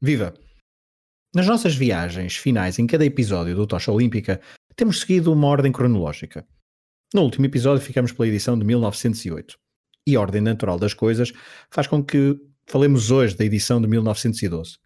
Viva! 0.00 0.34
Nas 1.34 1.46
nossas 1.46 1.74
viagens 1.74 2.36
finais 2.36 2.78
em 2.78 2.86
cada 2.86 3.04
episódio 3.04 3.54
do 3.54 3.66
Tocha 3.66 3.90
Olímpica, 3.90 4.40
temos 4.76 5.00
seguido 5.00 5.32
uma 5.32 5.46
ordem 5.46 5.72
cronológica. 5.72 6.46
No 7.14 7.22
último 7.22 7.46
episódio 7.46 7.84
ficamos 7.84 8.12
pela 8.12 8.28
edição 8.28 8.58
de 8.58 8.64
1908. 8.64 9.56
E 10.06 10.16
a 10.16 10.20
ordem 10.20 10.40
natural 10.40 10.78
das 10.78 10.92
coisas 10.92 11.32
faz 11.70 11.86
com 11.86 12.04
que 12.04 12.36
falemos 12.66 13.10
hoje 13.10 13.36
da 13.36 13.44
edição 13.44 13.80
de 13.80 13.86
1912. 13.86 14.76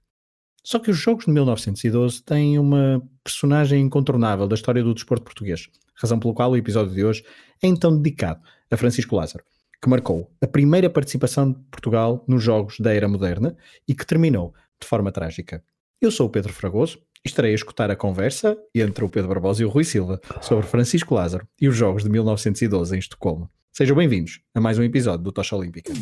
Só 0.63 0.79
que 0.79 0.91
os 0.91 0.99
Jogos 0.99 1.25
de 1.25 1.33
1912 1.33 2.23
têm 2.23 2.59
uma 2.59 3.03
personagem 3.25 3.81
incontornável 3.81 4.47
da 4.47 4.55
história 4.55 4.83
do 4.83 4.95
desporto 4.95 5.25
português, 5.25 5.69
razão 5.95 6.21
pela 6.21 6.35
qual 6.35 6.51
o 6.51 6.57
episódio 6.57 6.95
de 6.95 7.05
hoje 7.05 7.25
é 7.63 7.67
então 7.67 7.97
dedicado 7.97 8.41
a 8.71 8.77
Francisco 8.77 9.17
Lázaro, 9.17 9.45
que 9.83 9.89
marcou 9.89 10.31
a 10.43 10.47
primeira 10.47 10.91
participação 10.91 11.53
de 11.53 11.59
Portugal 11.71 12.25
nos 12.29 12.43
Jogos 12.43 12.79
da 12.79 12.93
Era 12.93 13.09
Moderna 13.09 13.57
e 13.87 13.95
que 13.95 14.07
terminou 14.07 14.55
de 14.81 14.87
forma 14.87 15.13
trágica. 15.13 15.63
Eu 16.01 16.11
sou 16.11 16.27
o 16.27 16.31
Pedro 16.31 16.53
Fragoso 16.53 16.99
e 17.25 17.29
estarei 17.29 17.53
a 17.53 17.55
escutar 17.55 17.91
a 17.91 17.97
conversa 17.97 18.57
entre 18.75 19.05
o 19.05 19.09
Pedro 19.09 19.29
Barbosa 19.29 19.63
e 19.63 19.65
o 19.65 19.69
Rui 19.69 19.85
Silva 19.85 20.21
sobre 20.41 20.67
Francisco 20.67 21.15
Lázaro 21.15 21.47
e 21.61 21.69
os 21.69 21.77
Jogos 21.77 22.05
de 22.05 22.11
1912 22.11 22.95
em 22.95 22.99
Estocolmo. 22.99 23.51
Sejam 23.73 23.97
bem-vindos 23.97 24.41
a 24.55 24.61
mais 24.61 24.79
um 24.79 24.83
episódio 24.83 25.25
do 25.25 25.33
Tocha 25.33 25.57
Olímpica. 25.57 25.93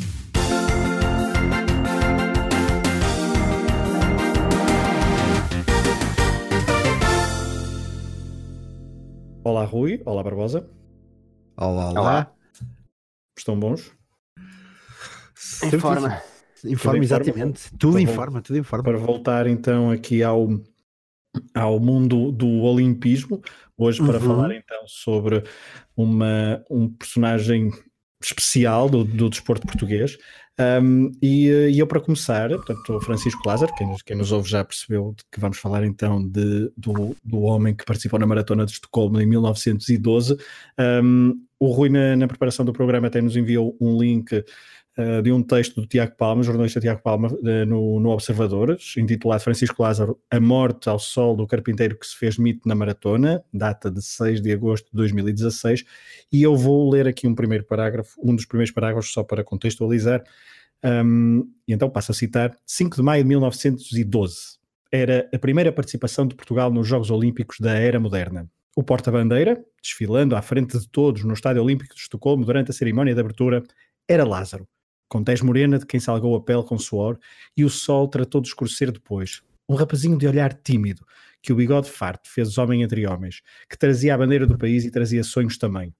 Olá 9.42 9.64
Rui, 9.64 10.02
olá 10.04 10.22
Barbosa. 10.22 10.68
Olá, 11.56 11.90
olá. 11.90 12.00
Olá. 12.00 12.32
Estão 13.38 13.58
bons? 13.58 13.92
Informa. 15.72 16.20
Informa, 16.64 17.02
exatamente. 17.02 17.70
Tudo 17.78 17.92
Para 17.94 18.02
informa, 18.02 18.42
tudo 18.42 18.58
informa. 18.58 18.84
Para 18.84 18.98
voltar 18.98 19.46
então 19.46 19.90
aqui 19.90 20.22
ao, 20.22 20.48
ao 21.54 21.78
mundo 21.80 22.32
do 22.32 22.48
olimpismo, 22.62 23.40
hoje 23.76 24.02
para 24.04 24.18
Uhum. 24.18 24.26
falar 24.26 24.54
então 24.54 24.86
sobre 24.86 25.42
uma, 25.96 26.62
um 26.70 26.88
personagem 26.88 27.70
especial 28.22 28.88
do, 28.88 29.04
do 29.04 29.28
desporto 29.28 29.66
português. 29.66 30.16
Um, 30.58 31.12
e, 31.20 31.48
e 31.70 31.78
eu 31.78 31.86
para 31.86 32.00
começar, 32.00 32.48
portanto, 32.48 32.94
o 32.96 33.00
Francisco 33.00 33.46
Lázaro, 33.46 33.74
quem, 33.76 33.86
nos- 33.86 34.00
quem 34.00 34.16
nos 34.16 34.32
ouve 34.32 34.48
já 34.48 34.64
percebeu 34.64 35.14
que 35.30 35.38
vamos 35.38 35.58
falar 35.58 35.84
então 35.84 36.26
de, 36.26 36.72
do, 36.74 37.14
do 37.22 37.40
homem 37.42 37.74
que 37.74 37.84
participou 37.84 38.18
na 38.18 38.26
Maratona 38.26 38.64
de 38.64 38.72
Estocolmo 38.72 39.20
em 39.20 39.26
1912. 39.26 40.34
Um, 40.80 41.38
o 41.60 41.70
Rui 41.72 41.90
na, 41.90 42.16
na 42.16 42.26
preparação 42.26 42.64
do 42.64 42.72
programa 42.72 43.06
até 43.08 43.20
nos 43.20 43.36
enviou 43.36 43.76
um 43.78 43.98
link 44.00 44.42
uh, 44.98 45.22
de 45.22 45.30
um 45.32 45.42
texto 45.42 45.80
do 45.80 45.86
Tiago 45.86 46.14
Palma, 46.16 46.42
jornalista 46.42 46.80
Tiago 46.80 47.02
Palma, 47.02 47.28
uh, 47.28 47.66
no, 47.66 48.00
no 48.00 48.10
Observador, 48.10 48.76
intitulado 48.96 49.42
Francisco 49.42 49.82
Lázaro, 49.82 50.18
A 50.30 50.40
Morte 50.40 50.88
ao 50.88 50.98
Sol 50.98 51.36
do 51.36 51.46
Carpinteiro 51.46 51.98
que 51.98 52.06
se 52.06 52.16
fez 52.16 52.38
mito 52.38 52.68
na 52.68 52.74
Maratona, 52.74 53.44
data 53.52 53.90
de 53.90 54.02
6 54.02 54.40
de 54.40 54.52
agosto 54.52 54.86
de 54.90 54.96
2016, 54.96 55.84
e 56.32 56.42
eu 56.42 56.56
vou 56.56 56.90
ler 56.90 57.06
aqui 57.06 57.26
um 57.26 57.34
primeiro 57.34 57.64
parágrafo, 57.64 58.20
um 58.22 58.34
dos 58.34 58.44
primeiros 58.44 58.72
parágrafos 58.72 59.12
só 59.12 59.22
para 59.22 59.44
contextualizar, 59.44 60.22
um, 60.84 61.48
e 61.66 61.72
então 61.72 61.90
passo 61.90 62.12
a 62.12 62.14
citar, 62.14 62.56
5 62.66 62.96
de 62.96 63.02
maio 63.02 63.22
de 63.22 63.28
1912, 63.28 64.56
era 64.92 65.28
a 65.32 65.38
primeira 65.38 65.72
participação 65.72 66.26
de 66.26 66.34
Portugal 66.34 66.70
nos 66.72 66.86
Jogos 66.86 67.10
Olímpicos 67.10 67.58
da 67.60 67.72
Era 67.72 67.98
Moderna. 67.98 68.48
O 68.74 68.82
porta-bandeira, 68.82 69.58
desfilando 69.82 70.36
à 70.36 70.42
frente 70.42 70.78
de 70.78 70.86
todos 70.88 71.24
no 71.24 71.32
Estádio 71.32 71.62
Olímpico 71.62 71.94
de 71.94 72.00
Estocolmo 72.00 72.44
durante 72.44 72.70
a 72.70 72.74
cerimónia 72.74 73.14
de 73.14 73.20
abertura, 73.20 73.62
era 74.06 74.22
Lázaro, 74.22 74.68
com 75.08 75.22
tez 75.22 75.40
morena 75.40 75.78
de 75.78 75.86
quem 75.86 76.00
salgou 76.00 76.34
a 76.36 76.42
pele 76.42 76.62
com 76.62 76.78
suor, 76.78 77.18
e 77.56 77.64
o 77.64 77.70
sol 77.70 78.08
tratou 78.08 78.40
de 78.40 78.48
escurecer 78.48 78.90
depois. 78.90 79.42
Um 79.68 79.74
rapazinho 79.74 80.16
de 80.16 80.26
olhar 80.26 80.52
tímido, 80.52 81.04
que 81.42 81.52
o 81.52 81.56
bigode 81.56 81.90
farto 81.90 82.28
fez 82.30 82.58
homem 82.58 82.82
entre 82.82 83.06
homens, 83.06 83.42
que 83.68 83.78
trazia 83.78 84.14
a 84.14 84.18
bandeira 84.18 84.46
do 84.46 84.58
país 84.58 84.84
e 84.84 84.90
trazia 84.90 85.24
sonhos 85.24 85.58
também. 85.58 85.94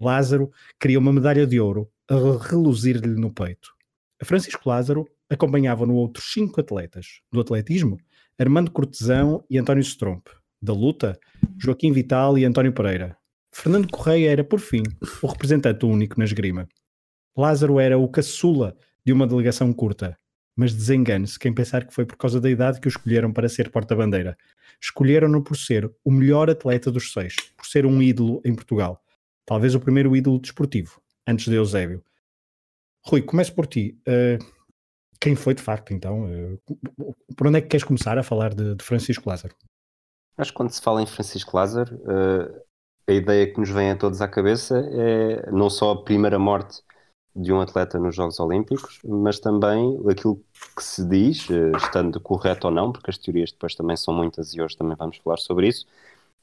Lázaro 0.00 0.50
queria 0.78 0.98
uma 0.98 1.12
medalha 1.12 1.46
de 1.46 1.60
ouro 1.60 1.90
a 2.08 2.14
reluzir-lhe 2.48 3.20
no 3.20 3.32
peito. 3.32 3.72
A 4.20 4.24
Francisco 4.24 4.68
Lázaro 4.68 5.06
acompanhavam-no 5.28 5.94
outros 5.94 6.32
cinco 6.32 6.60
atletas. 6.60 7.20
Do 7.30 7.40
atletismo, 7.40 7.98
Armando 8.38 8.70
Cortesão 8.70 9.44
e 9.48 9.58
António 9.58 9.82
Stromp. 9.82 10.26
Da 10.60 10.72
luta, 10.72 11.18
Joaquim 11.58 11.92
Vital 11.92 12.36
e 12.36 12.44
António 12.44 12.72
Pereira. 12.72 13.16
Fernando 13.54 13.90
Correia 13.90 14.30
era, 14.30 14.44
por 14.44 14.60
fim, 14.60 14.82
o 15.22 15.26
representante 15.26 15.84
único 15.86 16.18
na 16.18 16.24
esgrima. 16.24 16.68
Lázaro 17.36 17.78
era 17.78 17.98
o 17.98 18.08
caçula 18.08 18.76
de 19.04 19.12
uma 19.12 19.26
delegação 19.26 19.72
curta, 19.72 20.18
mas 20.56 20.74
desengane-se 20.74 21.38
quem 21.38 21.54
pensar 21.54 21.86
que 21.86 21.94
foi 21.94 22.04
por 22.04 22.16
causa 22.16 22.40
da 22.40 22.50
idade 22.50 22.80
que 22.80 22.88
o 22.88 22.90
escolheram 22.90 23.32
para 23.32 23.48
ser 23.48 23.70
porta-bandeira. 23.70 24.36
Escolheram-no 24.80 25.42
por 25.42 25.56
ser 25.56 25.90
o 26.04 26.10
melhor 26.10 26.50
atleta 26.50 26.90
dos 26.90 27.12
seis, 27.12 27.34
por 27.56 27.66
ser 27.66 27.86
um 27.86 28.02
ídolo 28.02 28.40
em 28.44 28.54
Portugal. 28.54 29.02
Talvez 29.46 29.74
o 29.74 29.80
primeiro 29.80 30.14
ídolo 30.14 30.38
desportivo, 30.38 31.00
antes 31.26 31.46
de 31.46 31.54
Eusébio. 31.54 32.04
Rui, 33.06 33.22
começo 33.22 33.54
por 33.54 33.66
ti. 33.66 33.98
Uh, 34.06 34.44
quem 35.20 35.34
foi 35.34 35.54
de 35.54 35.62
facto, 35.62 35.92
então? 35.92 36.24
Uh, 36.24 37.14
por 37.36 37.46
onde 37.46 37.58
é 37.58 37.60
que 37.60 37.68
queres 37.68 37.84
começar 37.84 38.18
a 38.18 38.22
falar 38.22 38.54
de, 38.54 38.74
de 38.74 38.84
Francisco 38.84 39.28
Lázaro? 39.28 39.54
Acho 40.36 40.50
que 40.50 40.56
quando 40.56 40.70
se 40.70 40.80
fala 40.80 41.02
em 41.02 41.06
Francisco 41.06 41.56
Lázaro, 41.56 41.96
uh, 41.96 42.62
a 43.06 43.12
ideia 43.12 43.52
que 43.52 43.58
nos 43.58 43.70
vem 43.70 43.90
a 43.90 43.96
todos 43.96 44.20
à 44.20 44.28
cabeça 44.28 44.78
é 44.92 45.50
não 45.50 45.68
só 45.68 45.92
a 45.92 46.04
primeira 46.04 46.38
morte 46.38 46.82
de 47.34 47.52
um 47.52 47.60
atleta 47.60 47.98
nos 47.98 48.14
Jogos 48.14 48.40
Olímpicos, 48.40 49.00
mas 49.04 49.38
também 49.38 49.98
aquilo 50.08 50.42
que 50.76 50.82
se 50.82 51.04
diz, 51.06 51.48
uh, 51.48 51.76
estando 51.76 52.20
correto 52.20 52.66
ou 52.66 52.72
não, 52.72 52.92
porque 52.92 53.10
as 53.10 53.18
teorias 53.18 53.52
depois 53.52 53.74
também 53.74 53.96
são 53.96 54.12
muitas 54.12 54.52
e 54.54 54.60
hoje 54.60 54.76
também 54.76 54.96
vamos 54.96 55.18
falar 55.18 55.38
sobre 55.38 55.68
isso, 55.68 55.86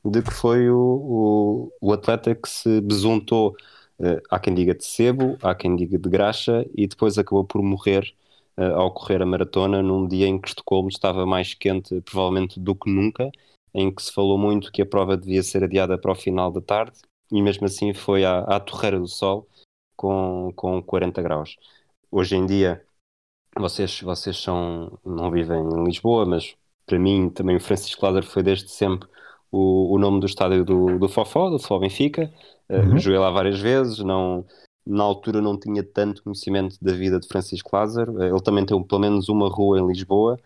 de 0.04 0.22
que 0.22 0.32
foi 0.34 0.70
o, 0.70 0.78
o, 0.78 1.74
o 1.82 1.94
atleta 1.94 2.34
que 2.34 2.48
se 2.48 2.82
besuntou, 2.82 3.56
uh, 4.00 4.22
há 4.30 4.40
quem 4.40 4.54
diga 4.54 4.74
de 4.74 4.86
sebo, 4.86 5.38
há 5.42 5.54
quem 5.54 5.76
diga 5.76 5.98
de 5.98 6.10
graxa, 6.10 6.66
e 6.76 6.88
depois 6.88 7.18
acabou 7.18 7.44
por 7.44 7.62
morrer 7.62 8.14
uh, 8.58 8.76
ao 8.76 8.92
correr 8.94 9.22
a 9.22 9.26
maratona 9.26 9.82
num 9.84 10.08
dia 10.08 10.28
em 10.28 10.40
que 10.40 10.48
Estocolmo 10.48 10.90
estava 10.90 11.26
mais 11.26 11.54
quente, 11.54 12.02
provavelmente, 12.02 12.60
do 12.60 12.74
que 12.76 12.90
nunca, 12.90 13.30
em 13.74 13.94
que 13.94 14.02
se 14.02 14.12
falou 14.14 14.38
muito 14.38 14.72
que 14.72 14.82
a 14.82 14.86
prova 14.86 15.18
devia 15.18 15.44
ser 15.44 15.64
adiada 15.64 15.98
para 15.98 16.12
o 16.12 16.16
final 16.16 16.52
da 16.52 16.62
tarde, 16.62 16.98
e 17.32 17.42
mesmo 17.42 17.66
assim 17.66 17.94
foi 17.94 18.24
à, 18.24 18.40
à 18.40 18.60
torreira 18.60 19.00
do 19.00 19.08
sol 19.08 19.48
com, 19.98 20.54
com 20.56 20.82
40 20.82 21.22
graus. 21.22 21.58
Hoje 22.10 22.38
em 22.38 22.46
dia, 22.46 22.86
vocês, 23.58 24.00
vocês 24.02 24.38
são, 24.38 24.98
não 25.04 25.30
vivem 25.32 25.60
em 25.60 25.84
Lisboa, 25.84 26.26
mas 26.26 26.56
para 26.86 27.00
mim 27.00 27.30
também 27.30 27.58
o 27.58 27.60
Francisco 27.60 28.06
Lázaro 28.06 28.26
foi 28.26 28.44
desde 28.44 28.70
sempre 28.70 29.10
o, 29.52 29.94
o 29.94 30.00
nome 30.00 30.20
do 30.20 30.26
estádio 30.26 30.64
do, 30.64 30.98
do 31.00 31.10
Fofó, 31.10 31.50
do 31.50 31.58
Futebol 31.58 31.82
Benfica. 31.82 32.32
Uhum. 32.70 32.96
Uh, 32.96 33.00
joguei 33.00 33.20
lá 33.20 33.32
várias 33.32 33.60
vezes, 33.60 34.00
não, 34.00 34.46
na 34.86 35.04
altura 35.04 35.42
não 35.42 35.60
tinha 35.60 35.84
tanto 35.84 36.24
conhecimento 36.24 36.78
da 36.82 36.94
vida 36.94 37.20
de 37.20 37.28
Francisco 37.28 37.76
Lázaro. 37.76 38.24
Ele 38.24 38.42
também 38.42 38.66
tem 38.66 38.82
pelo 38.82 39.02
menos 39.02 39.28
uma 39.28 39.50
rua 39.50 39.80
em 39.80 39.88
Lisboa. 39.88 40.40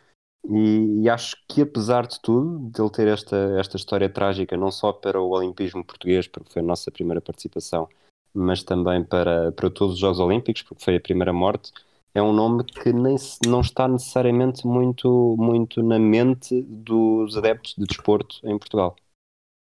E, 0.49 1.03
e, 1.03 1.09
acho 1.09 1.35
que 1.47 1.61
apesar 1.61 2.07
de 2.07 2.19
tudo, 2.19 2.71
de 2.71 2.81
ele 2.81 2.89
ter 2.89 3.07
esta, 3.07 3.35
esta 3.59 3.77
história 3.77 4.09
trágica, 4.09 4.57
não 4.57 4.71
só 4.71 4.91
para 4.91 5.21
o 5.21 5.29
Olimpismo 5.29 5.85
português, 5.85 6.27
porque 6.27 6.51
foi 6.51 6.63
a 6.63 6.65
nossa 6.65 6.89
primeira 6.89 7.21
participação, 7.21 7.87
mas 8.33 8.63
também 8.63 9.03
para, 9.03 9.51
para 9.51 9.69
todos 9.69 9.95
os 9.95 9.99
Jogos 9.99 10.19
Olímpicos, 10.19 10.63
porque 10.63 10.83
foi 10.83 10.95
a 10.95 11.01
primeira 11.01 11.33
morte, 11.33 11.71
é 12.13 12.21
um 12.21 12.33
nome 12.33 12.63
que 12.63 12.91
nem, 12.91 13.15
não 13.45 13.61
está 13.61 13.87
necessariamente 13.87 14.67
muito, 14.67 15.35
muito 15.39 15.81
na 15.81 15.97
mente 15.97 16.61
dos 16.63 17.37
adeptos 17.37 17.75
de 17.77 17.85
desporto 17.85 18.35
em 18.43 18.57
Portugal. 18.57 18.95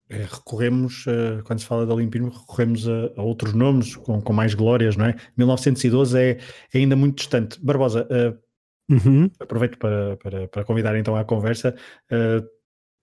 É, 0.08 0.18
recorremos, 0.24 1.06
uh, 1.06 1.42
quando 1.44 1.60
se 1.60 1.66
fala 1.66 1.86
de 1.86 1.92
Olimpismo, 1.92 2.28
recorremos 2.30 2.86
a, 2.86 3.10
a, 3.16 3.22
outros 3.22 3.54
nomes 3.54 3.96
com, 3.96 4.20
com 4.20 4.32
mais 4.32 4.52
glórias, 4.52 4.96
não 4.96 5.06
é? 5.06 5.16
1912 5.36 6.18
é, 6.18 6.38
é 6.72 6.78
ainda 6.78 6.94
muito 6.94 7.16
distante. 7.16 7.58
Barbosa, 7.64 8.06
uh, 8.10 8.44
Uhum. 8.88 9.30
Aproveito 9.40 9.78
para, 9.78 10.16
para, 10.18 10.48
para, 10.48 10.64
convidar 10.64 10.96
então 10.96 11.16
à 11.16 11.24
conversa. 11.24 11.74
Uh, 12.10 12.46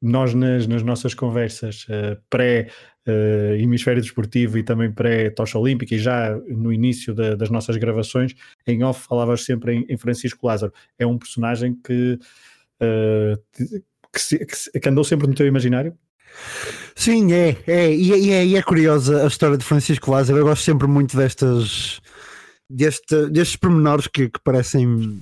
nós, 0.02 0.34
nas, 0.34 0.68
nas, 0.68 0.84
nossas 0.84 1.14
conversas 1.14 1.86
uh, 1.86 2.22
pré-hemisfério 2.30 2.74
uh, 3.08 3.96
desportivo 4.02 4.58
e 4.58 4.64
também 4.64 4.92
pré-tocha 4.92 5.58
olímpica, 5.58 5.96
e 5.96 6.00
já 6.00 6.38
no 6.48 6.72
início 6.72 7.14
da, 7.14 7.36
das 7.36 7.50
nossas 7.50 7.78
gravações, 7.78 8.34
em 8.66 8.84
off 8.84 9.08
falavas 9.08 9.44
sempre 9.44 9.76
em, 9.76 9.86
em 9.90 9.98
Francisco 9.98 10.46
Lázaro. 10.46 10.74
É 10.98 11.06
um 11.06 11.18
personagem 11.18 11.76
que, 11.84 12.20
que, 14.14 14.22
se, 14.22 14.46
que, 14.46 14.58
se, 14.58 14.72
que 14.72 14.90
andou 14.90 15.04
sempre 15.04 15.28
no 15.28 15.34
teu 15.34 15.48
imaginário? 15.48 15.96
Sim, 16.96 17.34
é, 17.34 17.58
é 17.68 17.94
e, 17.94 18.32
é, 18.32 18.46
e 18.46 18.56
é 18.56 18.62
curiosa 18.62 19.24
a 19.24 19.28
história 19.28 19.58
de 19.58 19.66
Francisco 19.66 20.12
Lázaro. 20.12 20.40
Eu 20.40 20.46
gosto 20.46 20.64
sempre 20.64 20.88
muito 20.88 21.18
destas, 21.18 22.02
deste, 22.70 23.30
destes 23.30 23.58
pormenores 23.58 24.08
que, 24.08 24.30
que 24.30 24.40
parecem 24.44 25.22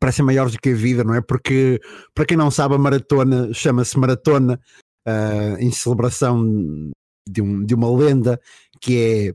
parecem 0.00 0.24
maiores 0.24 0.52
do 0.52 0.58
que 0.58 0.70
a 0.70 0.74
vida, 0.74 1.04
não 1.04 1.14
é? 1.14 1.20
Porque, 1.20 1.80
para 2.14 2.24
quem 2.24 2.36
não 2.36 2.50
sabe, 2.50 2.74
a 2.74 2.78
maratona 2.78 3.52
chama-se 3.52 3.98
maratona 3.98 4.58
uh, 5.06 5.56
em 5.58 5.70
celebração 5.70 6.44
de, 7.28 7.42
um, 7.42 7.64
de 7.64 7.74
uma 7.74 7.94
lenda 7.94 8.40
que 8.80 9.34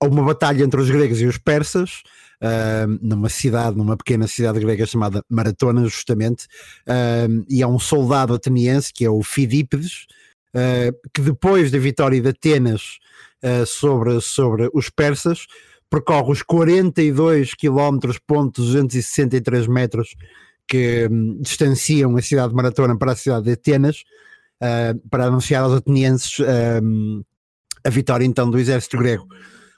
é 0.00 0.06
uma 0.06 0.24
batalha 0.24 0.64
entre 0.64 0.80
os 0.80 0.88
gregos 0.88 1.20
e 1.20 1.26
os 1.26 1.36
persas, 1.38 2.02
uh, 2.42 2.98
numa 3.02 3.28
cidade, 3.28 3.76
numa 3.76 3.96
pequena 3.96 4.26
cidade 4.26 4.60
grega 4.60 4.86
chamada 4.86 5.22
Maratona, 5.28 5.82
justamente, 5.84 6.46
uh, 6.88 7.44
e 7.48 7.62
é 7.62 7.66
um 7.66 7.78
soldado 7.78 8.34
ateniense 8.34 8.92
que 8.92 9.04
é 9.04 9.10
o 9.10 9.22
Fidípedes, 9.22 10.06
que 11.12 11.20
depois 11.20 11.70
da 11.70 11.78
vitória 11.78 12.18
de 12.18 12.28
Atenas 12.30 12.98
sobre, 13.66 14.18
sobre 14.22 14.70
os 14.72 14.88
persas, 14.88 15.46
percorre 15.90 16.32
os 16.32 16.42
42 16.42 17.52
km, 17.52 17.98
ponto 18.26 18.62
263 18.62 19.66
metros 19.66 20.14
que 20.66 21.08
um, 21.10 21.40
distanciam 21.40 22.16
a 22.16 22.22
cidade 22.22 22.50
de 22.50 22.54
Maratona 22.54 22.98
para 22.98 23.12
a 23.12 23.16
cidade 23.16 23.44
de 23.44 23.52
Atenas, 23.52 24.02
para 25.10 25.26
anunciar 25.26 25.62
aos 25.62 25.74
atenienses 25.74 26.38
a 27.84 27.90
vitória 27.90 28.24
então 28.24 28.50
do 28.50 28.58
exército 28.58 28.96
grego 28.96 29.28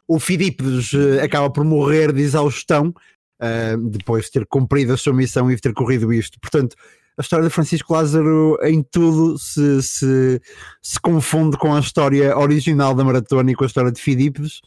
o 0.09 0.19
Filipe 0.19 0.65
uh, 0.65 1.23
acaba 1.23 1.51
por 1.51 1.63
morrer 1.63 2.13
de 2.13 2.23
exaustão 2.23 2.89
uh, 2.89 3.91
depois 3.91 4.25
de 4.25 4.33
ter 4.33 4.47
cumprido 4.47 4.95
a 4.95 4.97
sua 4.97 5.13
missão 5.13 5.51
e 5.51 5.55
de 5.55 5.61
ter 5.61 5.75
corrido 5.75 6.11
isto. 6.11 6.41
Portanto, 6.41 6.75
a 7.19 7.21
história 7.21 7.45
de 7.45 7.53
Francisco 7.53 7.93
Lázaro 7.93 8.57
em 8.63 8.83
tudo 8.83 9.39
se, 9.39 9.83
se, 9.83 10.41
se 10.81 11.01
confunde 11.01 11.59
com 11.59 11.75
a 11.75 11.81
história 11.81 12.37
original 12.37 12.95
da 12.95 13.05
maratona 13.05 13.51
e 13.51 13.55
com 13.55 13.65
a 13.65 13.67
história 13.67 13.93
de 13.93 14.01
Filipes, 14.01 14.61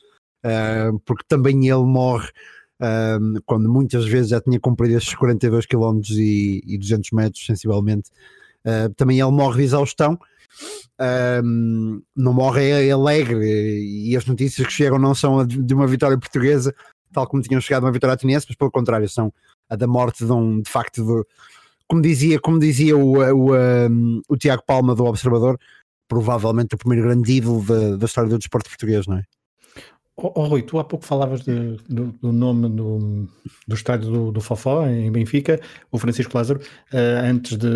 uh, 0.45 0.99
porque 1.05 1.25
também 1.27 1.67
ele 1.67 1.85
morre 1.85 2.29
uh, 2.79 3.41
quando 3.45 3.67
muitas 3.67 4.05
vezes 4.05 4.29
já 4.29 4.39
tinha 4.39 4.59
cumprido 4.59 4.95
estes 4.95 5.15
42 5.15 5.65
km 5.65 6.01
e, 6.11 6.61
e 6.67 6.77
200 6.77 7.09
metros, 7.11 7.43
sensivelmente. 7.43 8.11
Uh, 8.65 8.93
também 8.95 9.19
ele 9.19 9.31
morre 9.31 9.57
de 9.57 9.63
exaustão 9.63 10.19
um, 11.43 12.01
não 12.15 12.33
morre 12.33 12.91
alegre 12.91 13.39
e 13.39 14.15
as 14.15 14.25
notícias 14.25 14.67
que 14.67 14.73
chegam 14.73 14.99
não 14.99 15.15
são 15.15 15.45
de 15.45 15.73
uma 15.73 15.87
vitória 15.87 16.17
portuguesa, 16.17 16.73
tal 17.11 17.27
como 17.27 17.41
tinham 17.41 17.61
chegado 17.61 17.83
uma 17.83 17.91
vitória 17.91 18.13
ateniense, 18.13 18.45
mas 18.47 18.55
pelo 18.55 18.71
contrário, 18.71 19.07
são 19.09 19.33
a 19.69 19.75
da 19.75 19.87
morte 19.87 20.25
de 20.25 20.31
um, 20.31 20.61
de 20.61 20.69
facto, 20.69 21.03
de, 21.03 21.25
como 21.87 22.01
dizia, 22.01 22.39
como 22.39 22.59
dizia 22.59 22.95
o, 22.97 23.17
o, 23.17 23.55
um, 23.55 24.21
o 24.27 24.37
Tiago 24.37 24.63
Palma 24.65 24.93
do 24.93 25.05
Observador, 25.05 25.59
provavelmente 26.07 26.75
o 26.75 26.77
primeiro 26.77 27.07
grande 27.07 27.31
ídolo 27.31 27.63
da, 27.63 27.97
da 27.97 28.05
história 28.05 28.29
do 28.29 28.37
desporto 28.37 28.69
português, 28.69 29.07
não 29.07 29.17
é? 29.17 29.23
Oh, 30.17 30.31
oh, 30.35 30.43
Rui, 30.43 30.61
tu 30.61 30.77
há 30.77 30.83
pouco 30.83 31.05
falavas 31.05 31.41
de, 31.41 31.77
do, 31.89 32.11
do, 32.21 32.31
nome 32.31 32.69
do, 32.69 33.27
do 33.67 33.75
estádio 33.75 34.11
do, 34.11 34.31
do 34.31 34.41
Fofó, 34.41 34.85
em 34.85 35.11
Benfica, 35.11 35.59
o 35.89 35.97
Francisco 35.97 36.37
Lázaro, 36.37 36.59
uh, 36.93 37.25
antes 37.25 37.57
de, 37.57 37.67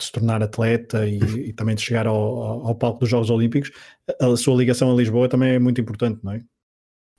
de 0.00 0.06
se 0.06 0.12
tornar 0.12 0.42
atleta 0.42 1.06
e, 1.06 1.18
e 1.48 1.52
também 1.52 1.74
de 1.74 1.82
chegar 1.82 2.06
ao, 2.06 2.66
ao, 2.66 2.74
palco 2.74 3.00
dos 3.00 3.08
Jogos 3.08 3.30
Olímpicos, 3.30 3.70
a 4.20 4.36
sua 4.36 4.56
ligação 4.56 4.90
a 4.90 4.94
Lisboa 4.94 5.28
também 5.28 5.50
é 5.54 5.58
muito 5.58 5.80
importante, 5.80 6.20
não 6.24 6.32
é? 6.32 6.42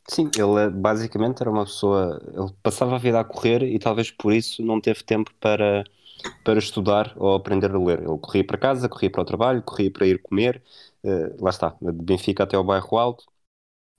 Sim, 0.07 0.29
ele 0.35 0.69
basicamente 0.71 1.41
era 1.41 1.49
uma 1.49 1.63
pessoa, 1.63 2.21
ele 2.33 2.51
passava 2.61 2.95
a 2.95 2.99
vida 2.99 3.19
a 3.19 3.23
correr 3.23 3.63
e 3.63 3.79
talvez 3.79 4.11
por 4.11 4.33
isso 4.33 4.61
não 4.63 4.81
teve 4.81 5.03
tempo 5.03 5.31
para, 5.39 5.83
para 6.43 6.59
estudar 6.59 7.13
ou 7.15 7.35
aprender 7.35 7.71
a 7.71 7.79
ler. 7.79 7.99
Ele 7.99 8.17
corria 8.19 8.45
para 8.45 8.57
casa, 8.57 8.89
corria 8.89 9.11
para 9.11 9.21
o 9.21 9.25
trabalho, 9.25 9.61
corria 9.63 9.91
para 9.91 10.07
ir 10.07 10.21
comer, 10.21 10.61
uh, 11.03 11.43
lá 11.43 11.49
está, 11.49 11.77
de 11.81 11.91
Benfica 11.93 12.43
até 12.43 12.57
o 12.57 12.63
bairro 12.63 12.97
Alto, 12.97 13.25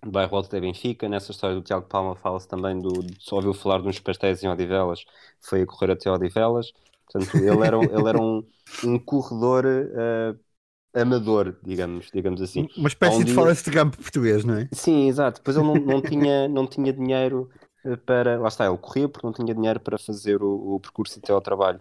do 0.03 0.11
bairro 0.11 0.37
Alto 0.37 0.47
até 0.49 0.61
Benfica. 0.61 1.09
Nessa 1.09 1.33
história 1.33 1.57
do 1.57 1.63
Tiago 1.63 1.87
Palma 1.87 2.17
fala-se 2.17 2.49
também 2.49 2.79
do, 2.81 2.91
só 3.19 3.37
ouviu 3.37 3.55
falar 3.55 3.81
de 3.81 3.89
uns 3.89 4.01
pastéis 4.01 4.43
em 4.43 4.49
Odivelas, 4.49 5.05
foi 5.41 5.63
a 5.63 5.67
correr 5.67 5.93
até 5.93 6.11
Odivelas. 6.11 6.73
Portanto, 7.13 7.37
ele 7.37 7.67
era, 7.67 7.77
ele 7.77 8.09
era 8.09 8.21
um, 8.21 8.43
um 8.85 8.99
corredor 8.99 9.65
uh, 9.67 10.39
amador, 10.95 11.57
digamos, 11.63 12.11
digamos 12.13 12.41
assim. 12.41 12.69
Uma 12.77 12.89
espécie 12.89 13.19
um 13.19 13.25
de. 13.25 13.33
Forrest 13.33 13.69
Gump 13.71 13.97
português, 13.97 14.45
não 14.45 14.55
é? 14.55 14.69
Sim, 14.73 15.09
exato. 15.09 15.41
Depois 15.41 15.57
ele 15.57 15.67
não, 15.67 15.75
não, 15.75 16.03
tinha, 16.03 16.49
não 16.49 16.67
tinha 16.67 16.93
dinheiro 16.93 17.51
eh, 17.85 17.97
para. 17.97 18.39
Lá 18.39 18.49
está, 18.49 18.67
ele 18.67 18.79
corria 18.79 19.09
porque 19.09 19.27
não 19.27 19.33
tinha 19.33 19.55
dinheiro 19.55 19.81
para 19.81 19.99
fazer 19.99 20.43
o, 20.43 20.75
o 20.75 20.81
percurso 20.81 21.19
até 21.19 21.33
ao 21.33 21.41
trabalho 21.41 21.81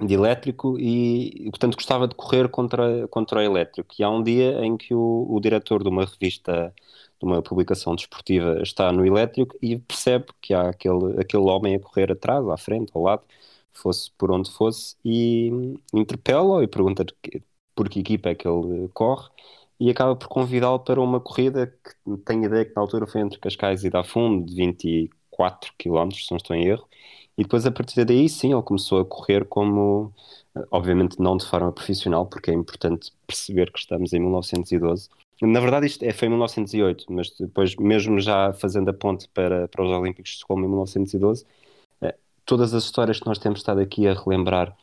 de 0.00 0.12
elétrico 0.12 0.76
e, 0.78 1.48
portanto, 1.50 1.76
gostava 1.76 2.08
de 2.08 2.16
correr 2.16 2.48
contra, 2.48 3.06
contra 3.08 3.38
o 3.38 3.42
elétrico. 3.42 3.94
E 3.98 4.02
há 4.02 4.10
um 4.10 4.22
dia 4.22 4.64
em 4.64 4.76
que 4.76 4.92
o, 4.92 5.26
o 5.30 5.40
diretor 5.40 5.82
de 5.84 5.88
uma 5.88 6.04
revista, 6.04 6.74
de 7.20 7.24
uma 7.24 7.40
publicação 7.40 7.94
desportiva, 7.94 8.60
está 8.60 8.90
no 8.90 9.06
elétrico 9.06 9.56
e 9.62 9.78
percebe 9.78 10.26
que 10.40 10.52
há 10.52 10.68
aquele, 10.70 11.20
aquele 11.20 11.44
homem 11.44 11.76
a 11.76 11.80
correr 11.80 12.10
atrás, 12.10 12.44
à 12.48 12.56
frente, 12.56 12.90
ao 12.92 13.02
lado 13.02 13.22
fosse 13.74 14.10
por 14.18 14.30
onde 14.30 14.50
fosse, 14.50 14.96
e 15.04 15.50
interpela-o 15.92 16.62
e 16.62 16.66
pergunta 16.68 17.04
por 17.74 17.88
que 17.88 18.00
equipa 18.00 18.30
é 18.30 18.34
que 18.34 18.46
ele 18.46 18.88
corre 18.92 19.28
e 19.78 19.90
acaba 19.90 20.14
por 20.16 20.28
convidá-lo 20.28 20.80
para 20.80 21.00
uma 21.00 21.20
corrida 21.20 21.66
que 21.66 22.16
tenho 22.24 22.44
ideia 22.44 22.64
que 22.64 22.74
na 22.74 22.82
altura 22.82 23.06
foi 23.06 23.20
entre 23.20 23.38
Cascais 23.38 23.84
e 23.84 23.90
Dafundo, 23.90 24.46
de 24.46 24.54
24 24.54 25.72
km, 25.78 26.10
se 26.12 26.30
não 26.30 26.36
estou 26.36 26.54
em 26.56 26.66
erro, 26.66 26.88
e 27.36 27.42
depois 27.42 27.66
a 27.66 27.70
partir 27.70 28.04
daí 28.04 28.28
sim 28.28 28.52
ele 28.52 28.62
começou 28.62 29.00
a 29.00 29.04
correr 29.04 29.44
como, 29.46 30.12
obviamente 30.70 31.20
não 31.20 31.36
de 31.36 31.44
forma 31.46 31.72
profissional, 31.72 32.26
porque 32.26 32.50
é 32.50 32.54
importante 32.54 33.12
perceber 33.26 33.72
que 33.72 33.78
estamos 33.78 34.12
em 34.12 34.20
1912. 34.20 35.08
Na 35.42 35.60
verdade 35.60 35.86
isto 35.86 36.04
é, 36.04 36.12
foi 36.12 36.28
em 36.28 36.30
1908, 36.30 37.06
mas 37.10 37.30
depois 37.38 37.74
mesmo 37.76 38.20
já 38.20 38.52
fazendo 38.52 38.88
a 38.90 38.92
ponte 38.94 39.28
para, 39.30 39.66
para 39.68 39.84
os 39.84 39.90
Olímpicos 39.90 40.30
de 40.30 40.36
Estocolmo 40.36 40.64
em 40.64 40.68
1912, 40.68 41.44
todas 42.44 42.74
as 42.74 42.84
histórias 42.84 43.18
que 43.18 43.26
nós 43.26 43.38
temos 43.38 43.60
estado 43.60 43.80
aqui 43.80 44.06
a 44.06 44.14
relembrar, 44.14 44.76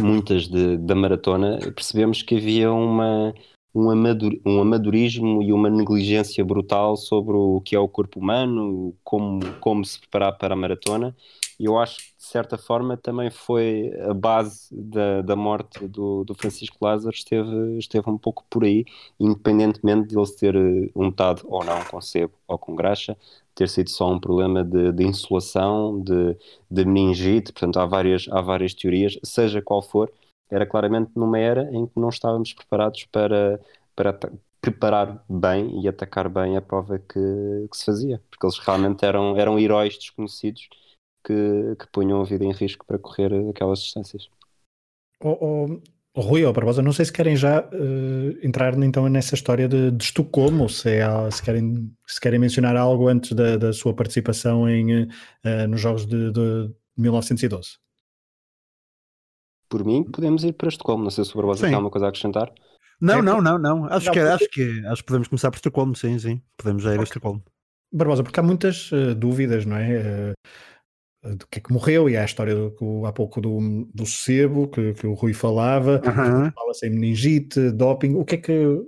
muitas 0.00 0.48
de, 0.48 0.76
da 0.78 0.94
maratona, 0.94 1.58
percebemos 1.74 2.22
que 2.22 2.36
havia 2.36 2.72
uma, 2.72 3.34
um, 3.74 3.90
amadur, 3.90 4.32
um 4.44 4.60
amadorismo 4.60 5.42
e 5.42 5.52
uma 5.52 5.68
negligência 5.68 6.44
brutal 6.44 6.96
sobre 6.96 7.34
o 7.34 7.60
que 7.60 7.76
é 7.76 7.78
o 7.78 7.88
corpo 7.88 8.20
humano, 8.20 8.96
como, 9.02 9.40
como 9.60 9.84
se 9.84 10.00
preparar 10.00 10.36
para 10.38 10.54
a 10.54 10.56
maratona. 10.56 11.14
E 11.58 11.66
eu 11.66 11.78
acho 11.78 11.98
que, 11.98 12.16
de 12.18 12.24
certa 12.24 12.58
forma, 12.58 12.96
também 12.96 13.30
foi 13.30 13.92
a 14.08 14.12
base 14.14 14.68
da, 14.72 15.22
da 15.22 15.36
morte 15.36 15.86
do, 15.86 16.24
do 16.24 16.34
Francisco 16.34 16.76
Lázaro, 16.80 17.14
esteve, 17.14 17.78
esteve 17.78 18.10
um 18.10 18.18
pouco 18.18 18.44
por 18.50 18.64
aí, 18.64 18.84
independentemente 19.20 20.08
de 20.08 20.18
ele 20.18 20.30
ter 20.34 20.54
untado 20.94 21.42
ou 21.46 21.64
não 21.64 21.84
com 21.84 22.00
sebo 22.00 22.34
ou 22.48 22.58
com 22.58 22.74
graxa, 22.74 23.16
ter 23.54 23.68
sido 23.68 23.90
só 23.90 24.10
um 24.10 24.18
problema 24.18 24.64
de, 24.64 24.92
de 24.92 25.04
insolação, 25.04 26.00
de, 26.02 26.36
de 26.70 26.84
meningite, 26.84 27.52
portanto 27.52 27.78
há 27.78 27.86
várias, 27.86 28.26
há 28.30 28.40
várias 28.40 28.74
teorias, 28.74 29.18
seja 29.22 29.62
qual 29.62 29.80
for, 29.80 30.12
era 30.50 30.66
claramente 30.66 31.10
numa 31.14 31.38
era 31.38 31.70
em 31.72 31.86
que 31.86 31.98
não 31.98 32.08
estávamos 32.08 32.52
preparados 32.52 33.04
para, 33.04 33.60
para 33.94 34.12
preparar 34.60 35.24
bem 35.28 35.80
e 35.82 35.88
atacar 35.88 36.28
bem 36.28 36.56
a 36.56 36.62
prova 36.62 36.98
que, 36.98 37.68
que 37.70 37.76
se 37.76 37.84
fazia, 37.84 38.22
porque 38.30 38.46
eles 38.46 38.58
realmente 38.58 39.04
eram, 39.04 39.36
eram 39.36 39.58
heróis 39.58 39.96
desconhecidos 39.98 40.68
que, 41.24 41.76
que 41.78 41.86
punham 41.92 42.20
a 42.20 42.24
vida 42.24 42.44
em 42.44 42.52
risco 42.52 42.84
para 42.86 42.98
correr 42.98 43.32
aquelas 43.50 43.80
distâncias. 43.80 44.28
Oh, 45.20 45.38
oh, 45.40 45.80
Rui 46.16 46.44
ou 46.44 46.52
Barbosa, 46.52 46.80
não 46.80 46.92
sei 46.92 47.06
se 47.06 47.12
querem 47.12 47.34
já 47.34 47.60
uh, 47.60 48.46
entrar 48.46 48.78
então 48.78 49.08
nessa 49.08 49.34
história 49.34 49.66
de, 49.66 49.90
de 49.90 50.04
Estocolmo, 50.04 50.68
se, 50.68 50.90
é, 50.90 51.30
se, 51.30 51.42
querem, 51.42 51.90
se 52.06 52.20
querem 52.20 52.38
mencionar 52.38 52.76
algo 52.76 53.08
antes 53.08 53.32
da, 53.32 53.56
da 53.56 53.72
sua 53.72 53.92
participação 53.94 54.68
em, 54.68 55.04
uh, 55.04 55.08
nos 55.68 55.80
Jogos 55.80 56.06
de, 56.06 56.30
de 56.30 56.72
1912. 56.96 57.78
Por 59.68 59.84
mim, 59.84 60.04
podemos 60.04 60.44
ir 60.44 60.52
para 60.52 60.68
Estocolmo. 60.68 61.02
Não 61.02 61.10
sei 61.10 61.24
se 61.24 61.32
o 61.32 61.36
Barbosa 61.36 61.60
sim. 61.60 61.66
tem 61.66 61.74
alguma 61.74 61.90
coisa 61.90 62.06
a 62.06 62.08
acrescentar. 62.10 62.52
Não, 63.00 63.18
é, 63.18 63.22
não, 63.22 63.40
não, 63.40 63.58
não. 63.58 63.84
Acho, 63.86 64.06
não, 64.06 64.12
que, 64.12 64.20
porque... 64.20 64.20
acho, 64.20 64.48
que, 64.50 64.86
acho 64.86 65.02
que 65.02 65.06
podemos 65.06 65.26
começar 65.26 65.50
por 65.50 65.56
Estocolmo, 65.56 65.96
sim, 65.96 66.16
sim. 66.18 66.40
Podemos 66.56 66.84
já 66.84 66.90
ir 66.90 66.92
okay. 66.92 67.02
a 67.02 67.04
Estocolmo. 67.04 67.42
Barbosa, 67.92 68.22
porque 68.22 68.38
há 68.38 68.42
muitas 68.42 68.92
uh, 68.92 69.16
dúvidas, 69.16 69.66
não 69.66 69.76
é? 69.76 70.32
Do 71.24 71.46
que 71.46 71.58
é 71.58 71.62
que 71.62 71.72
morreu, 71.72 72.08
e 72.08 72.16
há 72.16 72.22
a 72.22 72.26
história 72.26 72.54
do, 72.54 73.06
há 73.06 73.12
pouco 73.12 73.40
do, 73.40 73.88
do 73.94 74.04
sebo 74.06 74.68
que, 74.68 74.92
que 74.94 75.06
o 75.06 75.14
Rui 75.14 75.32
falava, 75.32 76.02
uhum. 76.04 76.50
fala-se 76.52 76.86
em 76.86 76.90
meningite, 76.90 77.70
doping, 77.70 78.14
o 78.14 78.24
que 78.24 78.34
é 78.34 78.38
que 78.38 78.80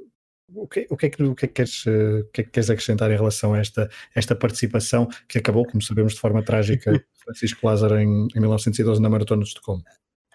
o 0.54 0.66
que, 0.68 0.86
o, 0.88 0.96
que 0.96 1.06
é 1.06 1.10
que, 1.10 1.22
o, 1.22 1.34
que 1.34 1.44
é 1.44 1.48
que 1.48 1.54
queres, 1.54 1.84
o 1.86 2.30
que 2.32 2.40
é 2.40 2.44
que 2.44 2.50
queres 2.50 2.70
acrescentar 2.70 3.10
em 3.10 3.16
relação 3.16 3.52
a 3.52 3.58
esta, 3.58 3.90
esta 4.14 4.34
participação 4.34 5.08
que 5.28 5.38
acabou, 5.38 5.66
como 5.66 5.82
sabemos, 5.82 6.14
de 6.14 6.20
forma 6.20 6.42
trágica, 6.42 7.02
Francisco 7.24 7.66
Lázaro 7.66 7.98
em, 7.98 8.28
em 8.34 8.40
1912 8.40 9.02
na 9.02 9.10
Maratona 9.10 9.42
de 9.42 9.48
Estocolmo? 9.48 9.82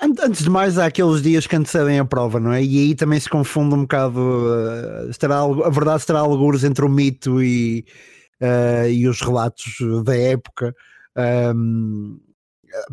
Antes 0.02 0.44
de 0.44 0.50
mais, 0.50 0.80
há 0.80 0.88
aqueles 0.88 1.22
dias 1.22 1.46
que 1.46 1.56
antecedem 1.56 2.00
a 2.00 2.06
prova, 2.06 2.40
não 2.40 2.52
é? 2.52 2.64
E 2.64 2.80
aí 2.80 2.96
também 2.96 3.20
se 3.20 3.30
confunde 3.30 3.76
um 3.76 3.82
bocado. 3.82 4.20
Uh, 4.20 5.10
estará, 5.12 5.42
a 5.42 5.70
verdade 5.70 6.00
estará 6.00 6.20
algures 6.20 6.64
entre 6.64 6.84
o 6.84 6.90
mito 6.90 7.42
e, 7.42 7.86
uh, 8.42 8.90
e 8.90 9.08
os 9.08 9.22
relatos 9.22 9.76
da 10.04 10.18
época. 10.18 10.76
Um, 11.18 12.20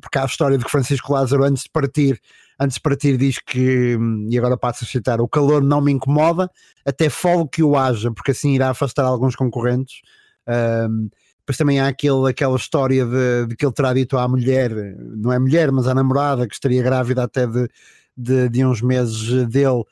porque 0.00 0.18
há 0.18 0.22
a 0.22 0.26
história 0.26 0.58
de 0.58 0.64
que 0.64 0.70
Francisco 0.70 1.12
Lázaro, 1.12 1.44
antes 1.44 1.64
de 1.64 1.70
partir, 1.70 2.20
antes 2.58 2.76
de 2.76 2.80
partir, 2.80 3.16
diz 3.16 3.38
que, 3.38 3.96
e 4.28 4.38
agora 4.38 4.56
passo 4.56 4.84
a 4.84 4.86
citar: 4.86 5.20
o 5.20 5.28
calor 5.28 5.62
não 5.62 5.80
me 5.80 5.92
incomoda, 5.92 6.50
até 6.84 7.08
folgo 7.08 7.48
que 7.48 7.62
o 7.62 7.76
haja, 7.76 8.10
porque 8.10 8.32
assim 8.32 8.54
irá 8.54 8.70
afastar 8.70 9.04
alguns 9.04 9.36
concorrentes. 9.36 10.00
Um, 10.46 11.08
depois 11.40 11.56
também 11.56 11.80
há 11.80 11.88
aquele, 11.88 12.28
aquela 12.28 12.56
história 12.56 13.06
de, 13.06 13.46
de, 13.46 13.56
que 13.56 13.64
ele 13.64 13.72
terá 13.72 13.94
dito 13.94 14.18
à 14.18 14.28
mulher, 14.28 14.70
não 14.98 15.32
é 15.32 15.38
mulher, 15.38 15.72
mas 15.72 15.86
à 15.86 15.94
namorada, 15.94 16.46
que 16.46 16.52
estaria 16.52 16.82
grávida 16.82 17.22
até 17.22 17.46
de, 17.46 17.68
de, 18.14 18.48
de 18.50 18.64
uns 18.66 18.82
meses 18.82 19.46
dele, 19.46 19.82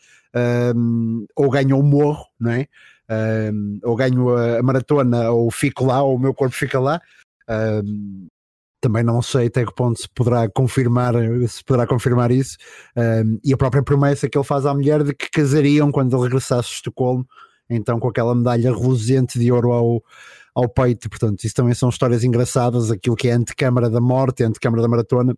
um, 0.76 1.26
ou 1.34 1.48
ganhou 1.48 1.80
um 1.80 1.82
morro, 1.82 2.26
não 2.38 2.50
é? 2.50 2.66
um, 3.08 3.78
ou 3.82 3.96
ganho 3.96 4.36
a, 4.36 4.58
a, 4.58 4.62
maratona 4.62 5.30
ou 5.30 5.50
fico 5.50 5.84
lá, 5.84 6.02
ou 6.02 6.16
o 6.16 6.18
meu 6.18 6.34
corpo 6.34 6.54
fica 6.54 6.78
lá. 6.78 7.00
Um, 7.48 8.26
também 8.80 9.02
não 9.02 9.20
sei 9.20 9.46
até 9.46 9.64
que 9.64 9.74
ponto 9.74 10.00
se 10.00 10.08
poderá 10.08 10.48
confirmar, 10.48 11.14
se 11.48 11.64
poderá 11.64 11.86
confirmar 11.86 12.30
isso. 12.30 12.56
Um, 12.96 13.38
e 13.42 13.52
a 13.52 13.56
própria 13.56 13.82
promessa 13.82 14.28
que 14.28 14.38
ele 14.38 14.44
faz 14.44 14.66
à 14.66 14.72
mulher 14.72 15.02
de 15.02 15.14
que 15.14 15.30
casariam 15.30 15.90
quando 15.90 16.14
ele 16.14 16.22
regressasse 16.24 16.68
a 16.68 16.74
Estocolmo, 16.74 17.26
então 17.68 17.98
com 17.98 18.08
aquela 18.08 18.34
medalha 18.34 18.72
reluzente 18.72 19.38
de 19.38 19.50
ouro 19.50 19.72
ao, 19.72 20.04
ao 20.54 20.68
peito. 20.68 21.08
Portanto, 21.08 21.42
isso 21.44 21.54
também 21.54 21.74
são 21.74 21.88
histórias 21.88 22.22
engraçadas. 22.22 22.90
Aquilo 22.90 23.16
que 23.16 23.28
é 23.28 23.32
antecâmara 23.32 23.90
da 23.90 24.00
morte, 24.00 24.44
antecâmara 24.44 24.82
da 24.82 24.88
maratona, 24.88 25.36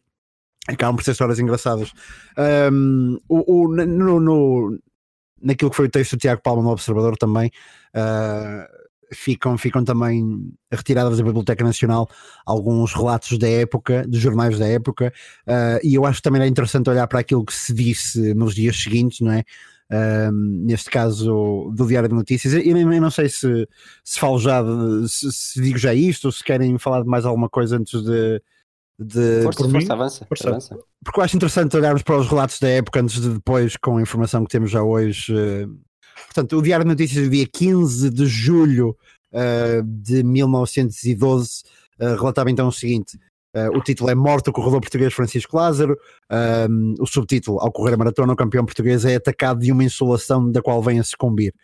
acabam 0.68 0.96
por 0.96 1.04
ser 1.04 1.12
histórias 1.12 1.38
engraçadas. 1.38 1.92
Um, 2.70 3.18
o, 3.28 3.64
o, 3.64 3.68
no, 3.74 4.20
no, 4.20 4.78
naquilo 5.40 5.70
que 5.70 5.76
foi 5.76 5.86
o 5.86 5.90
texto 5.90 6.16
do 6.16 6.20
Tiago 6.20 6.42
Palma 6.42 6.62
no 6.62 6.70
Observador 6.70 7.16
também. 7.16 7.50
Uh, 7.94 8.87
ficam, 9.12 9.56
ficam 9.56 9.84
também 9.84 10.52
retiradas 10.70 11.18
da 11.18 11.24
Biblioteca 11.24 11.64
Nacional 11.64 12.08
alguns 12.44 12.92
relatos 12.94 13.38
da 13.38 13.48
época, 13.48 14.06
dos 14.06 14.20
jornais 14.20 14.58
da 14.58 14.66
época, 14.66 15.12
uh, 15.46 15.80
e 15.82 15.94
eu 15.94 16.04
acho 16.04 16.18
que 16.18 16.22
também 16.22 16.42
é 16.42 16.46
interessante 16.46 16.90
olhar 16.90 17.06
para 17.06 17.20
aquilo 17.20 17.44
que 17.44 17.54
se 17.54 17.72
disse 17.72 18.34
nos 18.34 18.54
dias 18.54 18.76
seguintes, 18.76 19.20
não 19.20 19.32
é? 19.32 19.44
Uh, 19.90 20.30
neste 20.30 20.90
caso 20.90 21.72
do 21.74 21.86
Diário 21.86 22.10
de 22.10 22.14
Notícias, 22.14 22.52
e 22.52 22.68
eu 22.68 23.00
não 23.00 23.10
sei 23.10 23.28
se, 23.28 23.66
se 24.04 24.20
falo 24.20 24.38
já, 24.38 24.62
de, 24.62 25.08
se, 25.08 25.32
se, 25.32 25.62
digo 25.62 25.78
já 25.78 25.94
isto, 25.94 26.26
ou 26.26 26.32
se 26.32 26.44
querem 26.44 26.76
falar 26.76 27.02
de 27.02 27.08
mais 27.08 27.24
alguma 27.24 27.48
coisa 27.48 27.78
antes 27.78 28.02
de. 28.02 28.42
de 28.98 29.42
força, 29.44 29.62
por 29.62 29.70
força, 29.70 29.92
avança, 29.94 30.26
força, 30.26 30.48
avança. 30.50 30.78
Porque 31.02 31.20
eu 31.20 31.24
acho 31.24 31.36
interessante 31.36 31.74
olharmos 31.74 32.02
para 32.02 32.18
os 32.18 32.28
relatos 32.28 32.60
da 32.60 32.68
época 32.68 33.00
antes 33.00 33.18
de 33.18 33.30
depois, 33.30 33.78
com 33.78 33.96
a 33.96 34.02
informação 34.02 34.44
que 34.44 34.50
temos 34.50 34.70
já 34.70 34.82
hoje, 34.82 35.32
uh, 35.32 35.80
Portanto, 36.26 36.56
o 36.56 36.62
Diário 36.62 36.84
de 36.84 36.90
Notícias 36.90 37.24
do 37.24 37.30
dia 37.30 37.46
15 37.46 38.10
de 38.10 38.26
julho 38.26 38.96
uh, 39.32 39.82
de 39.82 40.22
1912 40.22 41.62
uh, 42.00 42.16
relatava 42.16 42.50
então 42.50 42.68
o 42.68 42.72
seguinte: 42.72 43.16
uh, 43.54 43.76
o 43.76 43.82
título 43.82 44.10
é 44.10 44.14
Morto 44.14 44.48
o 44.48 44.52
corredor 44.52 44.80
português 44.80 45.12
Francisco 45.12 45.56
Lázaro. 45.56 45.96
o 46.98 47.06
subtítulo: 47.06 47.60
Ao 47.60 47.72
correr 47.72 47.94
a 47.94 47.96
maratona, 47.96 48.32
o 48.32 48.36
campeão 48.36 48.64
português 48.64 49.04
é 49.04 49.16
atacado 49.16 49.60
de 49.60 49.72
uma 49.72 49.84
insolação 49.84 50.50
da 50.50 50.62
qual 50.62 50.82
vem 50.82 50.98
a 50.98 51.04
sucumbir. 51.04 51.54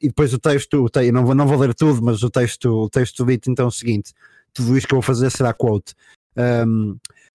e 0.00 0.08
depois 0.08 0.32
o 0.32 0.38
texto, 0.38 0.84
o 0.84 0.88
te 0.88 1.10
não, 1.12 1.24
vou, 1.24 1.34
não 1.34 1.46
vou 1.46 1.58
ler 1.58 1.74
tudo, 1.74 2.02
mas 2.02 2.22
o 2.22 2.30
texto, 2.30 2.84
o 2.84 2.90
texto 2.90 3.24
dito 3.24 3.50
então 3.50 3.66
é 3.66 3.68
o 3.68 3.72
seguinte: 3.72 4.12
tudo 4.52 4.76
isto 4.76 4.86
que 4.86 4.94
eu 4.94 5.00
vou 5.00 5.02
fazer 5.02 5.30
será 5.30 5.52
quote. 5.52 5.94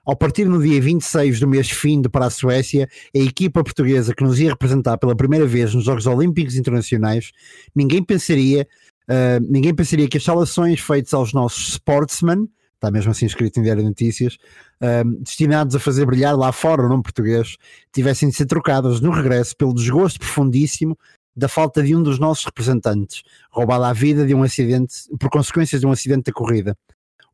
Ao 0.05 0.15
partir 0.15 0.45
no 0.45 0.61
dia 0.61 0.79
26 0.79 1.39
do 1.39 1.47
mês 1.47 1.69
fim 1.69 1.99
de 2.01 2.07
para 2.07 2.27
a 2.27 2.29
Suécia, 2.29 2.87
a 3.13 3.19
equipa 3.19 3.63
portuguesa 3.63 4.13
que 4.13 4.23
nos 4.23 4.39
ia 4.39 4.51
representar 4.51 4.97
pela 4.97 5.15
primeira 5.15 5.47
vez 5.47 5.73
nos 5.73 5.85
Jogos 5.85 6.05
Olímpicos 6.05 6.55
Internacionais, 6.55 7.31
ninguém 7.75 8.03
pensaria, 8.03 8.67
uh, 9.09 9.43
ninguém 9.49 9.73
pensaria 9.73 10.07
que 10.07 10.17
as 10.17 10.23
salações 10.23 10.79
feitas 10.79 11.13
aos 11.13 11.33
nossos 11.33 11.69
sportsmen, 11.69 12.47
está 12.75 12.91
mesmo 12.91 13.11
assim 13.11 13.25
escrito 13.25 13.59
em 13.59 13.63
Diário 13.63 13.81
de 13.81 13.89
Notícias, 13.89 14.37
uh, 14.81 15.09
destinados 15.23 15.75
a 15.75 15.79
fazer 15.79 16.05
brilhar 16.05 16.37
lá 16.37 16.51
fora 16.51 16.85
o 16.85 16.89
nome 16.89 17.01
português, 17.01 17.57
tivessem 17.91 18.29
de 18.29 18.35
ser 18.35 18.45
trocadas 18.45 19.01
no 19.01 19.09
regresso 19.09 19.57
pelo 19.57 19.73
desgosto 19.73 20.19
profundíssimo 20.19 20.95
da 21.35 21.49
falta 21.49 21.83
de 21.83 21.95
um 21.95 22.01
dos 22.01 22.17
nossos 22.17 22.45
representantes, 22.45 23.23
roubado 23.51 23.83
à 23.83 23.91
vida 23.91 24.25
de 24.25 24.33
um 24.33 24.43
acidente, 24.43 24.95
por 25.19 25.29
consequências 25.29 25.81
de 25.81 25.87
um 25.87 25.91
acidente 25.91 26.25
da 26.25 26.31
corrida. 26.31 26.77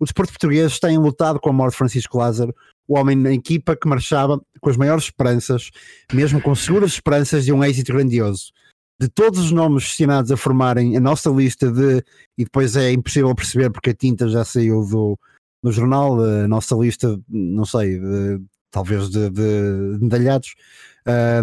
O 0.02 0.04
desporto 0.04 0.34
português 0.34 0.80
tem 0.80 0.98
lutado 0.98 1.40
com 1.40 1.52
a 1.52 1.54
morte 1.54 1.74
de 1.74 1.78
Francisco 1.78 2.18
Lázaro, 2.18 2.56
o 2.88 2.98
homem 2.98 3.16
na 3.16 3.32
equipa 3.32 3.76
que 3.76 3.88
marchava 3.88 4.42
com 4.60 4.68
as 4.68 4.76
maiores 4.76 5.04
esperanças, 5.04 5.70
mesmo 6.12 6.42
com 6.42 6.56
seguras 6.56 6.94
esperanças 6.94 7.46
de 7.46 7.54
um 7.54 7.64
êxito 7.64 7.94
grandioso. 7.94 8.52
De 9.00 9.08
todos 9.08 9.40
os 9.40 9.52
nomes 9.52 9.84
destinados 9.84 10.32
a 10.32 10.38
formarem 10.38 10.98
a 10.98 11.00
nossa 11.00 11.30
lista 11.30 11.72
de, 11.72 12.04
e 12.36 12.44
depois 12.44 12.76
é 12.76 12.92
impossível 12.92 13.36
perceber 13.36 13.70
porque 13.70 13.92
a 13.92 13.94
tinta 13.94 14.28
já 14.28 14.44
saiu 14.44 14.84
do, 14.88 15.20
do 15.64 15.72
jornal, 15.72 16.20
a 16.20 16.48
nossa 16.48 16.74
lista, 16.74 17.20
não 17.30 17.64
sei, 17.64 18.00
de, 18.00 18.42
talvez 18.72 19.08
de, 19.08 19.30
de 19.30 20.00
medalhados. 20.02 20.56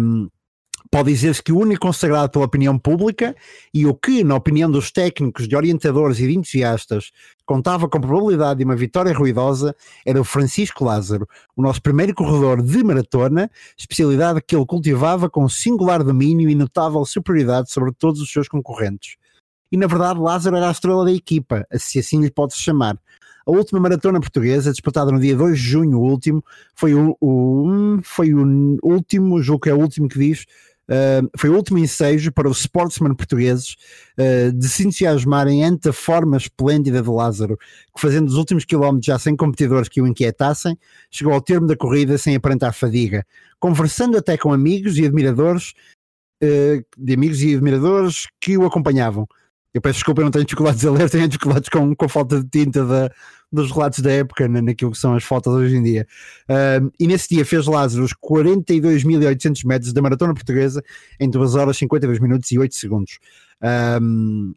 Um, 0.03 0.27
pode 0.91 1.11
dizer-se 1.11 1.41
que 1.41 1.51
o 1.51 1.59
único 1.59 1.85
consagrado 1.85 2.31
pela 2.31 2.45
opinião 2.45 2.77
pública 2.77 3.35
e 3.73 3.85
o 3.85 3.93
que, 3.93 4.23
na 4.23 4.35
opinião 4.35 4.69
dos 4.69 4.91
técnicos, 4.91 5.47
de 5.47 5.55
orientadores 5.55 6.19
e 6.19 6.27
de 6.27 6.35
entusiastas, 6.35 7.11
contava 7.45 7.87
com 7.87 8.01
probabilidade 8.01 8.59
de 8.59 8.65
uma 8.65 8.75
vitória 8.75 9.13
ruidosa, 9.13 9.75
era 10.05 10.19
o 10.19 10.23
Francisco 10.23 10.83
Lázaro, 10.83 11.27
o 11.55 11.61
nosso 11.61 11.81
primeiro 11.81 12.13
corredor 12.13 12.61
de 12.61 12.83
maratona, 12.83 13.49
especialidade 13.77 14.41
que 14.41 14.55
ele 14.55 14.65
cultivava 14.65 15.29
com 15.29 15.47
singular 15.47 16.03
domínio 16.03 16.49
e 16.49 16.55
notável 16.55 17.05
superioridade 17.05 17.71
sobre 17.71 17.91
todos 17.91 18.19
os 18.19 18.31
seus 18.31 18.47
concorrentes. 18.47 19.15
E 19.71 19.77
na 19.77 19.85
verdade, 19.85 20.19
Lázaro 20.19 20.55
era 20.55 20.67
a 20.67 20.71
estrela 20.71 21.05
da 21.05 21.11
equipa, 21.11 21.65
se 21.75 21.99
assim 21.99 22.19
lhe 22.21 22.31
pode-se 22.31 22.59
chamar. 22.59 22.97
A 23.45 23.51
última 23.51 23.79
maratona 23.79 24.19
portuguesa, 24.19 24.71
disputada 24.71 25.11
no 25.11 25.19
dia 25.19 25.35
2 25.35 25.57
de 25.57 25.63
junho 25.63 25.99
último, 25.99 26.43
foi 26.75 26.93
o, 26.93 27.17
o, 27.19 27.99
foi 28.03 28.31
o 28.31 28.77
último, 28.83 29.41
julgo 29.41 29.63
que 29.63 29.69
é 29.69 29.73
o 29.73 29.79
último 29.79 30.07
que 30.07 30.19
diz, 30.19 30.45
Foi 31.37 31.49
o 31.49 31.55
último 31.55 31.77
ensejo 31.77 32.31
para 32.31 32.49
os 32.49 32.61
sportsmen 32.61 33.13
portugueses 33.13 33.75
uh, 34.17 34.51
de 34.51 34.67
se 34.67 34.83
entusiasmarem 34.83 35.63
ante 35.63 35.89
a 35.89 35.93
forma 35.93 36.37
esplêndida 36.37 37.01
de 37.01 37.09
Lázaro, 37.09 37.57
que 37.57 38.01
fazendo 38.01 38.27
os 38.27 38.35
últimos 38.35 38.65
quilómetros 38.65 39.05
já 39.05 39.19
sem 39.19 39.35
competidores 39.35 39.87
que 39.87 40.01
o 40.01 40.07
inquietassem, 40.07 40.77
chegou 41.11 41.33
ao 41.33 41.41
termo 41.41 41.67
da 41.67 41.75
corrida 41.75 42.17
sem 42.17 42.35
aparentar 42.35 42.73
fadiga, 42.73 43.25
conversando 43.59 44.17
até 44.17 44.35
com 44.37 44.51
amigos 44.51 44.97
e 44.97 45.05
admiradores, 45.05 45.73
uh, 46.43 46.83
de 46.97 47.13
amigos 47.13 47.41
e 47.43 47.53
admiradores 47.53 48.27
que 48.41 48.57
o 48.57 48.65
acompanhavam. 48.65 49.27
Eu 49.79 49.81
peço 49.81 49.99
desculpa, 49.99 50.19
eu 50.19 50.25
não 50.25 50.31
tenho 50.31 50.43
dificuldades 50.43 50.85
a 50.85 50.91
ler, 50.91 51.09
tenho 51.09 51.25
dificuldades 51.25 51.69
com, 51.69 51.95
com 51.95 52.09
falta 52.09 52.43
de 52.43 52.49
tinta 52.49 52.85
da, 52.85 53.09
dos 53.49 53.71
relatos 53.71 53.99
da 53.99 54.11
época, 54.11 54.45
naquilo 54.49 54.91
que 54.91 54.97
são 54.97 55.15
as 55.15 55.23
fotos 55.23 55.53
hoje 55.53 55.77
em 55.77 55.81
dia. 55.81 56.05
E 56.99 57.07
nesse 57.07 57.29
dia 57.29 57.45
fez 57.45 57.65
Lázaro 57.65 58.03
os 58.03 58.11
42.800 58.13 59.65
metros 59.65 59.93
da 59.93 60.01
maratona 60.01 60.33
portuguesa 60.33 60.83
em 61.17 61.29
2 61.29 61.55
horas 61.55 61.77
52 61.77 62.19
minutos 62.19 62.51
e 62.51 62.59
8 62.59 62.75
segundos. 62.75 63.19
Um, 64.01 64.53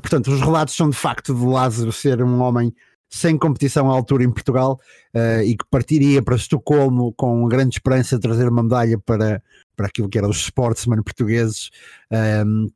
portanto, 0.00 0.28
os 0.28 0.40
relatos 0.40 0.74
são 0.74 0.88
de 0.88 0.96
facto 0.96 1.34
de 1.34 1.44
Lázaro 1.44 1.92
ser 1.92 2.22
um 2.22 2.40
homem 2.40 2.72
sem 3.10 3.36
competição 3.36 3.90
à 3.90 3.94
altura 3.94 4.24
em 4.24 4.30
Portugal 4.30 4.80
uh, 5.14 5.42
e 5.42 5.54
que 5.54 5.66
partiria 5.70 6.22
para 6.22 6.34
Estocolmo 6.34 7.12
com 7.12 7.46
grande 7.46 7.74
esperança 7.74 8.16
de 8.16 8.22
trazer 8.22 8.48
uma 8.48 8.62
medalha 8.62 8.98
para, 8.98 9.42
para 9.76 9.88
aquilo 9.88 10.08
que 10.08 10.16
eram 10.16 10.30
os 10.30 10.38
sportsmen 10.38 11.02
portugueses. 11.02 11.68
Um, 12.10 12.68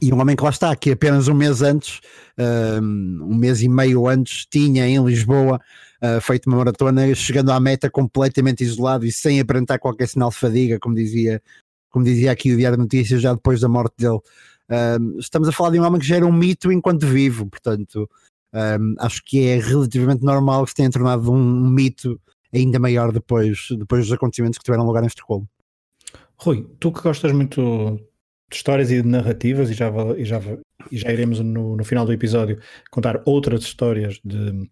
e 0.00 0.12
um 0.12 0.20
homem 0.20 0.36
que 0.36 0.42
lá 0.42 0.50
está, 0.50 0.74
que 0.74 0.92
apenas 0.92 1.28
um 1.28 1.34
mês 1.34 1.62
antes, 1.62 2.00
um 2.82 3.34
mês 3.34 3.62
e 3.62 3.68
meio 3.68 4.08
antes, 4.08 4.46
tinha 4.46 4.86
em 4.88 5.04
Lisboa 5.04 5.60
uh, 6.02 6.20
feito 6.20 6.46
uma 6.46 6.58
maratona, 6.58 7.14
chegando 7.14 7.52
à 7.52 7.60
meta 7.60 7.90
completamente 7.90 8.62
isolado 8.64 9.04
e 9.04 9.12
sem 9.12 9.40
aparentar 9.40 9.78
qualquer 9.78 10.08
sinal 10.08 10.30
de 10.30 10.36
fadiga, 10.36 10.78
como 10.78 10.94
dizia, 10.94 11.42
como 11.90 12.04
dizia 12.04 12.32
aqui 12.32 12.52
o 12.52 12.56
Diário 12.56 12.76
de 12.76 12.82
Notícias, 12.82 13.20
já 13.20 13.34
depois 13.34 13.60
da 13.60 13.68
morte 13.68 13.94
dele. 13.98 14.20
Estamos 15.18 15.48
a 15.48 15.52
falar 15.52 15.70
de 15.70 15.80
um 15.80 15.84
homem 15.84 16.00
que 16.00 16.06
já 16.06 16.16
era 16.16 16.26
um 16.26 16.32
mito 16.32 16.72
enquanto 16.72 17.06
vivo, 17.06 17.46
portanto, 17.46 18.08
acho 18.98 19.22
que 19.24 19.46
é 19.46 19.58
relativamente 19.58 20.24
normal 20.24 20.64
que 20.64 20.70
se 20.70 20.76
tenha 20.76 20.90
tornado 20.90 21.30
um 21.30 21.68
mito 21.68 22.20
ainda 22.52 22.78
maior 22.78 23.12
depois, 23.12 23.68
depois 23.78 24.06
dos 24.06 24.12
acontecimentos 24.12 24.58
que 24.58 24.64
tiveram 24.64 24.86
lugar 24.86 25.02
em 25.02 25.06
Estocolmo. 25.06 25.48
Rui, 26.38 26.66
tu 26.78 26.92
que 26.92 27.02
gostas 27.02 27.32
muito 27.32 27.98
de 28.50 28.56
histórias 28.56 28.90
e 28.90 29.02
de 29.02 29.08
narrativas, 29.08 29.70
e 29.70 29.74
já, 29.74 29.90
e 30.16 30.24
já, 30.24 30.40
e 30.90 30.98
já 30.98 31.12
iremos 31.12 31.40
no, 31.40 31.76
no 31.76 31.84
final 31.84 32.06
do 32.06 32.12
episódio 32.12 32.60
contar 32.90 33.22
outras 33.24 33.62
histórias 33.62 34.20
de, 34.24 34.68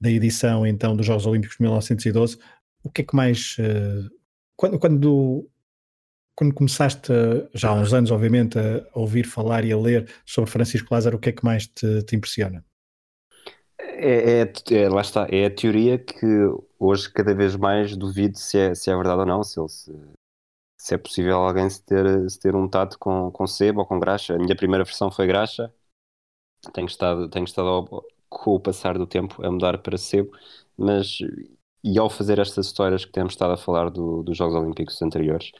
da 0.00 0.10
edição 0.10 0.66
então 0.66 0.96
dos 0.96 1.06
Jogos 1.06 1.26
Olímpicos 1.26 1.56
de 1.56 1.62
1912. 1.62 2.38
O 2.84 2.90
que 2.90 3.02
é 3.02 3.04
que 3.04 3.16
mais. 3.16 3.56
Uh, 3.58 4.08
quando, 4.56 4.78
quando, 4.78 5.50
quando 6.36 6.54
começaste, 6.54 7.12
já 7.52 7.70
há 7.70 7.74
uns 7.74 7.92
anos, 7.92 8.10
obviamente, 8.10 8.58
a 8.58 8.86
ouvir 8.94 9.24
falar 9.24 9.64
e 9.64 9.72
a 9.72 9.78
ler 9.78 10.08
sobre 10.24 10.50
Francisco 10.50 10.94
Lázaro, 10.94 11.16
o 11.16 11.20
que 11.20 11.30
é 11.30 11.32
que 11.32 11.44
mais 11.44 11.66
te, 11.66 12.02
te 12.04 12.14
impressiona? 12.14 12.64
É, 13.78 14.42
é, 14.42 14.52
é, 14.72 14.88
lá 14.88 15.00
está, 15.00 15.26
é 15.30 15.46
a 15.46 15.50
teoria 15.50 15.98
que 15.98 16.26
hoje 16.78 17.10
cada 17.10 17.34
vez 17.34 17.56
mais 17.56 17.96
duvido 17.96 18.38
se 18.38 18.58
é, 18.58 18.74
se 18.74 18.90
é 18.90 18.94
verdade 18.94 19.20
ou 19.20 19.26
não, 19.26 19.42
se 19.42 19.58
ele 19.58 19.68
se, 19.68 19.92
se 20.86 20.94
é 20.94 20.98
possível 20.98 21.38
alguém 21.38 21.68
se 21.68 21.82
ter, 21.82 22.30
se 22.30 22.38
ter 22.38 22.52
tato 22.70 22.96
com, 22.96 23.28
com 23.32 23.44
sebo 23.44 23.80
ou 23.80 23.86
com 23.86 23.98
graxa. 23.98 24.36
A 24.36 24.38
minha 24.38 24.54
primeira 24.54 24.84
versão 24.84 25.10
foi 25.10 25.26
graxa, 25.26 25.72
tenho 26.72 26.86
estado, 26.86 27.28
tenho 27.28 27.44
estado 27.44 27.66
ao, 27.68 28.04
com 28.28 28.54
o 28.54 28.60
passar 28.60 28.96
do 28.96 29.04
tempo 29.04 29.44
a 29.44 29.50
mudar 29.50 29.78
para 29.78 29.98
sebo, 29.98 30.30
mas 30.78 31.18
e 31.82 31.98
ao 31.98 32.08
fazer 32.08 32.38
estas 32.38 32.66
histórias 32.66 33.04
que 33.04 33.10
temos 33.10 33.32
estado 33.32 33.54
a 33.54 33.56
falar 33.56 33.90
do, 33.90 34.22
dos 34.22 34.36
Jogos 34.36 34.54
Olímpicos 34.54 35.02
anteriores, 35.02 35.50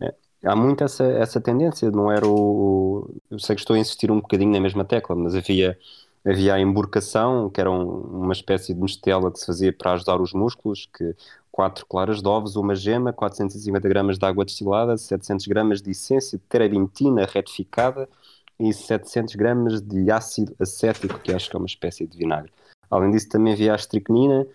é, 0.00 0.14
há 0.46 0.56
muito 0.56 0.82
essa, 0.82 1.04
essa 1.04 1.40
tendência, 1.42 1.90
não 1.90 2.10
era 2.10 2.26
o. 2.26 3.14
Eu 3.30 3.38
sei 3.38 3.56
que 3.56 3.60
estou 3.60 3.76
a 3.76 3.78
insistir 3.78 4.10
um 4.10 4.20
bocadinho 4.20 4.52
na 4.52 4.60
mesma 4.60 4.84
tecla, 4.84 5.14
mas 5.14 5.34
havia 5.34 5.78
havia 6.24 6.54
a 6.54 6.60
emburcação, 6.60 7.48
que 7.50 7.60
era 7.60 7.70
um, 7.70 8.22
uma 8.22 8.32
espécie 8.32 8.74
de 8.74 8.80
mistela 8.80 9.30
que 9.30 9.38
se 9.38 9.46
fazia 9.46 9.72
para 9.72 9.92
ajudar 9.92 10.20
os 10.20 10.32
músculos, 10.32 10.88
que 10.92 11.14
quatro 11.50 11.84
claras 11.86 12.22
de 12.22 12.28
ovos, 12.28 12.56
uma 12.56 12.74
gema, 12.74 13.12
450 13.12 13.88
gramas 13.88 14.18
de 14.18 14.24
água 14.24 14.44
destilada, 14.44 14.96
700 14.96 15.46
gramas 15.46 15.82
de 15.82 15.90
essência 15.90 16.38
de 16.38 16.44
terebintina 16.44 17.26
retificada, 17.26 18.08
e 18.58 18.74
700 18.74 19.34
gramas 19.36 19.80
de 19.80 20.10
ácido 20.10 20.54
acético, 20.60 21.18
que 21.20 21.32
acho 21.32 21.48
que 21.48 21.56
é 21.56 21.58
uma 21.58 21.66
espécie 21.66 22.06
de 22.06 22.16
vinagre. 22.16 22.52
Além 22.90 23.10
disso, 23.10 23.28
também 23.30 23.54
havia 23.54 23.72
a 23.72 23.76
estricnina. 23.76 24.46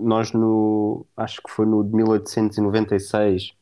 Nós, 0.00 0.32
no, 0.32 1.04
acho 1.16 1.42
que 1.42 1.50
foi 1.50 1.66
no 1.66 1.82
de 1.82 1.92
1896, 1.94 3.52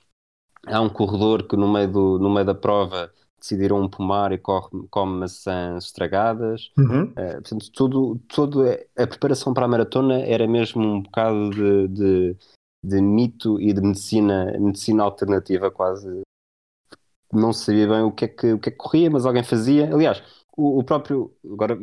há 0.67 0.81
um 0.81 0.90
corredor 0.90 1.49
que 1.49 1.57
no 1.57 1.73
meio, 1.73 1.90
do, 1.90 2.19
no 2.19 2.28
meio 2.28 2.45
da 2.45 2.55
prova 2.55 3.11
decidiram 3.38 3.88
pomar 3.88 4.33
e 4.33 4.38
corre, 4.38 4.68
come 4.90 5.21
maçãs 5.21 5.85
estragadas. 5.85 6.71
Uhum. 6.76 7.04
Uh, 7.04 7.33
portanto, 7.35 7.73
tudo, 7.73 8.21
tudo 8.28 8.66
é, 8.66 8.87
a 8.97 9.07
preparação 9.07 9.54
para 9.54 9.64
a 9.64 9.68
maratona 9.68 10.21
era 10.21 10.47
mesmo 10.47 10.83
um 10.83 11.02
bocado 11.02 11.50
de, 11.50 11.88
de, 11.88 12.37
de, 12.85 13.00
mito 13.00 13.61
e 13.61 13.73
de 13.73 13.80
medicina, 13.80 14.57
medicina 14.59 15.02
alternativa, 15.02 15.71
quase. 15.71 16.23
Não 17.33 17.52
sabia 17.52 17.87
bem 17.87 18.02
o 18.02 18.12
que 18.12 18.25
é 18.25 18.28
que, 18.28 18.52
o 18.52 18.59
que, 18.59 18.68
é 18.71 18.73
que 18.73 18.78
corria, 18.78 19.11
mas 19.11 19.26
alguém 19.26 19.42
fazia. 19.42 19.92
Aliás, 19.92 20.23
o, 20.57 20.78
o 20.78 20.85
próprio. 20.85 21.33
Agora 21.45 21.78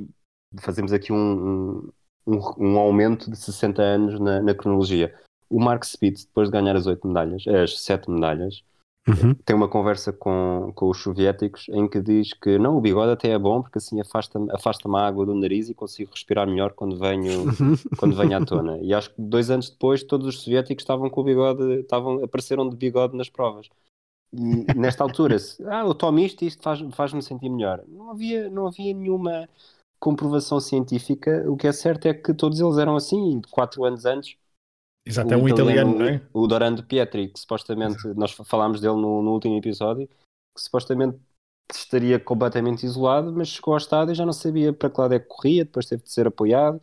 fazemos 0.60 0.92
aqui 0.92 1.14
um, 1.14 1.90
um, 2.26 2.40
um, 2.58 2.78
aumento 2.78 3.30
de 3.30 3.38
60 3.38 3.82
anos 3.82 4.20
na, 4.20 4.42
na 4.42 4.54
cronologia. 4.54 5.14
O 5.50 5.60
Mark 5.60 5.84
Spitz, 5.84 6.26
depois 6.26 6.50
de 6.50 6.54
ganhar 6.54 6.76
as 6.76 6.88
oito 6.88 7.08
medalhas, 7.08 7.44
as 7.48 7.80
sete 7.82 8.10
medalhas, 8.10 8.64
Uhum. 9.08 9.36
Tem 9.36 9.56
uma 9.56 9.68
conversa 9.68 10.12
com, 10.12 10.72
com 10.74 10.90
os 10.90 10.98
soviéticos 10.98 11.68
em 11.70 11.88
que 11.88 12.02
diz 12.02 12.34
que 12.34 12.58
não, 12.58 12.76
o 12.76 12.82
bigode 12.82 13.12
até 13.12 13.30
é 13.30 13.38
bom 13.38 13.62
porque 13.62 13.78
assim 13.78 14.02
afasta-me 14.02 14.52
afasta 14.52 14.90
a 14.90 15.08
água 15.08 15.26
do 15.28 15.36
nariz 15.36 15.70
e 15.70 15.76
consigo 15.76 16.12
respirar 16.12 16.48
melhor 16.48 16.74
quando 16.74 16.98
venho, 16.98 17.46
quando 18.00 18.16
venho 18.16 18.36
à 18.36 18.44
tona. 18.44 18.80
E 18.80 18.94
acho 18.94 19.14
que 19.14 19.22
dois 19.22 19.52
anos 19.52 19.70
depois 19.70 20.04
todos 20.04 20.26
os 20.28 20.42
soviéticos 20.42 20.82
estavam 20.82 21.08
com 21.10 21.22
o 21.22 21.24
bigode, 21.24 21.82
estavam, 21.82 22.24
apareceram 22.24 22.68
de 22.68 22.76
bigode 22.76 23.16
nas 23.16 23.30
provas. 23.30 23.70
E 24.34 24.74
nesta 24.76 25.04
altura, 25.04 25.38
se, 25.38 25.64
ah, 25.68 25.84
eu 25.86 25.94
tomo 25.94 26.20
isto 26.20 26.44
e 26.44 26.48
isto 26.48 26.64
faz-me 26.64 26.92
faz 26.92 27.12
sentir 27.24 27.50
melhor. 27.50 27.84
Não 27.88 28.10
havia, 28.10 28.50
não 28.50 28.68
havia 28.68 28.94
nenhuma 28.94 29.48
comprovação 30.00 30.60
científica. 30.60 31.46
O 31.48 31.56
que 31.56 31.68
é 31.68 31.72
certo 31.72 32.08
é 32.08 32.14
que 32.14 32.34
todos 32.34 32.60
eles 32.60 32.78
eram 32.80 32.96
assim, 32.96 33.40
quatro 33.52 33.86
anos 33.86 34.04
antes 34.06 34.36
Exato, 35.08 35.32
é 35.32 35.38
um 35.38 35.48
italiano, 35.48 35.92
italiano, 35.92 36.00
não 36.00 36.06
é? 36.06 36.22
O 36.34 36.48
Dorando 36.48 36.84
Pietri, 36.84 37.28
que 37.28 37.40
supostamente, 37.40 37.98
Exato. 37.98 38.20
nós 38.20 38.32
falámos 38.32 38.82
dele 38.82 38.96
no, 38.96 39.22
no, 39.22 39.34
último 39.34 39.56
episódio, 39.56 40.08
que 40.08 40.62
supostamente 40.62 41.20
estaria 41.72 42.20
completamente 42.20 42.86
isolado, 42.86 43.32
mas 43.32 43.50
chegou 43.50 43.74
ao 43.74 43.78
estádio 43.78 44.14
e 44.14 44.16
já 44.16 44.26
não 44.26 44.34
sabia 44.34 44.74
para 44.74 44.90
que 44.90 45.00
lado 45.00 45.14
é 45.14 45.20
que 45.20 45.28
corria, 45.28 45.64
depois 45.64 45.86
teve 45.86 46.04
de 46.04 46.12
ser 46.12 46.26
apoiado, 46.26 46.82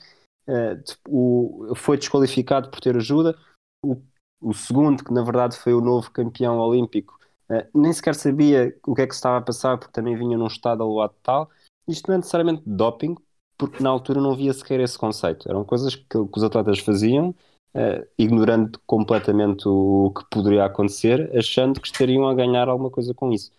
uh, 0.49 0.83
o, 1.09 1.75
foi 1.75 1.97
desqualificado 1.97 2.71
por 2.71 2.81
ter 2.81 2.97
ajuda. 2.97 3.37
O, 3.85 4.01
o, 4.41 4.55
segundo, 4.55 5.05
que 5.05 5.13
na 5.13 5.23
verdade 5.25 5.57
foi 5.57 5.75
o 5.75 5.81
novo 5.81 6.11
campeão 6.13 6.59
olímpico, 6.59 7.19
uh, 7.51 7.67
nem 7.75 7.93
sequer 7.93 8.15
sabia 8.15 8.77
o 8.87 8.95
que 8.95 9.03
é 9.03 9.07
que 9.07 9.15
se 9.15 9.19
estava 9.19 9.39
a 9.39 9.43
passar, 9.43 9.79
porque 9.79 9.93
também 9.93 10.17
vinha 10.17 10.39
num 10.39 10.47
estado 10.47 10.85
aluado 10.85 11.15
tal. 11.25 11.51
Isto 11.89 12.07
não 12.07 12.15
é 12.15 12.19
necessariamente 12.19 12.63
doping, 12.65 13.17
porque 13.59 13.83
na 13.83 13.91
altura 13.91 14.21
não 14.21 14.33
havia 14.33 14.53
sequer 14.53 14.79
esse 14.79 14.97
conceito. 14.97 15.49
Eram 15.49 15.65
coisas 15.65 15.97
que, 15.97 16.05
que 16.05 16.37
os 16.37 16.45
atletas 16.45 16.79
faziam 16.79 17.35
uh, 17.75 18.07
ignorando 18.19 18.79
completamente 18.87 19.69
o, 19.69 20.13
que 20.17 20.25
poderia 20.31 20.65
acontecer, 20.65 21.31
achando 21.37 21.81
que 21.81 21.87
estariam 21.87 22.29
a 22.29 22.35
ganhar 22.35 22.69
alguma 22.69 22.91
coisa 22.91 23.13
com 23.15 23.33
isso. 23.33 23.53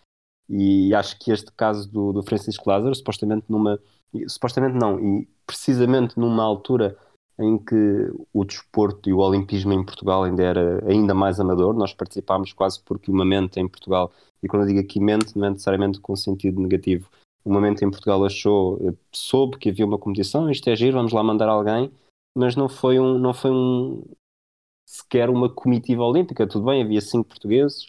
E 0.48 0.94
acho 0.94 1.18
que 1.18 1.32
este 1.32 1.50
caso 1.52 1.90
do, 1.90 2.12
do 2.12 2.22
Francisco 2.22 2.68
Lázaro, 2.68 2.94
supostamente 2.94 3.46
numa. 3.48 3.78
Supostamente 4.28 4.78
não, 4.78 5.00
e 5.00 5.28
precisamente 5.44 6.18
numa 6.18 6.44
altura 6.44 6.96
em 7.38 7.58
que 7.58 8.12
o 8.32 8.44
desporto 8.44 9.08
e 9.08 9.12
o 9.12 9.18
olimpismo 9.18 9.72
em 9.72 9.84
Portugal 9.84 10.22
ainda 10.22 10.42
era 10.42 10.84
ainda 10.88 11.12
mais 11.14 11.40
amador, 11.40 11.74
nós 11.74 11.92
participámos 11.92 12.52
quase 12.52 12.80
porque 12.84 13.10
uma 13.10 13.24
mente 13.24 13.58
em 13.58 13.66
Portugal, 13.66 14.12
e 14.40 14.46
quando 14.46 14.62
eu 14.62 14.68
digo 14.68 14.80
aqui 14.80 15.00
mente, 15.00 15.36
não 15.36 15.48
é 15.48 15.50
necessariamente 15.50 15.98
com 15.98 16.14
sentido 16.14 16.60
negativo, 16.60 17.08
uma 17.44 17.60
mente 17.60 17.84
em 17.84 17.90
Portugal 17.90 18.24
achou, 18.24 18.96
soube 19.12 19.58
que 19.58 19.68
havia 19.68 19.84
uma 19.84 19.98
competição, 19.98 20.50
isto 20.50 20.68
é 20.70 20.76
giro, 20.76 20.96
vamos 20.96 21.12
lá 21.12 21.22
mandar 21.22 21.48
alguém, 21.48 21.90
mas 22.36 22.56
não 22.56 22.68
foi 22.68 22.98
um, 22.98 23.18
não 23.18 23.32
foi 23.32 23.50
um 23.50 24.04
sequer 24.86 25.30
uma 25.30 25.48
comitiva 25.48 26.02
olímpica. 26.02 26.46
Tudo 26.46 26.66
bem, 26.66 26.82
havia 26.82 27.00
cinco 27.00 27.28
portugueses, 27.28 27.86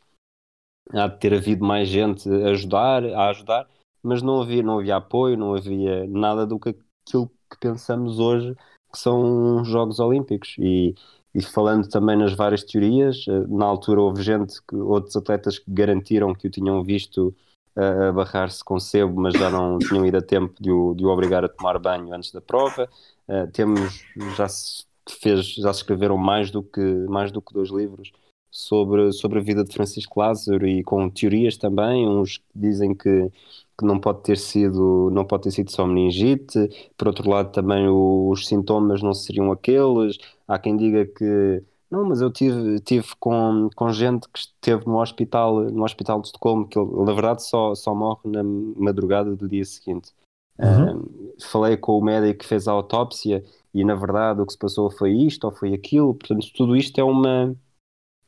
há 0.92 1.08
de 1.08 1.20
ter 1.20 1.34
havido 1.34 1.66
mais 1.66 1.88
gente 1.88 2.30
a 2.30 2.50
ajudar, 2.50 3.04
a 3.06 3.30
ajudar, 3.30 3.68
mas 4.02 4.22
não 4.22 4.42
havia, 4.42 4.64
não 4.64 4.80
havia 4.80 4.98
apoio, 4.98 5.38
não 5.38 5.56
havia 5.56 6.08
nada 6.08 6.46
do 6.46 6.60
que 6.60 6.76
aquilo 7.08 7.30
que 7.50 7.58
pensamos 7.60 8.20
hoje 8.20 8.56
que 8.96 9.00
são 9.00 9.62
os 9.62 9.68
Jogos 9.68 10.00
Olímpicos. 10.00 10.56
E, 10.58 10.96
e 11.34 11.42
falando 11.42 11.88
também 11.90 12.18
nas 12.18 12.34
várias 12.34 12.64
teorias, 12.64 13.26
eh, 13.28 13.46
na 13.48 13.66
altura 13.66 14.02
houve 14.02 14.24
gente, 14.24 14.62
que, 14.66 14.76
outros 14.76 15.16
atletas 15.18 15.60
que 15.60 15.70
garantiram 15.70 16.34
que 16.34 16.48
o 16.48 16.50
tinham 16.50 16.82
visto 16.84 17.36
a 17.76 18.12
barrar-se 18.14 18.64
com 18.64 18.80
sebo, 18.80 19.20
mas 19.20 19.34
já 19.34 19.50
não 19.50 19.78
tinham 19.78 20.06
ido 20.06 20.18
a 20.18 20.22
tempo 20.22 20.56
de 20.62 20.72
o, 20.72 20.94
de 20.94 21.06
o 21.06 21.10
obrigar 21.10 21.44
a 21.44 21.50
tomar 21.50 21.78
banho 21.78 22.14
antes 22.14 22.32
da 22.32 22.40
prova. 22.40 22.90
Uh, 23.28 23.52
temos, 23.52 24.04
já 24.38 24.48
se 24.48 24.86
fez, 25.22 25.46
já 25.56 25.74
se 25.74 25.80
escreveram 25.80 26.18
mais 26.18 26.52
do 26.52 26.62
que, 26.64 26.82
mais 27.10 27.32
do 27.32 27.42
que 27.42 27.54
dois 27.54 27.70
livros 27.70 28.12
sobre, 28.52 29.12
sobre 29.12 29.40
a 29.40 29.42
vida 29.42 29.64
de 29.64 29.74
Francisco 29.74 30.20
Lázaro 30.20 30.66
e 30.68 30.84
com 30.84 31.10
teorias 31.10 31.58
também, 31.58 32.08
uns 32.08 32.42
dizem 32.56 32.96
que, 32.96 33.30
que 33.78 33.86
não 33.86 34.00
pode 34.00 34.24
ter 34.24 34.38
sido 34.38 35.10
não 35.12 35.26
pode 35.26 35.44
ter 35.44 35.52
sido 35.52 35.72
só 35.72 35.86
meningite, 35.86 36.70
por 36.98 37.08
outro 37.10 37.30
lado 37.30 37.52
também 37.52 37.88
os 37.90 38.48
sintomas 38.48 39.02
não 39.02 39.14
seriam 39.14 39.52
aqueles, 39.52 40.18
há 40.48 40.58
quem 40.58 40.78
diga 40.78 41.06
que 41.06 41.62
não, 41.92 42.04
mas 42.04 42.22
eu 42.22 42.32
tive, 42.32 42.80
tive 42.80 43.08
com, 43.20 43.70
com 43.76 43.92
gente 43.92 44.28
que 44.30 44.40
esteve 44.40 44.86
no 44.86 45.00
hospital, 45.00 45.62
no 45.72 45.84
hospital 45.84 46.20
de 46.20 46.28
Estocolmo, 46.28 46.68
que 46.68 46.78
ele, 46.80 46.92
na 47.04 47.14
verdade 47.14 47.44
só, 47.44 47.76
só 47.76 47.94
morre 47.94 48.22
na 48.26 48.44
madrugada 48.44 49.36
do 49.36 49.48
dia 49.48 49.64
seguinte. 49.64 50.12
Uhum. 50.58 51.00
Uh, 51.00 51.36
falei 51.42 51.78
com 51.78 51.98
o 51.98 52.04
médico 52.04 52.40
que 52.40 52.46
fez 52.46 52.68
a 52.68 52.72
autópsia 52.72 53.44
e 53.74 53.84
na 53.84 53.96
verdade 53.96 54.42
o 54.42 54.46
que 54.46 54.54
se 54.54 54.58
passou 54.58 54.90
foi 54.90 55.12
isto 55.12 55.44
ou 55.44 55.52
foi 55.52 55.74
aquilo, 55.74 56.14
portanto 56.14 56.46
tudo 56.56 56.76
isto 56.78 56.98
é 57.00 57.04
uma 57.04 57.56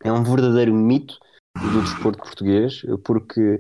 é 0.04 0.12
um 0.12 0.24
verdadeiro 0.24 0.74
mito 0.74 1.18
do 1.56 1.82
desporto 1.82 2.20
português, 2.20 2.84
porque 3.04 3.60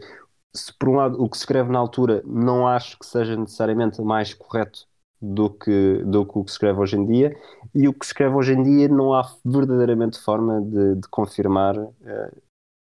se 0.55 0.73
por 0.77 0.89
um 0.89 0.95
lado 0.95 1.21
o 1.21 1.29
que 1.29 1.37
se 1.37 1.43
escreve 1.43 1.71
na 1.71 1.79
altura 1.79 2.21
não 2.25 2.67
acho 2.67 2.99
que 2.99 3.05
seja 3.05 3.35
necessariamente 3.35 4.01
mais 4.01 4.33
correto 4.33 4.87
do 5.21 5.49
que, 5.49 6.03
do 6.05 6.25
que 6.25 6.37
o 6.37 6.43
que 6.43 6.51
se 6.51 6.55
escreve 6.55 6.79
hoje 6.79 6.95
em 6.95 7.05
dia, 7.05 7.35
e 7.73 7.87
o 7.87 7.93
que 7.93 8.05
se 8.05 8.11
escreve 8.11 8.35
hoje 8.35 8.53
em 8.53 8.63
dia 8.63 8.87
não 8.87 9.13
há 9.13 9.23
verdadeiramente 9.43 10.19
forma 10.19 10.61
de, 10.61 10.95
de 10.95 11.07
confirmar 11.09 11.77
uh, 11.77 12.41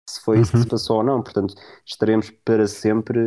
se 0.08 0.20
foi 0.20 0.40
isso 0.40 0.52
que 0.52 0.58
se 0.58 0.64
uhum. 0.64 0.70
passou 0.70 0.96
ou 0.98 1.02
não. 1.02 1.22
Portanto, 1.22 1.54
estaremos 1.86 2.30
para 2.44 2.66
sempre 2.66 3.18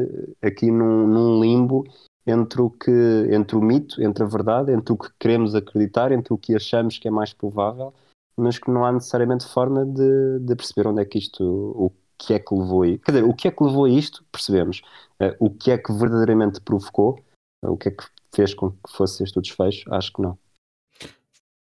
aqui 0.42 0.70
num, 0.70 1.08
num, 1.08 1.42
limbo 1.42 1.84
entre 2.26 2.62
o, 2.62 2.70
que, 2.70 2.92
entre 3.32 3.56
o 3.56 3.62
mito, 3.62 4.02
entre 4.02 4.24
a 4.24 4.28
verdade, 4.28 4.72
entre 4.72 4.94
o 4.94 4.98
que 4.98 5.10
queremos 5.20 5.54
acreditar, 5.54 6.12
entre 6.12 6.34
o 6.34 6.38
que 6.38 6.56
achamos 6.56 6.98
que 6.98 7.08
é 7.08 7.12
mais 7.12 7.34
provável, 7.34 7.94
mas 8.36 8.58
que 8.58 8.72
não 8.72 8.84
há 8.84 8.92
necessariamente 8.92 9.46
forma 9.48 9.86
de, 9.86 10.40
de 10.40 10.56
perceber 10.56 10.88
onde 10.88 11.02
é 11.02 11.06
que 11.06 11.20
isto, 11.20 11.44
o 11.44 11.92
que 12.18 12.34
é 12.34 12.40
que 12.40 12.54
levou 12.54 12.84
a 12.84 12.88
Quer 12.88 13.12
dizer, 13.12 13.24
o 13.24 13.34
que 13.34 13.48
é 13.48 13.52
que 13.52 13.64
levou 13.64 13.86
a 13.86 13.90
isto, 13.90 14.26
percebemos. 14.32 14.82
Uh, 15.20 15.36
o 15.40 15.50
que 15.50 15.72
é 15.72 15.78
que 15.78 15.94
verdadeiramente 15.94 16.60
provocou, 16.62 17.20
uh, 17.64 17.72
o 17.72 17.78
que 17.78 17.90
é 17.90 17.92
que 17.92 18.04
fez 18.34 18.54
com 18.54 18.72
que 18.72 18.92
fosse 18.92 19.24
este 19.24 19.38
o 19.38 19.42
desfecho? 19.42 19.94
Acho 19.94 20.12
que 20.12 20.22
não. 20.22 20.38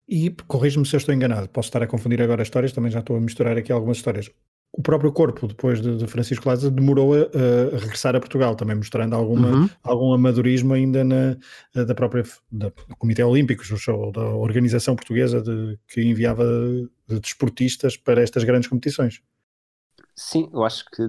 E 0.08 0.30
corrijo-me 0.48 0.86
se 0.86 0.96
eu 0.96 0.98
estou 0.98 1.16
enganado, 1.16 1.48
posso 1.48 1.70
estar 1.70 1.82
a 1.82 1.88
confundir 1.88 2.22
agora 2.22 2.44
histórias, 2.44 2.74
também 2.74 2.92
já 2.92 3.00
estou 3.00 3.16
a 3.16 3.22
misturar 3.22 3.58
aqui 3.58 3.72
algumas 3.72 3.98
histórias. 3.98 4.30
O 4.74 4.82
próprio 4.82 5.12
corpo, 5.12 5.48
depois 5.48 5.82
de, 5.82 5.98
de 5.98 6.08
Francisco 6.08 6.48
Lázaro, 6.48 6.74
demorou 6.74 7.14
a, 7.14 7.18
a, 7.18 7.78
regressar 7.78 8.16
a 8.16 8.20
Portugal, 8.20 8.56
também 8.56 8.76
mostrando 8.76 9.14
alguma, 9.14 9.50
uhum. 9.50 9.70
algum 9.84 10.14
amadorismo 10.14 10.74
ainda 10.74 11.04
na, 11.04 11.36
da 11.74 11.94
própria 11.94 12.24
da, 12.50 12.70
do 12.70 12.96
Comitê 12.98 13.22
Olímpico, 13.22 13.64
da 14.14 14.30
organização 14.30 14.96
portuguesa 14.96 15.42
de, 15.42 15.78
que 15.88 16.02
enviava 16.02 16.46
de 17.08 17.20
desportistas 17.20 17.98
para 17.98 18.22
estas 18.22 18.46
grandes 18.46 18.70
competições. 18.70 19.22
Sim, 20.16 20.50
eu 20.54 20.64
acho 20.64 20.86
que 20.86 21.04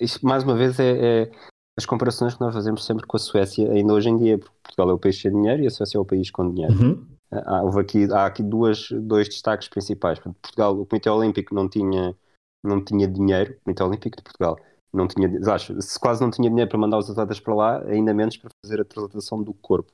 isto 0.00 0.24
mais 0.26 0.44
uma 0.44 0.56
vez 0.56 0.78
é, 0.78 1.22
é 1.22 1.30
as 1.76 1.86
comparações 1.86 2.34
que 2.34 2.40
nós 2.40 2.54
fazemos 2.54 2.84
sempre 2.84 3.06
com 3.06 3.16
a 3.16 3.20
Suécia, 3.20 3.70
ainda 3.70 3.92
hoje 3.94 4.08
em 4.08 4.16
dia, 4.16 4.38
porque 4.38 4.54
Portugal 4.62 4.90
é 4.90 4.92
o 4.92 4.98
país 4.98 5.20
sem 5.20 5.30
dinheiro 5.30 5.62
e 5.62 5.66
a 5.66 5.70
Suécia 5.70 5.98
é 5.98 6.00
o 6.00 6.04
país 6.04 6.30
com 6.30 6.52
dinheiro. 6.52 6.74
Uhum. 6.74 7.06
Há, 7.30 7.62
houve 7.62 7.80
aqui, 7.80 8.12
há 8.12 8.26
aqui 8.26 8.42
duas, 8.42 8.88
dois 8.90 9.28
destaques 9.28 9.68
principais. 9.68 10.18
Portugal, 10.18 10.78
o 10.78 10.84
Comitê 10.84 11.08
Olímpico 11.08 11.54
não 11.54 11.68
tinha, 11.68 12.14
não 12.62 12.84
tinha 12.84 13.08
dinheiro, 13.08 13.56
Comitê 13.64 13.82
Olímpico 13.82 14.16
de 14.16 14.22
Portugal 14.22 14.58
não 14.92 15.06
tinha, 15.06 15.28
acho, 15.52 15.80
se 15.80 15.98
quase 15.98 16.20
não 16.20 16.30
tinha 16.30 16.48
dinheiro 16.48 16.68
para 16.68 16.78
mandar 16.78 16.98
os 16.98 17.08
atletas 17.10 17.40
para 17.40 17.54
lá, 17.54 17.82
ainda 17.86 18.12
menos 18.12 18.36
para 18.36 18.50
fazer 18.64 18.80
a 18.80 18.84
translatação 18.84 19.42
do 19.42 19.54
corpo. 19.54 19.92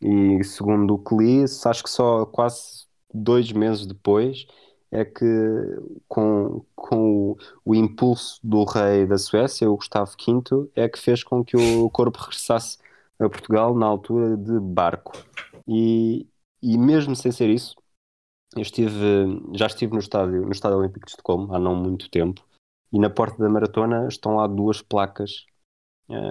E 0.00 0.42
segundo 0.44 0.94
o 0.94 0.98
que 0.98 1.14
li, 1.16 1.44
acho 1.44 1.82
que 1.82 1.90
só 1.90 2.26
quase 2.26 2.86
dois 3.14 3.52
meses 3.52 3.86
depois 3.86 4.46
é 4.90 5.04
que 5.04 5.24
com, 6.08 6.64
com 6.74 7.30
o, 7.32 7.38
o, 7.64 7.74
impulso 7.74 8.38
do 8.42 8.64
rei 8.64 9.06
da 9.06 9.16
Suécia, 9.16 9.70
o 9.70 9.76
Gustavo 9.76 10.12
V, 10.18 10.70
é 10.74 10.88
que 10.88 10.98
fez 10.98 11.24
com 11.24 11.44
que 11.44 11.56
o 11.56 11.88
corpo 11.90 12.18
regressasse 12.18 12.78
a 13.18 13.28
Portugal 13.28 13.74
na 13.74 13.86
altura 13.86 14.36
de 14.36 14.58
barco. 14.60 15.12
E, 15.66 16.26
e 16.62 16.76
mesmo 16.76 17.16
sem 17.16 17.32
ser 17.32 17.48
isso, 17.48 17.76
eu 18.54 18.62
estive, 18.62 19.40
já 19.54 19.66
estive 19.66 19.92
no 19.92 20.00
estádio, 20.00 20.42
no 20.42 20.52
estádio 20.52 20.78
Olímpico 20.78 21.06
de 21.06 21.12
Estocolmo 21.12 21.54
há 21.54 21.58
não 21.58 21.74
muito 21.74 22.10
tempo 22.10 22.44
e 22.92 22.98
na 22.98 23.08
porta 23.08 23.42
da 23.42 23.48
maratona 23.48 24.06
estão 24.08 24.36
lá 24.36 24.46
duas 24.46 24.82
placas 24.82 25.46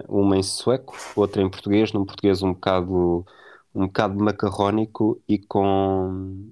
uma 0.07 0.37
em 0.37 0.43
sueco, 0.43 0.95
outra 1.15 1.41
em 1.41 1.49
português, 1.49 1.91
num 1.93 2.05
português 2.05 2.41
um 2.43 2.53
bocado, 2.53 3.25
um 3.73 3.87
bocado 3.87 4.23
macarrónico 4.23 5.21
e 5.27 5.39
com, 5.39 6.51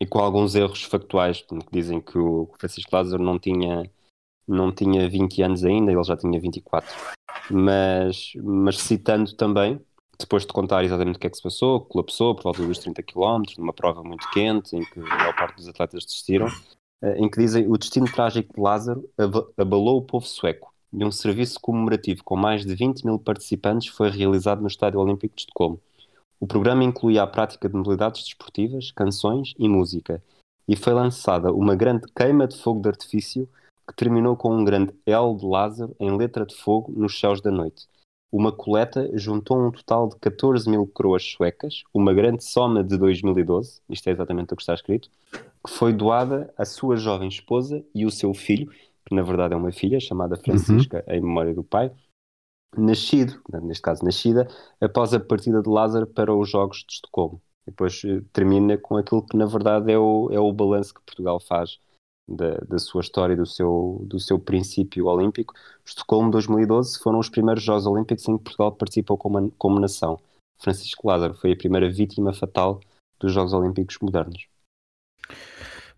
e 0.00 0.06
com 0.06 0.18
alguns 0.18 0.54
erros 0.54 0.82
factuais, 0.82 1.42
que 1.42 1.56
dizem 1.72 2.00
que 2.00 2.18
o 2.18 2.50
Francisco 2.58 2.94
Lázaro 2.94 3.22
não 3.22 3.38
tinha, 3.38 3.90
não 4.46 4.72
tinha 4.72 5.08
20 5.08 5.42
anos 5.42 5.64
ainda, 5.64 5.92
ele 5.92 6.04
já 6.04 6.16
tinha 6.16 6.40
24. 6.40 6.88
Mas, 7.50 8.32
mas 8.42 8.78
citando 8.78 9.34
também, 9.34 9.80
depois 10.18 10.44
de 10.44 10.52
contar 10.52 10.84
exatamente 10.84 11.16
o 11.16 11.18
que 11.18 11.26
é 11.26 11.30
que 11.30 11.36
se 11.36 11.42
passou, 11.42 11.80
colapsou 11.80 12.34
por 12.34 12.44
volta 12.44 12.66
dos 12.66 12.78
30 12.78 13.02
km, 13.02 13.42
numa 13.58 13.72
prova 13.72 14.02
muito 14.02 14.28
quente, 14.30 14.76
em 14.76 14.84
que 14.84 15.00
a 15.00 15.02
maior 15.02 15.36
parte 15.36 15.56
dos 15.56 15.68
atletas 15.68 16.04
desistiram, 16.04 16.48
eh, 17.02 17.18
em 17.18 17.28
que 17.28 17.38
dizem 17.38 17.66
o 17.68 17.76
destino 17.76 18.10
trágico 18.10 18.54
de 18.54 18.60
Lázaro 18.60 19.08
abalou 19.56 19.98
o 19.98 20.02
povo 20.02 20.26
sueco 20.26 20.72
e 20.92 21.04
um 21.04 21.10
serviço 21.10 21.60
comemorativo 21.60 22.24
com 22.24 22.36
mais 22.36 22.64
de 22.64 22.74
20 22.74 23.04
mil 23.04 23.18
participantes 23.18 23.88
foi 23.88 24.08
realizado 24.08 24.60
no 24.62 24.68
Estádio 24.68 25.00
Olímpico 25.00 25.34
de 25.34 25.42
Estocolmo. 25.42 25.80
O 26.40 26.46
programa 26.46 26.84
incluía 26.84 27.22
a 27.22 27.26
prática 27.26 27.68
de 27.68 27.74
modalidades 27.74 28.22
desportivas, 28.22 28.90
canções 28.90 29.54
e 29.58 29.68
música, 29.68 30.22
e 30.68 30.76
foi 30.76 30.92
lançada 30.92 31.52
uma 31.52 31.74
grande 31.74 32.06
queima 32.14 32.46
de 32.46 32.56
fogo 32.56 32.80
de 32.80 32.88
artifício 32.88 33.48
que 33.86 33.94
terminou 33.94 34.36
com 34.36 34.54
um 34.54 34.64
grande 34.64 34.92
L 35.06 35.36
de 35.36 35.46
Lázaro 35.46 35.94
em 36.00 36.16
letra 36.16 36.44
de 36.44 36.54
fogo 36.56 36.92
nos 36.92 37.18
céus 37.18 37.40
da 37.40 37.50
noite. 37.50 37.86
Uma 38.30 38.50
coleta 38.52 39.08
juntou 39.14 39.58
um 39.58 39.70
total 39.70 40.08
de 40.08 40.16
14 40.16 40.68
mil 40.68 40.86
coroas 40.86 41.22
suecas, 41.22 41.84
uma 41.94 42.12
grande 42.12 42.44
soma 42.44 42.82
de 42.82 42.98
2012, 42.98 43.80
isto 43.88 44.08
é 44.08 44.12
exatamente 44.12 44.52
o 44.52 44.56
que 44.56 44.62
está 44.62 44.74
escrito, 44.74 45.08
que 45.32 45.70
foi 45.70 45.92
doada 45.92 46.52
à 46.56 46.64
sua 46.64 46.96
jovem 46.96 47.28
esposa 47.28 47.84
e 47.94 48.04
o 48.04 48.10
seu 48.10 48.34
filho, 48.34 48.70
que 49.04 49.14
na 49.14 49.22
verdade 49.22 49.54
é 49.54 49.56
uma 49.56 49.72
filha, 49.72 50.00
chamada 50.00 50.36
Francisca, 50.36 51.04
uhum. 51.06 51.14
em 51.14 51.20
memória 51.20 51.54
do 51.54 51.62
pai, 51.62 51.92
nascido, 52.76 53.40
neste 53.62 53.82
caso 53.82 54.04
nascida, 54.04 54.48
após 54.80 55.14
a 55.14 55.20
partida 55.20 55.62
de 55.62 55.68
Lázaro 55.68 56.06
para 56.06 56.34
os 56.34 56.50
Jogos 56.50 56.84
de 56.86 56.94
Estocolmo. 56.94 57.40
E 57.66 57.70
depois 57.70 58.02
eh, 58.04 58.22
termina 58.32 58.76
com 58.76 58.96
aquilo 58.96 59.24
que 59.24 59.36
na 59.36 59.46
verdade 59.46 59.90
é 59.90 59.98
o, 59.98 60.28
é 60.30 60.38
o 60.38 60.52
balanço 60.52 60.94
que 60.94 61.00
Portugal 61.02 61.40
faz 61.40 61.78
da, 62.28 62.56
da 62.68 62.78
sua 62.78 63.00
história 63.00 63.34
e 63.34 63.36
do 63.36 63.46
seu, 63.46 64.00
do 64.04 64.18
seu 64.18 64.38
princípio 64.38 65.06
olímpico. 65.06 65.54
Estocolmo 65.84 66.30
2012 66.30 66.98
foram 66.98 67.18
os 67.18 67.28
primeiros 67.28 67.62
Jogos 67.62 67.86
Olímpicos 67.86 68.26
em 68.28 68.36
que 68.36 68.44
Portugal 68.44 68.72
participou 68.72 69.16
como, 69.16 69.50
como 69.52 69.80
nação. 69.80 70.18
Francisco 70.58 71.06
Lázaro 71.06 71.34
foi 71.34 71.52
a 71.52 71.56
primeira 71.56 71.90
vítima 71.90 72.32
fatal 72.32 72.80
dos 73.20 73.32
Jogos 73.32 73.52
Olímpicos 73.52 73.98
modernos. 74.00 74.46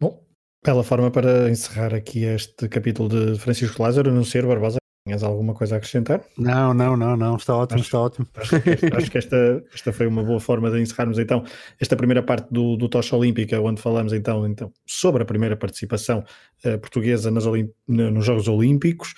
Bom, 0.00 0.22
bela 0.64 0.84
forma 0.84 1.10
para 1.10 1.50
encerrar 1.50 1.94
aqui 1.94 2.24
este 2.24 2.68
capítulo 2.68 3.08
de 3.08 3.38
Francisco 3.38 3.82
Lázaro, 3.82 4.12
não 4.12 4.24
ser 4.24 4.46
Barbosa. 4.46 4.78
Tinhas 5.08 5.22
alguma 5.22 5.54
coisa 5.54 5.74
a 5.74 5.78
acrescentar? 5.78 6.20
Não, 6.36 6.74
não, 6.74 6.94
não, 6.94 7.16
não, 7.16 7.36
está 7.36 7.56
ótimo, 7.56 7.80
acho, 7.80 7.86
está 7.86 7.98
ótimo. 7.98 8.26
Acho 8.36 8.60
que, 8.60 8.68
esta, 8.68 8.96
acho 8.98 9.10
que 9.10 9.18
esta, 9.18 9.64
esta 9.72 9.90
foi 9.90 10.06
uma 10.06 10.22
boa 10.22 10.38
forma 10.38 10.70
de 10.70 10.78
encerrarmos 10.82 11.18
então 11.18 11.42
esta 11.80 11.96
primeira 11.96 12.22
parte 12.22 12.46
do, 12.52 12.76
do 12.76 12.90
Tocha 12.90 13.16
Olímpica, 13.16 13.58
onde 13.58 13.80
falamos 13.80 14.12
então, 14.12 14.46
então 14.46 14.70
sobre 14.86 15.22
a 15.22 15.24
primeira 15.24 15.56
participação 15.56 16.22
uh, 16.62 16.78
portuguesa 16.78 17.30
nas 17.30 17.46
nos 17.86 18.26
Jogos 18.26 18.48
Olímpicos, 18.48 19.14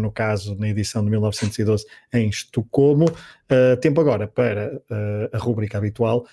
no 0.00 0.10
caso 0.10 0.54
na 0.56 0.68
edição 0.68 1.04
de 1.04 1.10
1912 1.10 1.84
em 2.12 2.28
Estocolmo. 2.28 3.06
Uh, 3.06 3.76
tempo 3.80 4.00
agora 4.00 4.26
para 4.26 4.74
uh, 4.90 5.36
a 5.36 5.38
rúbrica 5.38 5.78
habitual 5.78 6.26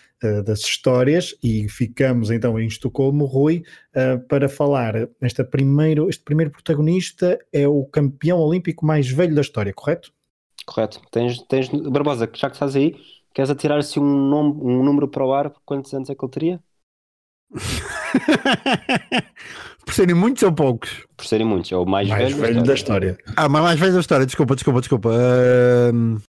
das 0.45 0.61
histórias 0.61 1.35
e 1.43 1.67
ficamos 1.67 2.31
então 2.31 2.57
em 2.57 2.65
Estocolmo, 2.65 3.25
Rui, 3.25 3.61
para 4.29 4.47
falar. 4.47 5.09
Este 5.21 5.43
primeiro, 5.43 6.07
este 6.07 6.23
primeiro 6.23 6.49
protagonista 6.49 7.37
é 7.51 7.67
o 7.67 7.83
campeão 7.83 8.39
olímpico 8.39 8.85
mais 8.85 9.09
velho 9.09 9.35
da 9.35 9.41
história, 9.41 9.73
correto? 9.73 10.13
Correto. 10.65 11.01
Tens, 11.11 11.41
tens 11.43 11.67
Barbosa, 11.67 12.29
já 12.33 12.49
que 12.49 12.55
estás 12.55 12.73
aí, 12.73 12.95
queres 13.33 13.49
atirar-se 13.51 13.99
um, 13.99 14.03
um 14.05 14.81
número 14.81 15.09
para 15.09 15.25
o 15.25 15.33
ar? 15.33 15.53
Quantos 15.65 15.93
anos 15.93 16.09
é 16.09 16.15
que 16.15 16.23
ele 16.23 16.31
teria? 16.31 16.63
Por 19.85 19.93
serem 19.93 20.15
muitos 20.15 20.43
ou 20.43 20.53
poucos? 20.53 21.05
Por 21.15 21.25
serem 21.25 21.45
muitos, 21.45 21.71
é 21.71 21.75
o 21.75 21.85
mais, 21.85 22.07
mais 22.07 22.31
velho, 22.31 22.37
velho 22.37 22.63
da, 22.63 22.73
história. 22.73 23.13
da 23.13 23.13
história. 23.13 23.35
Ah, 23.35 23.49
mas 23.49 23.63
mais 23.63 23.79
velho 23.79 23.93
da 23.93 23.99
história, 23.99 24.25
desculpa, 24.25 24.55
desculpa, 24.55 24.79
desculpa. 24.79 25.09
Uh... 25.09 26.21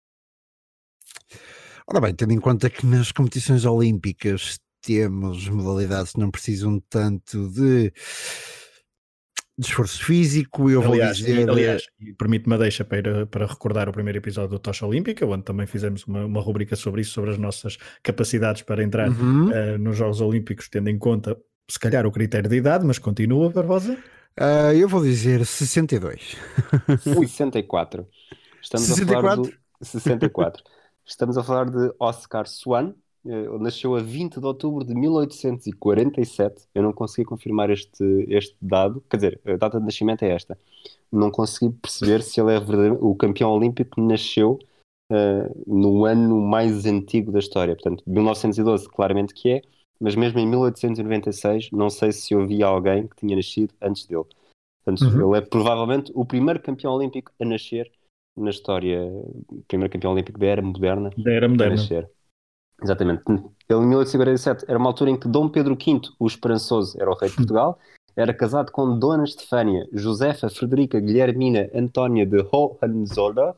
Ora 1.87 2.01
bem, 2.01 2.15
tendo 2.15 2.33
em 2.33 2.39
conta 2.39 2.69
que 2.69 2.85
nas 2.85 3.11
competições 3.11 3.65
olímpicas 3.65 4.57
temos 4.81 5.47
modalidades 5.49 6.13
que 6.13 6.19
não 6.19 6.31
precisam 6.31 6.81
tanto 6.89 7.49
de, 7.49 7.91
de 9.57 9.65
esforço 9.67 10.03
físico, 10.03 10.69
eu 10.69 10.81
aliás, 10.81 11.19
vou 11.19 11.27
dizer... 11.27 11.49
Aliás, 11.49 11.85
permite-me 12.17 12.55
a 12.55 12.57
deixa 12.57 12.83
para, 12.83 13.25
para 13.27 13.45
recordar 13.45 13.87
o 13.87 13.93
primeiro 13.93 14.17
episódio 14.17 14.51
do 14.51 14.59
Tocha 14.59 14.85
Olímpica, 14.85 15.25
onde 15.25 15.43
também 15.43 15.67
fizemos 15.67 16.05
uma, 16.05 16.25
uma 16.25 16.41
rubrica 16.41 16.75
sobre 16.75 17.01
isso, 17.01 17.11
sobre 17.11 17.31
as 17.31 17.37
nossas 17.37 17.77
capacidades 18.01 18.61
para 18.61 18.83
entrar 18.83 19.09
uhum. 19.09 19.49
uh, 19.49 19.77
nos 19.77 19.97
Jogos 19.97 20.21
Olímpicos, 20.21 20.69
tendo 20.69 20.89
em 20.89 20.97
conta 20.97 21.37
se 21.69 21.79
calhar 21.79 22.05
o 22.05 22.11
critério 22.11 22.49
de 22.49 22.57
idade, 22.57 22.85
mas 22.85 22.99
continua, 22.99 23.49
Barbosa? 23.49 23.93
Uh, 24.39 24.73
eu 24.75 24.87
vou 24.87 25.01
dizer 25.01 25.45
62. 25.45 26.35
64. 26.97 28.07
Estamos 28.61 28.87
64? 28.87 29.17
a 29.17 29.21
falar 29.21 29.35
do 29.35 29.53
64. 29.81 30.63
Estamos 31.05 31.37
a 31.37 31.43
falar 31.43 31.69
de 31.69 31.93
Oscar 31.99 32.47
Swan. 32.47 32.93
Ele 33.25 33.57
nasceu 33.59 33.95
a 33.95 34.01
20 34.01 34.39
de 34.39 34.45
outubro 34.45 34.83
de 34.83 34.93
1847. 34.93 36.67
Eu 36.75 36.83
não 36.83 36.91
consegui 36.91 37.25
confirmar 37.25 37.69
este, 37.69 38.03
este 38.27 38.55
dado. 38.61 39.01
Quer 39.09 39.17
dizer, 39.17 39.41
a 39.45 39.55
data 39.55 39.79
de 39.79 39.85
nascimento 39.85 40.23
é 40.23 40.29
esta. 40.29 40.57
Não 41.11 41.31
consegui 41.31 41.73
perceber 41.73 42.21
se 42.21 42.41
ele 42.41 42.53
é 42.53 42.59
o 42.99 43.15
campeão 43.15 43.51
olímpico 43.51 43.95
que 43.95 44.01
nasceu 44.01 44.59
uh, 45.11 45.63
no 45.65 46.05
ano 46.05 46.41
mais 46.41 46.85
antigo 46.85 47.31
da 47.31 47.39
história. 47.39 47.75
Portanto, 47.75 48.03
1912, 48.05 48.89
claramente 48.89 49.33
que 49.33 49.49
é 49.49 49.61
mas 49.99 50.15
mesmo 50.15 50.39
em 50.39 50.47
1896 50.47 51.71
não 51.71 51.89
sei 51.89 52.11
se 52.11 52.33
havia 52.35 52.65
alguém 52.65 53.07
que 53.07 53.15
tinha 53.15 53.35
nascido 53.35 53.73
antes 53.81 54.05
dele. 54.05 54.25
Portanto, 54.83 55.09
uhum. 55.09 55.29
ele 55.29 55.37
é 55.37 55.41
provavelmente 55.41 56.11
o 56.13 56.25
primeiro 56.25 56.61
campeão 56.61 56.93
olímpico 56.93 57.31
a 57.39 57.45
nascer 57.45 57.91
na 58.35 58.49
história, 58.49 59.01
o 59.49 59.63
primeiro 59.67 59.91
campeão 59.91 60.11
olímpico 60.11 60.39
da 60.39 60.47
era 60.47 60.61
moderna. 60.61 61.09
Da 61.17 61.31
era 61.31 61.47
moderna. 61.47 61.75
A 61.75 61.77
nascer. 61.77 62.09
Exatamente. 62.81 63.23
Ele 63.27 63.79
em 63.79 63.87
1847 63.87 64.65
era 64.67 64.77
uma 64.77 64.89
altura 64.89 65.11
em 65.11 65.17
que 65.17 65.27
Dom 65.27 65.47
Pedro 65.47 65.75
V, 65.75 66.01
o 66.19 66.27
Esperançoso, 66.27 66.99
era 66.99 67.09
o 67.09 67.15
rei 67.15 67.29
de 67.29 67.35
Portugal, 67.37 67.79
era 68.15 68.33
casado 68.33 68.71
com 68.71 68.97
Dona 68.99 69.23
Estefânia, 69.23 69.87
Josefa 69.93 70.49
Frederica 70.49 70.99
Guilhermina 70.99 71.69
Antónia 71.73 72.25
de 72.25 72.45
Hohenzollern. 72.51 73.55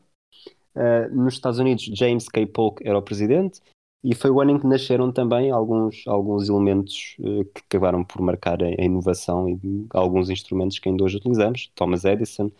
Uh, 0.75 1.15
nos 1.15 1.35
Estados 1.35 1.57
Unidos, 1.57 1.85
James 1.85 2.27
K. 2.27 2.45
Polk 2.45 2.85
era 2.85 2.97
o 2.97 3.01
presidente 3.01 3.61
e 4.05 4.13
foi 4.13 4.29
o 4.29 4.39
ano 4.39 4.51
em 4.51 4.59
que 4.59 4.67
nasceram 4.67 5.11
também 5.11 5.49
alguns, 5.49 6.03
alguns 6.05 6.47
elementos 6.47 7.15
uh, 7.19 7.43
que 7.45 7.61
acabaram 7.67 8.03
por 8.03 8.21
marcar 8.21 8.61
a, 8.61 8.67
a, 8.67 8.83
inovação 8.83 9.49
e 9.49 9.87
alguns 9.89 10.29
instrumentos 10.29 10.77
que 10.77 10.87
ainda 10.87 11.03
hoje 11.03 11.17
utilizamos. 11.17 11.71
Thomas 11.73 12.05
Edison, 12.05 12.51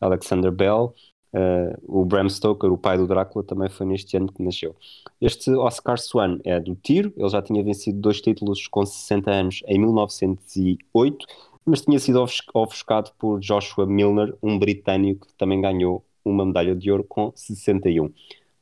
Alexander 0.00 0.50
Bell, 0.50 0.94
uh, 1.34 1.78
o 1.86 2.06
Bram 2.06 2.26
Stoker, 2.30 2.72
o 2.72 2.78
pai 2.78 2.96
do 2.96 3.06
Drácula, 3.06 3.44
também 3.44 3.68
foi 3.68 3.84
neste 3.84 4.16
ano 4.16 4.32
que 4.32 4.42
nasceu. 4.42 4.74
Este 5.20 5.50
Oscar 5.50 5.98
Swan 5.98 6.38
é 6.42 6.58
do 6.58 6.74
tiro, 6.74 7.12
ele 7.18 7.28
já 7.28 7.42
tinha 7.42 7.62
vencido 7.62 8.00
dois 8.00 8.22
títulos 8.22 8.66
com 8.66 8.86
60 8.86 9.30
anos 9.30 9.62
em 9.66 9.78
1908, 9.78 11.26
mas 11.66 11.82
tinha 11.82 11.98
sido 11.98 12.24
ofuscado 12.54 13.10
por 13.18 13.40
Joshua 13.40 13.86
Milner, 13.86 14.34
um 14.42 14.58
britânico 14.58 15.26
que 15.26 15.34
também 15.34 15.60
ganhou 15.60 16.02
uma 16.24 16.46
medalha 16.46 16.74
de 16.74 16.90
ouro 16.90 17.04
com 17.04 17.30
61. 17.34 18.10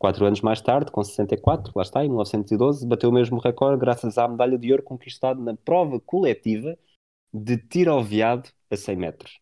Quatro 0.03 0.27
anos 0.27 0.41
mais 0.41 0.61
tarde, 0.61 0.91
com 0.91 1.01
64, 1.05 1.73
lá 1.77 1.83
está, 1.85 2.05
em 2.05 2.09
1912, 2.09 2.85
bateu 2.89 3.09
o 3.09 3.13
mesmo 3.13 3.39
recorde 3.39 3.79
graças 3.79 4.19
à 4.19 4.27
medalha 4.27 4.59
de 4.59 4.73
ouro 4.73 4.83
conquistada 4.83 5.41
na 5.41 5.55
prova 5.55 6.01
coletiva 6.01 6.77
de 7.33 7.57
tiro 7.57 7.93
ao 7.93 8.03
veado 8.03 8.51
a 8.69 8.77
100 8.77 8.97
metros. 8.97 9.39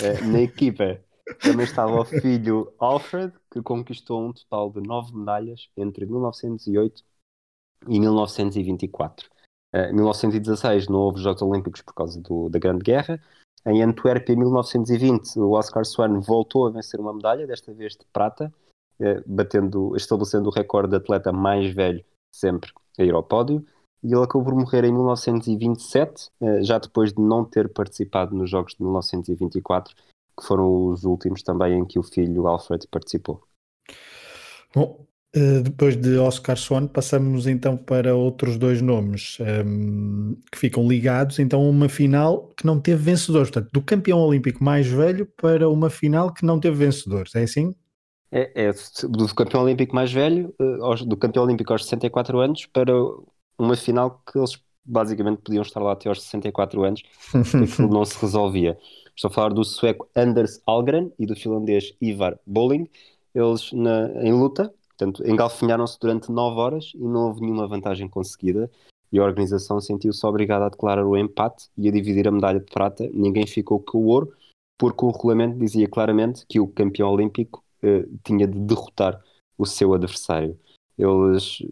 Uh, 0.00 0.28
na 0.32 0.40
equipa 0.40 0.98
também 1.42 1.66
estava 1.66 2.00
o 2.00 2.06
filho 2.06 2.72
Alfred, 2.78 3.34
que 3.52 3.60
conquistou 3.60 4.26
um 4.26 4.32
total 4.32 4.70
de 4.72 4.80
nove 4.80 5.14
medalhas 5.14 5.68
entre 5.76 6.06
1908 6.06 7.02
e 7.86 8.00
1924. 8.00 9.28
Eh, 9.74 9.90
em 9.90 9.92
1916 9.92 10.88
não 10.88 11.00
houve 11.00 11.20
Jogos 11.20 11.42
Olímpicos 11.42 11.82
por 11.82 11.92
causa 11.92 12.18
do, 12.18 12.48
da 12.48 12.58
Grande 12.58 12.82
Guerra. 12.82 13.22
Em 13.66 13.82
Antuérpia, 13.82 14.32
em 14.32 14.38
1920, 14.38 15.38
o 15.38 15.50
Oscar 15.50 15.84
Swan 15.84 16.18
voltou 16.20 16.66
a 16.66 16.70
vencer 16.70 16.98
uma 16.98 17.12
medalha, 17.12 17.46
desta 17.46 17.74
vez 17.74 17.92
de 17.92 18.06
prata, 18.10 18.50
eh, 18.67 18.67
batendo, 19.26 19.94
estabelecendo 19.96 20.48
o 20.48 20.52
recorde 20.52 20.90
de 20.90 20.96
atleta 20.96 21.32
mais 21.32 21.72
velho 21.74 22.04
sempre 22.34 22.70
a 22.98 23.04
ir 23.04 23.14
ao 23.14 23.22
pódio. 23.22 23.64
E 24.02 24.12
ele 24.12 24.22
acabou 24.22 24.44
por 24.44 24.54
morrer 24.54 24.84
em 24.84 24.92
1927, 24.92 26.30
eh, 26.40 26.62
já 26.62 26.78
depois 26.78 27.12
de 27.12 27.20
não 27.20 27.44
ter 27.44 27.68
participado 27.68 28.34
nos 28.34 28.48
Jogos 28.48 28.74
de 28.74 28.82
1924, 28.82 29.94
que 30.38 30.46
foram 30.46 30.86
os 30.86 31.04
últimos 31.04 31.42
também 31.42 31.78
em 31.78 31.84
que 31.84 31.98
o 31.98 32.02
filho 32.02 32.46
Alfred 32.46 32.86
participou. 32.88 33.42
Bom, 34.72 35.04
eh, 35.34 35.60
depois 35.62 35.96
de 35.96 36.16
Oscar 36.16 36.56
Swan, 36.56 36.86
passamos 36.86 37.48
então 37.48 37.76
para 37.76 38.14
outros 38.14 38.56
dois 38.56 38.80
nomes 38.80 39.36
um, 39.40 39.44
ehm, 39.44 40.34
que 40.52 40.58
ficam 40.58 40.86
ligados 40.86 41.40
então 41.40 41.68
uma 41.68 41.88
final 41.88 42.52
que 42.56 42.64
não 42.64 42.80
teve 42.80 43.02
vencedores, 43.02 43.50
portanto, 43.50 43.72
do 43.72 43.82
campeão 43.82 44.20
olímpico 44.20 44.62
mais 44.62 44.86
velho 44.86 45.26
para 45.36 45.68
uma 45.68 45.90
final 45.90 46.32
que 46.32 46.46
não 46.46 46.60
teve 46.60 46.76
vencedores, 46.76 47.34
é 47.34 47.42
assim? 47.42 47.74
É, 48.30 48.68
é, 48.68 48.72
do 49.08 49.34
campeão 49.34 49.62
olímpico 49.62 49.94
mais 49.94 50.12
velho, 50.12 50.54
uh, 50.60 51.06
do 51.06 51.16
campeão 51.16 51.44
olímpico 51.44 51.72
aos 51.72 51.84
64 51.84 52.38
anos, 52.40 52.66
para 52.66 52.92
uma 53.58 53.74
final 53.74 54.22
que 54.30 54.38
eles 54.38 54.62
basicamente 54.84 55.42
podiam 55.42 55.62
estar 55.62 55.80
lá 55.80 55.92
até 55.92 56.08
aos 56.08 56.22
64 56.22 56.82
anos, 56.82 57.02
aquilo 57.34 57.88
não 57.88 58.04
se 58.04 58.18
resolvia. 58.20 58.78
Estou 59.14 59.30
a 59.30 59.32
falar 59.32 59.48
do 59.50 59.64
sueco 59.64 60.08
Anders 60.14 60.62
Algren 60.64 61.12
e 61.18 61.26
do 61.26 61.34
finlandês 61.34 61.92
Ivar 62.00 62.38
Bolling. 62.46 62.88
Eles, 63.34 63.72
na, 63.72 64.08
em 64.22 64.32
luta, 64.32 64.72
portanto, 64.88 65.26
engalfinharam-se 65.26 65.98
durante 66.00 66.30
9 66.30 66.60
horas 66.60 66.92
e 66.94 67.02
não 67.02 67.26
houve 67.26 67.40
nenhuma 67.40 67.66
vantagem 67.66 68.08
conseguida. 68.08 68.70
E 69.10 69.18
a 69.18 69.24
organização 69.24 69.80
sentiu-se 69.80 70.24
obrigada 70.26 70.66
a 70.66 70.68
declarar 70.68 71.04
o 71.04 71.16
empate 71.16 71.68
e 71.76 71.88
a 71.88 71.92
dividir 71.92 72.28
a 72.28 72.30
medalha 72.30 72.60
de 72.60 72.70
prata. 72.70 73.08
Ninguém 73.12 73.46
ficou 73.46 73.80
com 73.80 73.98
o 73.98 74.06
ouro, 74.06 74.32
porque 74.78 75.04
o 75.04 75.10
regulamento 75.10 75.58
dizia 75.58 75.88
claramente 75.88 76.44
que 76.46 76.60
o 76.60 76.68
campeão 76.68 77.10
olímpico 77.10 77.64
eh, 77.82 78.06
tinha 78.24 78.46
de 78.46 78.58
derrotar 78.58 79.22
o 79.56 79.66
seu 79.66 79.94
adversário. 79.94 80.58
Eles 80.96 81.62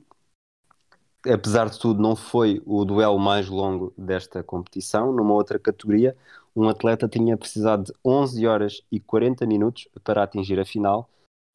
apesar 1.32 1.68
de 1.68 1.78
tudo, 1.78 2.00
não 2.00 2.14
foi 2.14 2.62
o 2.64 2.84
duelo 2.84 3.18
mais 3.18 3.48
longo 3.48 3.92
desta 3.96 4.42
competição. 4.42 5.12
Numa 5.12 5.34
outra 5.34 5.58
categoria, 5.58 6.16
um 6.54 6.68
atleta 6.68 7.08
tinha 7.08 7.36
precisado 7.36 7.84
de 7.84 7.92
11 8.04 8.46
horas 8.46 8.82
e 8.90 9.00
40 9.00 9.46
minutos 9.46 9.88
para 10.04 10.22
atingir 10.22 10.58
a 10.58 10.64
final, 10.64 11.08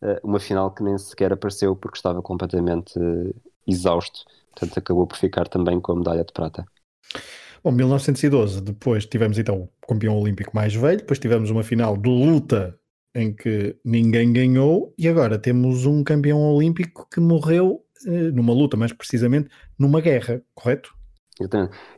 eh, 0.03 0.19
uma 0.23 0.39
final 0.39 0.71
que 0.71 0.83
nem 0.83 0.97
sequer 0.97 1.33
apareceu 1.33 1.75
porque 1.75 1.97
estava 1.97 2.21
completamente 2.21 2.99
eh, 2.99 3.33
exausto. 3.65 4.25
Portanto, 4.51 4.77
acabou 4.77 5.07
por 5.07 5.17
ficar 5.17 5.47
também 5.47 5.79
com 5.79 5.93
a 5.93 5.95
medalha 5.95 6.23
de 6.23 6.33
prata. 6.33 6.65
Bom, 7.63 7.71
1912, 7.71 8.61
depois 8.61 9.05
tivemos 9.05 9.37
então 9.37 9.69
o 9.83 9.87
campeão 9.87 10.19
olímpico 10.19 10.55
mais 10.55 10.73
velho, 10.73 10.97
depois 10.97 11.19
tivemos 11.19 11.49
uma 11.49 11.63
final 11.63 11.95
de 11.95 12.09
luta 12.09 12.77
em 13.13 13.33
que 13.33 13.75
ninguém 13.83 14.31
ganhou, 14.31 14.93
e 14.97 15.07
agora 15.07 15.37
temos 15.37 15.85
um 15.85 16.03
campeão 16.03 16.41
olímpico 16.53 17.07
que 17.11 17.19
morreu 17.19 17.83
eh, 18.05 18.31
numa 18.31 18.53
luta, 18.53 18.77
mais 18.77 18.93
precisamente 18.93 19.49
numa 19.77 20.01
guerra, 20.01 20.41
correto? 20.53 20.93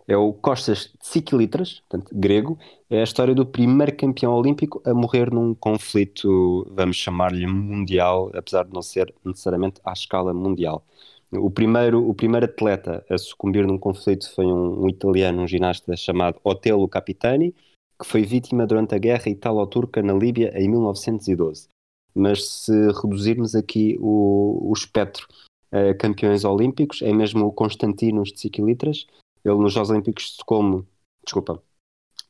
É 0.07 0.15
o 0.15 0.33
Costas 0.33 0.93
Tsikilitras, 0.99 1.81
portanto, 1.81 2.11
grego, 2.13 2.57
é 2.89 3.01
a 3.01 3.03
história 3.03 3.35
do 3.35 3.45
primeiro 3.45 3.95
campeão 3.95 4.33
olímpico 4.33 4.81
a 4.85 4.93
morrer 4.93 5.31
num 5.31 5.53
conflito, 5.53 6.65
vamos 6.71 6.95
chamar-lhe 6.97 7.45
mundial, 7.47 8.31
apesar 8.33 8.63
de 8.63 8.73
não 8.73 8.81
ser 8.81 9.13
necessariamente 9.25 9.81
à 9.83 9.91
escala 9.91 10.33
mundial. 10.33 10.85
O 11.31 11.49
primeiro, 11.49 12.07
o 12.07 12.13
primeiro 12.13 12.45
atleta 12.45 13.03
a 13.09 13.17
sucumbir 13.17 13.65
num 13.65 13.77
conflito 13.77 14.31
foi 14.33 14.45
um, 14.45 14.83
um 14.83 14.89
italiano, 14.89 15.41
um 15.41 15.47
ginasta 15.47 15.95
chamado 15.95 16.39
Otello 16.43 16.87
Capitani, 16.87 17.55
que 17.99 18.07
foi 18.07 18.23
vítima 18.23 18.65
durante 18.65 18.95
a 18.95 18.97
guerra 18.97 19.29
italo-turca 19.29 20.01
na 20.01 20.13
Líbia 20.13 20.51
em 20.55 20.69
1912. 20.69 21.67
Mas 22.15 22.47
se 22.47 22.71
reduzirmos 23.01 23.55
aqui 23.55 23.97
o, 23.99 24.69
o 24.69 24.73
espectro 24.73 25.27
uh, 25.71 25.97
campeões 25.97 26.43
olímpicos, 26.43 27.01
é 27.01 27.11
mesmo 27.11 27.45
o 27.45 27.51
Constantinos 27.51 28.31
de 28.31 28.39
Ciclitras. 28.39 29.07
Ele 29.43 29.55
nos 29.55 29.73
Jogos 29.73 29.89
Olímpicos 29.89 30.23
de 30.23 30.29
Estocolmo, 30.31 30.87
desculpa, 31.23 31.61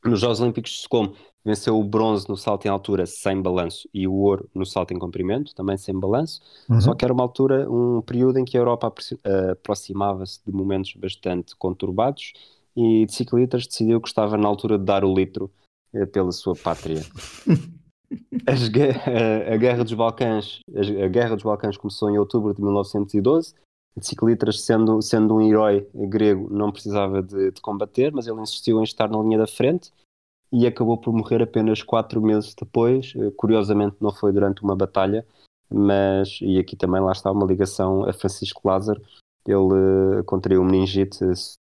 nos 0.04 0.20
Jogos 0.20 0.40
Olímpicos 0.40 0.70
de 0.70 0.76
Estocolmo 0.78 1.14
venceu 1.44 1.78
o 1.78 1.84
bronze 1.84 2.28
no 2.28 2.36
salto 2.36 2.64
em 2.66 2.68
altura 2.68 3.04
sem 3.04 3.40
balanço 3.40 3.88
e 3.92 4.08
o 4.08 4.14
ouro 4.14 4.48
no 4.54 4.64
salto 4.64 4.94
em 4.94 4.98
comprimento, 4.98 5.54
também 5.54 5.76
sem 5.76 5.98
balanço. 5.98 6.40
Uhum. 6.68 6.80
Só 6.80 6.94
que 6.94 7.04
era 7.04 7.12
uma 7.12 7.22
altura, 7.22 7.70
um 7.70 8.00
período 8.00 8.38
em 8.38 8.44
que 8.44 8.56
a 8.56 8.60
Europa 8.60 8.92
eh, 9.24 9.50
aproximava-se 9.50 10.40
de 10.44 10.52
momentos 10.52 10.94
bastante 10.96 11.54
conturbados 11.56 12.32
e 12.76 13.06
de 13.06 13.46
decidiu 13.46 14.00
que 14.00 14.08
estava 14.08 14.36
na 14.36 14.48
altura 14.48 14.78
de 14.78 14.84
dar 14.84 15.04
o 15.04 15.14
litro 15.14 15.50
eh, 15.92 16.06
pela 16.06 16.32
sua 16.32 16.54
pátria. 16.54 17.02
As, 18.46 18.62
a, 18.62 19.54
a, 19.54 19.56
Guerra 19.56 19.82
dos 19.82 19.94
Balcãs, 19.94 20.60
a, 20.74 21.04
a, 21.04 21.08
Guerra 21.08 21.34
dos 21.34 21.42
Balcãs 21.42 21.76
começou 21.76 22.10
em 22.10 22.18
outubro 22.18 22.54
de 22.54 22.62
1912. 22.62 23.54
Ciclitras, 24.00 24.60
sendo, 24.60 25.00
sendo 25.00 25.36
um 25.36 25.40
herói 25.40 25.88
grego, 25.94 26.48
não 26.52 26.72
precisava 26.72 27.22
de, 27.22 27.52
de, 27.52 27.60
combater, 27.60 28.12
mas 28.12 28.26
ele 28.26 28.40
insistiu 28.40 28.80
em 28.80 28.84
estar 28.84 29.08
na 29.08 29.18
linha 29.18 29.38
da 29.38 29.46
frente 29.46 29.92
e 30.52 30.66
acabou 30.66 30.98
por 30.98 31.12
morrer 31.12 31.42
apenas 31.42 31.82
quatro 31.82 32.20
meses 32.20 32.54
depois. 32.54 33.12
Eh, 33.16 33.30
curiosamente, 33.36 33.96
não 34.00 34.12
foi 34.12 34.32
durante 34.32 34.62
uma 34.62 34.76
batalha, 34.76 35.24
mas, 35.70 36.38
e 36.42 36.58
aqui 36.58 36.76
também 36.76 37.00
lá 37.00 37.12
está 37.12 37.30
uma 37.30 37.46
ligação 37.46 38.04
a 38.04 38.12
Francisco 38.12 38.66
Lázaro. 38.66 39.00
Ele 39.46 39.56
uh, 39.56 40.24
contraiu 40.24 40.64
meningite, 40.64 41.24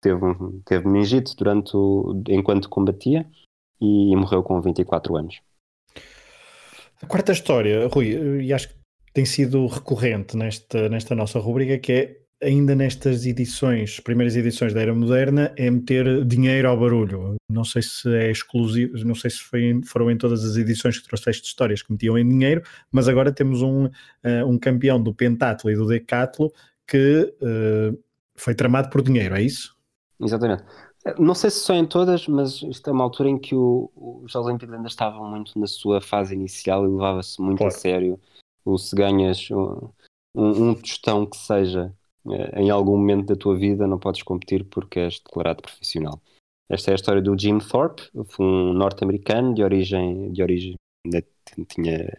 teve, 0.01 0.21
teve 0.65 0.87
meningite 0.87 1.35
durante 1.35 1.75
o, 1.75 2.21
enquanto 2.29 2.69
combatia 2.69 3.25
e, 3.81 4.11
e 4.11 4.15
morreu 4.15 4.43
com 4.43 4.61
24 4.61 5.15
anos. 5.15 5.41
A 7.01 7.05
quarta 7.05 7.31
história, 7.31 7.87
Rui, 7.87 8.41
e 8.41 8.51
acho 8.51 8.69
que 8.69 8.75
tem 9.13 9.25
sido 9.25 9.65
recorrente 9.67 10.35
nesta, 10.35 10.89
nesta 10.89 11.15
nossa 11.15 11.39
rubrica, 11.39 11.77
que 11.77 11.91
é 11.91 12.17
ainda 12.41 12.75
nestas 12.75 13.25
edições, 13.25 13.99
primeiras 13.99 14.35
edições 14.35 14.73
da 14.73 14.81
era 14.81 14.93
moderna, 14.93 15.51
é 15.55 15.69
meter 15.69 16.23
dinheiro 16.25 16.69
ao 16.69 16.79
barulho. 16.79 17.35
Não 17.49 17.63
sei 17.63 17.81
se 17.81 18.09
é 18.15 18.29
exclusivo, 18.29 18.95
não 19.05 19.15
sei 19.15 19.31
se 19.31 19.39
foi, 19.39 19.81
foram 19.85 20.11
em 20.11 20.17
todas 20.17 20.43
as 20.43 20.55
edições 20.55 20.99
que 20.99 21.07
trouxeste 21.07 21.47
histórias 21.47 21.81
que 21.81 21.91
metiam 21.91 22.17
em 22.17 22.27
dinheiro, 22.27 22.61
mas 22.91 23.07
agora 23.07 23.31
temos 23.31 23.61
um, 23.61 23.85
uh, 23.85 23.91
um 24.47 24.57
campeão 24.57 25.01
do 25.01 25.13
pentatlo 25.13 25.71
e 25.71 25.75
do 25.75 25.87
decatlo 25.87 26.51
que 26.87 27.33
uh, 27.41 27.97
foi 28.35 28.53
tramado 28.53 28.89
por 28.89 29.01
dinheiro, 29.01 29.35
é 29.35 29.41
isso? 29.41 29.76
Exatamente. 30.19 30.63
Não 31.19 31.35
sei 31.35 31.49
se 31.49 31.59
só 31.59 31.73
em 31.73 31.85
todas, 31.85 32.27
mas 32.27 32.61
isto 32.63 32.89
é 32.89 32.93
uma 32.93 33.03
altura 33.03 33.29
em 33.29 33.37
que 33.37 33.55
o, 33.55 33.91
os 33.95 34.35
Olímpicos 34.35 34.73
ainda 34.73 34.87
estavam 34.87 35.29
muito 35.29 35.57
na 35.57 35.67
sua 35.67 36.01
fase 36.01 36.33
inicial 36.33 36.85
e 36.85 36.89
levava-se 36.89 37.41
muito 37.41 37.59
claro. 37.59 37.73
a 37.73 37.77
sério. 37.77 38.19
O 38.65 38.77
se 38.77 38.95
ganhas 38.95 39.49
um, 39.51 39.89
um, 40.35 40.73
tostão 40.75 41.25
que 41.25 41.37
seja 41.37 41.93
eh, 42.29 42.61
em 42.61 42.69
algum 42.69 42.97
momento 42.97 43.27
da 43.27 43.35
tua 43.35 43.55
vida, 43.55 43.87
não 43.87 43.97
podes 43.97 44.23
competir 44.23 44.65
porque 44.65 44.99
és 44.99 45.19
declarado 45.19 45.61
profissional. 45.61 46.19
Esta 46.69 46.91
é 46.91 46.93
a 46.93 46.95
história 46.95 47.21
do 47.21 47.37
Jim 47.39 47.59
Thorpe, 47.59 48.03
foi 48.25 48.45
um 48.45 48.73
norte-americano 48.73 49.53
de 49.53 49.63
origem, 49.63 50.33
de 50.33 50.43
origem 50.43 50.75
tinha, 51.69 52.17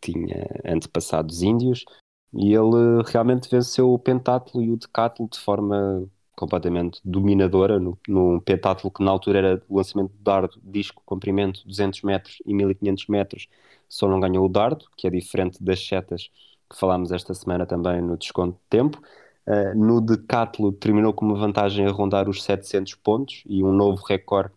tinha 0.00 0.46
antepassados 0.64 1.42
índios 1.42 1.84
e 2.32 2.54
ele 2.54 3.02
realmente 3.06 3.50
venceu 3.50 3.92
o 3.92 3.98
pentatlo 3.98 4.62
e 4.62 4.70
o 4.70 4.76
decatlo 4.76 5.28
de 5.28 5.38
forma 5.38 6.08
completamente 6.40 7.00
dominadora 7.04 7.78
no, 7.78 7.96
no 8.08 8.40
pentatlo 8.40 8.90
que 8.90 9.04
na 9.04 9.10
altura 9.10 9.38
era 9.38 9.62
lançamento 9.68 10.12
do 10.12 10.22
dardo, 10.22 10.58
disco, 10.64 11.02
comprimento 11.04 11.60
200 11.66 12.00
metros 12.00 12.38
e 12.46 12.54
1500 12.54 13.06
metros, 13.08 13.46
só 13.86 14.08
não 14.08 14.18
ganhou 14.18 14.46
o 14.46 14.48
dardo, 14.48 14.86
que 14.96 15.06
é 15.06 15.10
diferente 15.10 15.62
das 15.62 15.86
setas 15.86 16.30
que 16.70 16.78
falámos 16.78 17.12
esta 17.12 17.34
semana 17.34 17.66
também 17.66 18.00
no 18.00 18.16
desconto 18.16 18.54
de 18.54 18.64
tempo. 18.70 19.02
Uh, 19.46 19.76
no 19.76 20.00
decatlo 20.00 20.72
terminou 20.72 21.12
com 21.12 21.26
uma 21.26 21.36
vantagem 21.36 21.86
a 21.86 21.90
rondar 21.90 22.26
os 22.26 22.42
700 22.42 22.94
pontos 22.94 23.42
e 23.46 23.62
um 23.62 23.72
novo 23.72 24.02
recorde 24.02 24.54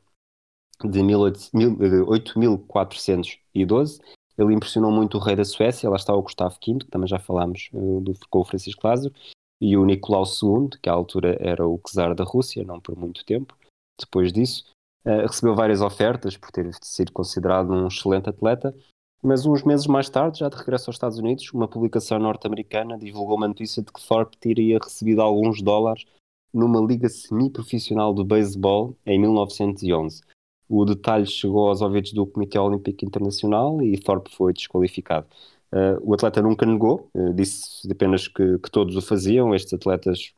de 0.86 1.02
8.412. 1.02 4.00
Ele 4.38 4.54
impressionou 4.54 4.92
muito 4.92 5.18
o 5.18 5.20
rei 5.20 5.36
da 5.36 5.44
Suécia, 5.44 5.90
lá 5.90 5.98
está 5.98 6.14
o 6.14 6.22
Gustavo 6.22 6.56
V, 6.66 6.78
que 6.80 6.88
também 6.88 7.10
já 7.10 7.20
falámos 7.20 7.70
uh, 7.74 8.00
do, 8.00 8.14
com 8.30 8.40
o 8.40 8.46
Francisco 8.46 8.88
Lázaro, 8.88 9.14
e 9.62 9.78
o 9.78 9.86
Nicolau 9.86 10.24
II, 10.24 10.70
que 10.82 10.90
à 10.90 10.94
altura 10.94 11.38
era 11.40 11.68
o 11.68 11.80
czar 11.80 12.14
da 12.16 12.24
Rússia, 12.24 12.64
não 12.64 12.80
por 12.80 12.96
muito 12.96 13.26
tempo, 13.26 13.56
depois 14.00 14.32
disso, 14.34 14.66
uh, 15.06 15.28
recebeu 15.28 15.56
várias 15.56 15.82
ofertas 15.82 16.36
por 16.38 16.52
ter 16.52 16.70
sido 16.82 17.12
considerado 17.12 17.72
um 17.72 17.88
excelente 17.88 18.30
atleta, 18.30 18.76
mas 19.24 19.46
uns 19.46 19.64
meses 19.64 19.88
mais 19.88 20.10
tarde, 20.10 20.40
já 20.40 20.50
de 20.50 20.58
regresso 20.58 20.90
aos 20.90 20.96
Estados 20.96 21.18
Unidos, 21.18 21.50
uma 21.54 21.68
publicação 21.68 22.20
norte-americana 22.20 22.98
divulgou 22.98 23.38
uma 23.38 23.48
notícia 23.48 23.82
de 23.82 23.92
que 23.92 24.06
Thorpe 24.06 24.38
teria 24.38 24.78
recebido 24.78 25.22
alguns 25.22 25.62
dólares 25.62 26.06
numa 26.54 26.82
liga 26.82 27.08
semi-profissional 27.08 28.14
de 28.14 28.24
beisebol 28.24 28.98
em 29.06 29.18
1911. 29.18 30.22
O 30.68 30.84
detalhe 30.84 31.26
chegou 31.26 31.70
aos 31.70 31.82
ouvidos 31.82 32.12
do 32.12 32.28
Comitê 32.28 32.60
Olímpico 32.60 33.06
Internacional 33.06 33.82
e 33.82 33.98
Thorpe 33.98 34.30
foi 34.36 34.52
desqualificado. 34.52 35.28
Uh, 35.74 35.98
o 36.04 36.14
atleta 36.14 36.40
nunca 36.40 36.68
negou, 36.68 37.10
uh, 37.16 37.34
disse 37.34 37.92
apenas 37.92 38.28
que, 38.28 38.60
que, 38.60 38.70
todos 38.70 38.96
o 38.96 39.02
faziam. 39.02 39.56
Estes 39.56 39.74
atletas, 39.74 40.32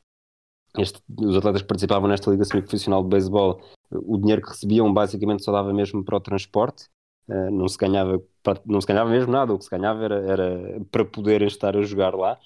este, 0.78 1.02
os 1.20 1.36
atletas 1.36 1.62
que 1.62 1.68
participavam 1.68 2.08
nesta 2.08 2.32
liga 2.32 2.46
semi-profissional 2.46 3.04
de 3.04 3.10
beisebol, 3.10 3.60
o 3.92 4.18
dinheiro 4.18 4.42
que 4.42 4.48
recebiam 4.48 4.94
basicamente 4.94 5.44
só 5.44 5.52
dava 5.52 5.74
mesmo 5.74 6.06
para 6.06 6.16
o 6.16 6.22
transporte, 6.22 6.86
uh, 7.28 7.52
não, 7.52 7.68
se 7.68 7.78
ganhava, 7.78 8.24
não 8.66 8.80
se 8.80 8.88
ganhava 8.88 9.10
mesmo 9.10 9.30
nada, 9.30 9.54
o 9.54 9.58
que 9.58 9.66
se 9.66 9.70
ganhava 9.70 10.06
era, 10.06 10.16
era 10.16 10.82
para 10.90 11.04
poderem 11.04 11.50
estar 11.50 11.76
a 11.76 11.82
jogar 11.82 12.16
lá. 12.16 12.40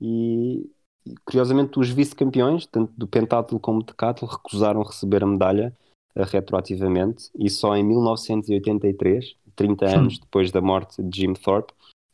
E, 0.00 0.66
curiosamente, 1.26 1.78
os 1.78 1.90
vice-campeões, 1.90 2.64
tanto 2.64 2.90
do 2.96 3.06
pentatlo 3.06 3.60
como 3.60 3.80
do 3.80 3.86
decatlo, 3.86 4.26
recusaram 4.26 4.82
receber 4.82 5.22
a 5.22 5.26
medalha 5.26 5.76
retroativamente 6.16 7.30
e 7.38 7.50
só 7.50 7.76
em 7.76 7.84
1983, 7.84 9.36
30 9.54 9.86
anos 9.86 10.18
depois 10.18 10.50
da 10.50 10.60
morte 10.60 11.02
de 11.02 11.20
Jim 11.20 11.34
Thorpe, 11.34 11.72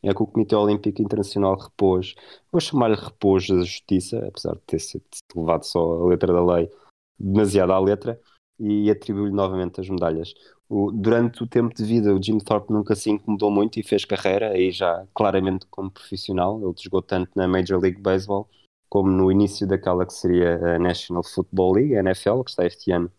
é 0.09 0.15
que 0.15 0.23
o 0.23 0.27
Comitê 0.27 0.55
Olímpico 0.55 1.03
Internacional 1.03 1.57
repôs, 1.59 2.15
vou 2.51 2.61
chamar-lhe 2.61 2.97
repôs 2.97 3.49
da 3.49 3.57
justiça, 3.59 4.19
apesar 4.27 4.55
de 4.55 4.61
ter 4.67 4.79
sido 4.79 5.05
levado 5.35 5.65
só 5.65 6.03
a 6.03 6.07
letra 6.07 6.33
da 6.33 6.45
lei 6.45 6.71
demasiado 7.19 7.73
à 7.73 7.79
letra, 7.79 8.21
e 8.59 8.91
atribuiu-lhe 8.91 9.33
novamente 9.33 9.81
as 9.81 9.89
medalhas. 9.89 10.35
O, 10.69 10.91
durante 10.91 11.43
o 11.43 11.47
tempo 11.47 11.75
de 11.75 11.85
vida, 11.85 12.15
o 12.15 12.23
Jim 12.23 12.39
Thorpe 12.39 12.73
nunca 12.73 12.95
se 12.95 13.11
incomodou 13.11 13.51
muito 13.51 13.79
e 13.79 13.83
fez 13.83 14.05
carreira, 14.05 14.51
aí 14.51 14.71
já 14.71 15.07
claramente 15.15 15.67
como 15.71 15.91
profissional. 15.91 16.61
Ele 16.63 16.75
jogou 16.79 17.03
tanto 17.03 17.31
na 17.37 17.47
Major 17.47 17.81
League 17.81 18.01
Baseball 18.01 18.49
como 18.89 19.11
no 19.11 19.31
início 19.31 19.67
daquela 19.67 20.07
que 20.07 20.15
seria 20.15 20.77
a 20.77 20.79
National 20.79 21.23
Football 21.23 21.75
League, 21.75 21.97
a 21.97 22.01
NFL, 22.01 22.43
que 22.43 22.51
está 22.51 22.65
este 22.65 22.93
ano 22.93 23.11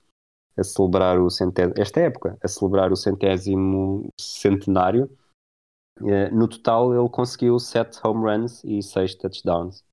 a 0.58 0.63
celebrar 0.63 1.19
o 1.19 1.30
centésimo, 1.30 1.73
esta 1.78 2.00
época, 2.02 2.38
a 2.41 2.47
celebrar 2.47 2.91
o 2.91 2.95
centésimo 2.95 4.10
centenário. 4.19 5.10
Eh, 6.05 6.29
no 6.31 6.47
total, 6.47 6.93
ele 6.93 7.10
conseguiu 7.10 7.60
7 7.60 7.99
home 8.03 8.29
runs 8.29 8.63
e 8.63 8.81
6 8.81 9.15
touchdowns 9.15 9.83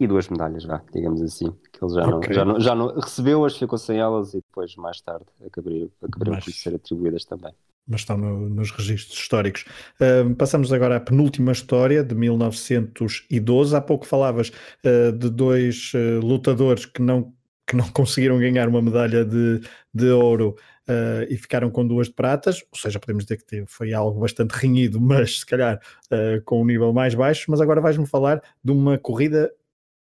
e 0.00 0.06
duas 0.06 0.28
medalhas, 0.28 0.64
vá, 0.64 0.82
digamos 0.92 1.20
assim. 1.20 1.52
Que 1.70 1.84
ele 1.84 1.94
já, 1.94 2.06
okay. 2.06 2.28
não, 2.28 2.34
já, 2.34 2.44
não, 2.44 2.60
já 2.60 2.74
não 2.74 2.94
recebeu-as, 2.98 3.56
ficou 3.56 3.78
sem 3.78 3.98
elas 3.98 4.32
e 4.32 4.38
depois, 4.38 4.74
mais 4.76 5.00
tarde, 5.02 5.26
acabaram, 5.46 5.90
acabaram 6.02 6.32
Mas... 6.32 6.44
por 6.44 6.52
ser 6.52 6.74
atribuídas 6.74 7.24
também. 7.26 7.52
Mas 7.86 8.00
estão 8.02 8.16
no, 8.16 8.48
nos 8.48 8.70
registros 8.70 9.18
históricos. 9.18 9.64
Uh, 10.00 10.34
passamos 10.36 10.72
agora 10.72 10.96
à 10.96 11.00
penúltima 11.00 11.52
história 11.52 12.02
de 12.02 12.14
1912. 12.14 13.76
Há 13.76 13.80
pouco 13.80 14.06
falavas 14.06 14.50
uh, 14.84 15.12
de 15.12 15.28
dois 15.28 15.92
uh, 15.94 16.24
lutadores 16.24 16.86
que 16.86 17.02
não, 17.02 17.34
que 17.66 17.76
não 17.76 17.88
conseguiram 17.92 18.38
ganhar 18.38 18.68
uma 18.68 18.80
medalha 18.80 19.24
de, 19.24 19.60
de 19.92 20.08
ouro 20.10 20.56
Uh, 20.90 21.22
e 21.28 21.36
ficaram 21.36 21.70
com 21.70 21.86
duas 21.86 22.08
de 22.08 22.14
pratas, 22.14 22.64
ou 22.72 22.78
seja, 22.78 22.98
podemos 22.98 23.24
dizer 23.24 23.36
que 23.44 23.64
foi 23.66 23.92
algo 23.92 24.18
bastante 24.18 24.50
renhido, 24.52 24.98
mas 25.00 25.40
se 25.40 25.46
calhar 25.46 25.80
uh, 26.06 26.42
com 26.44 26.60
um 26.60 26.64
nível 26.64 26.92
mais 26.92 27.14
baixo. 27.14 27.46
Mas 27.48 27.60
agora 27.60 27.80
vais-me 27.80 28.06
falar 28.06 28.42
de 28.64 28.72
uma 28.72 28.98
corrida 28.98 29.52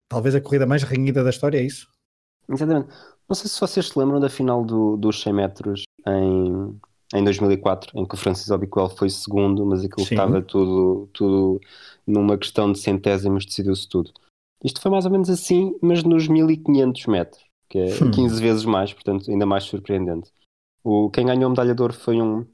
talvez 0.09 0.35
a 0.35 0.41
corrida 0.41 0.65
mais 0.65 0.83
renhida 0.83 1.23
da 1.23 1.29
história, 1.29 1.57
é 1.57 1.63
isso? 1.63 1.87
Exatamente. 2.49 2.89
Não 3.27 3.35
sei 3.35 3.49
se 3.49 3.59
vocês 3.59 3.87
se 3.87 3.99
lembram 3.99 4.19
da 4.19 4.29
final 4.29 4.63
do, 4.63 4.95
dos 4.95 5.21
100 5.21 5.33
metros 5.33 5.83
em, 6.07 6.79
em 7.13 7.23
2004, 7.23 7.99
em 7.99 8.05
que 8.05 8.15
o 8.15 8.17
Francis 8.17 8.49
Obiquel 8.49 8.89
foi 8.89 9.09
segundo, 9.09 9.65
mas 9.65 9.83
aquilo 9.83 10.07
Sim. 10.07 10.15
estava 10.15 10.41
tudo, 10.41 11.09
tudo 11.11 11.59
numa 12.05 12.37
questão 12.37 12.71
de 12.71 12.79
centésimos, 12.79 13.45
decidiu-se 13.45 13.87
tudo. 13.87 14.11
Isto 14.63 14.81
foi 14.81 14.89
mais 14.89 15.05
ou 15.05 15.11
menos 15.11 15.29
assim, 15.29 15.75
mas 15.81 16.03
nos 16.03 16.27
1500 16.27 17.05
metros, 17.07 17.43
que 17.69 17.77
é 17.77 17.85
hum. 18.01 18.11
15 18.11 18.41
vezes 18.41 18.65
mais, 18.65 18.93
portanto, 18.93 19.29
ainda 19.29 19.45
mais 19.45 19.65
surpreendente. 19.65 20.31
O, 20.83 21.09
quem 21.09 21.25
ganhou 21.25 21.47
a 21.47 21.49
medalha 21.49 21.75
de 21.75 21.81
ouro 21.81 21.93
foi 21.93 22.21
um, 22.21 22.45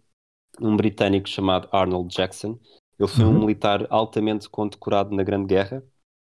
um 0.59 0.75
britânico 0.75 1.27
chamado 1.29 1.67
Arnold 1.71 2.13
Jackson. 2.13 2.59
Ele 2.99 3.09
foi 3.09 3.25
uhum. 3.25 3.31
um 3.31 3.39
militar 3.39 3.85
altamente 3.89 4.49
condecorado 4.49 5.15
na 5.15 5.23
Grande 5.23 5.47
Guerra 5.47 5.83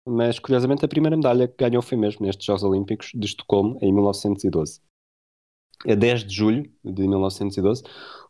mas 0.09 0.39
curiosamente 0.39 0.83
a 0.83 0.87
primeira 0.87 1.15
medalha 1.15 1.47
que 1.47 1.55
ganhou 1.57 1.81
foi 1.81 1.97
mesmo 1.97 2.25
nestes 2.25 2.45
Jogos 2.45 2.63
Olímpicos 2.63 3.11
de 3.13 3.25
Estocolmo 3.27 3.77
em 3.81 3.93
1912. 3.93 4.81
A 5.87 5.95
10 5.95 6.25
de 6.25 6.35
julho 6.35 6.71
de 6.83 7.07
1912, 7.07 7.83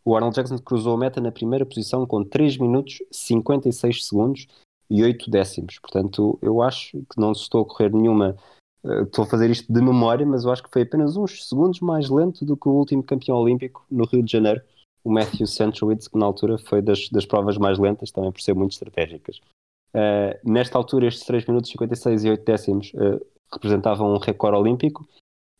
o 0.04 0.14
Arnold 0.14 0.36
Jackson 0.36 0.58
cruzou 0.58 0.94
a 0.94 0.98
meta 0.98 1.20
na 1.20 1.32
primeira 1.32 1.66
posição 1.66 2.06
com 2.06 2.22
3 2.22 2.58
minutos 2.58 2.98
56 3.10 4.06
segundos 4.06 4.46
e 4.88 5.02
8 5.02 5.28
décimos. 5.30 5.78
Portanto, 5.80 6.38
eu 6.42 6.62
acho 6.62 6.98
que 7.10 7.18
não 7.18 7.34
se 7.34 7.42
estou 7.42 7.62
a 7.62 7.66
correr 7.66 7.92
nenhuma. 7.92 8.36
Uh, 8.82 9.02
estou 9.02 9.24
a 9.24 9.26
fazer 9.26 9.50
isto 9.50 9.70
de 9.72 9.80
memória, 9.80 10.24
mas 10.24 10.44
eu 10.44 10.50
acho 10.50 10.62
que 10.62 10.70
foi 10.70 10.82
apenas 10.82 11.16
uns 11.16 11.48
segundos 11.48 11.80
mais 11.80 12.08
lento 12.08 12.44
do 12.44 12.56
que 12.56 12.68
o 12.68 12.72
último 12.72 13.02
campeão 13.02 13.36
olímpico 13.36 13.84
no 13.90 14.04
Rio 14.04 14.22
de 14.22 14.32
Janeiro, 14.32 14.62
o 15.04 15.10
Matthew 15.10 15.46
Centrowitz, 15.46 16.08
que 16.08 16.18
na 16.18 16.26
altura 16.26 16.58
foi 16.58 16.82
das, 16.82 17.08
das 17.08 17.26
provas 17.26 17.56
mais 17.58 17.78
lentas, 17.78 18.10
também 18.10 18.32
por 18.32 18.40
ser 18.40 18.54
muito 18.54 18.72
estratégicas. 18.72 19.40
Uh, 19.94 20.38
nesta 20.44 20.78
altura, 20.78 21.06
estes 21.06 21.24
3 21.26 21.46
minutos 21.46 21.70
56 21.70 22.24
e 22.24 22.30
8 22.30 22.44
décimos 22.44 22.92
uh, 22.94 23.20
representavam 23.52 24.14
um 24.14 24.18
recorde 24.18 24.56
olímpico, 24.56 25.06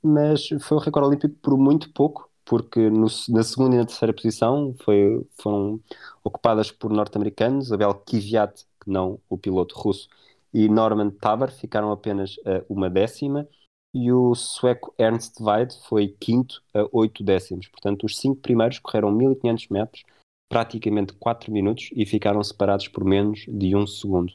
mas 0.02 0.48
foi 0.60 0.76
um 0.76 0.80
recorde 0.80 1.08
olímpico 1.08 1.34
por 1.42 1.56
muito 1.58 1.92
pouco, 1.92 2.30
porque 2.44 2.88
no, 2.90 3.06
na 3.28 3.42
segunda 3.42 3.74
e 3.74 3.78
na 3.78 3.86
terceira 3.86 4.12
posição 4.12 4.74
foi, 4.82 5.26
foram 5.40 5.80
ocupadas 6.22 6.70
por 6.70 6.90
norte-americanos, 6.90 7.72
Abel 7.72 7.94
Kvyat, 7.94 8.64
que 8.80 8.90
não 8.90 9.18
o 9.28 9.36
piloto 9.36 9.76
russo, 9.76 10.08
e 10.52 10.68
Norman 10.68 11.10
Tabar 11.10 11.50
ficaram 11.50 11.92
apenas 11.92 12.36
a 12.44 12.64
uma 12.68 12.90
décima, 12.90 13.46
e 13.92 14.12
o 14.12 14.34
sueco 14.34 14.94
Ernst 14.98 15.40
Weid 15.40 15.76
foi 15.88 16.08
quinto 16.08 16.62
a 16.74 16.86
8 16.92 17.24
décimos. 17.24 17.66
Portanto, 17.68 18.04
os 18.04 18.16
cinco 18.16 18.40
primeiros 18.40 18.78
correram 18.78 19.10
1500 19.10 19.68
metros 19.68 20.04
praticamente 20.48 21.12
4 21.14 21.52
minutos 21.52 21.90
e 21.92 22.04
ficaram 22.04 22.42
separados 22.42 22.88
por 22.88 23.04
menos 23.04 23.44
de 23.48 23.74
um 23.76 23.86
segundo. 23.86 24.32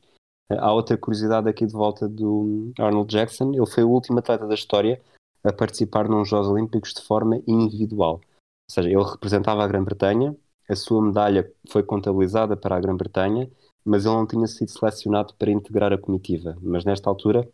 Há 0.50 0.72
outra 0.72 0.98
curiosidade 0.98 1.50
aqui 1.50 1.66
de 1.66 1.74
volta 1.74 2.08
do 2.08 2.72
Arnold 2.80 3.12
Jackson, 3.12 3.52
ele 3.54 3.66
foi 3.66 3.84
o 3.84 3.90
último 3.90 4.20
atleta 4.20 4.48
da 4.48 4.54
história 4.54 5.02
a 5.44 5.52
participar 5.52 6.08
nos 6.08 6.30
Jogos 6.30 6.48
Olímpicos 6.48 6.94
de 6.94 7.02
forma 7.02 7.42
individual. 7.48 8.16
Ou 8.16 8.72
seja, 8.72 8.90
ele 8.90 9.04
representava 9.04 9.64
a 9.64 9.68
Grã-Bretanha, 9.68 10.36
a 10.70 10.76
sua 10.76 11.02
medalha 11.02 11.52
foi 11.70 11.84
contabilizada 11.84 12.56
para 12.56 12.76
a 12.76 12.80
Grã-Bretanha, 12.80 13.50
mas 13.86 14.06
ele 14.06 14.16
não 14.16 14.26
tinha 14.26 14.48
sido 14.48 14.72
selecionado 14.72 15.36
para 15.36 15.52
integrar 15.52 15.94
a 15.94 15.98
comitiva. 15.98 16.58
Mas 16.62 16.84
nesta 16.84 17.10
altura 17.10 17.48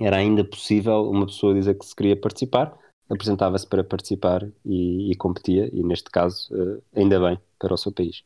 era 0.00 0.16
ainda 0.16 0.44
possível 0.44 1.08
uma 1.08 1.26
pessoa 1.26 1.54
dizer 1.54 1.78
que 1.78 1.86
se 1.86 1.94
queria 1.94 2.16
participar, 2.16 2.76
apresentava-se 3.08 3.66
para 3.66 3.84
participar 3.84 4.48
e, 4.64 5.12
e, 5.12 5.16
competia, 5.16 5.70
e 5.72 5.82
neste 5.82 6.10
caso, 6.10 6.48
uh, 6.54 6.82
ainda 6.94 7.20
bem, 7.20 7.38
para 7.58 7.74
o 7.74 7.76
seu 7.76 7.92
país. 7.92 8.22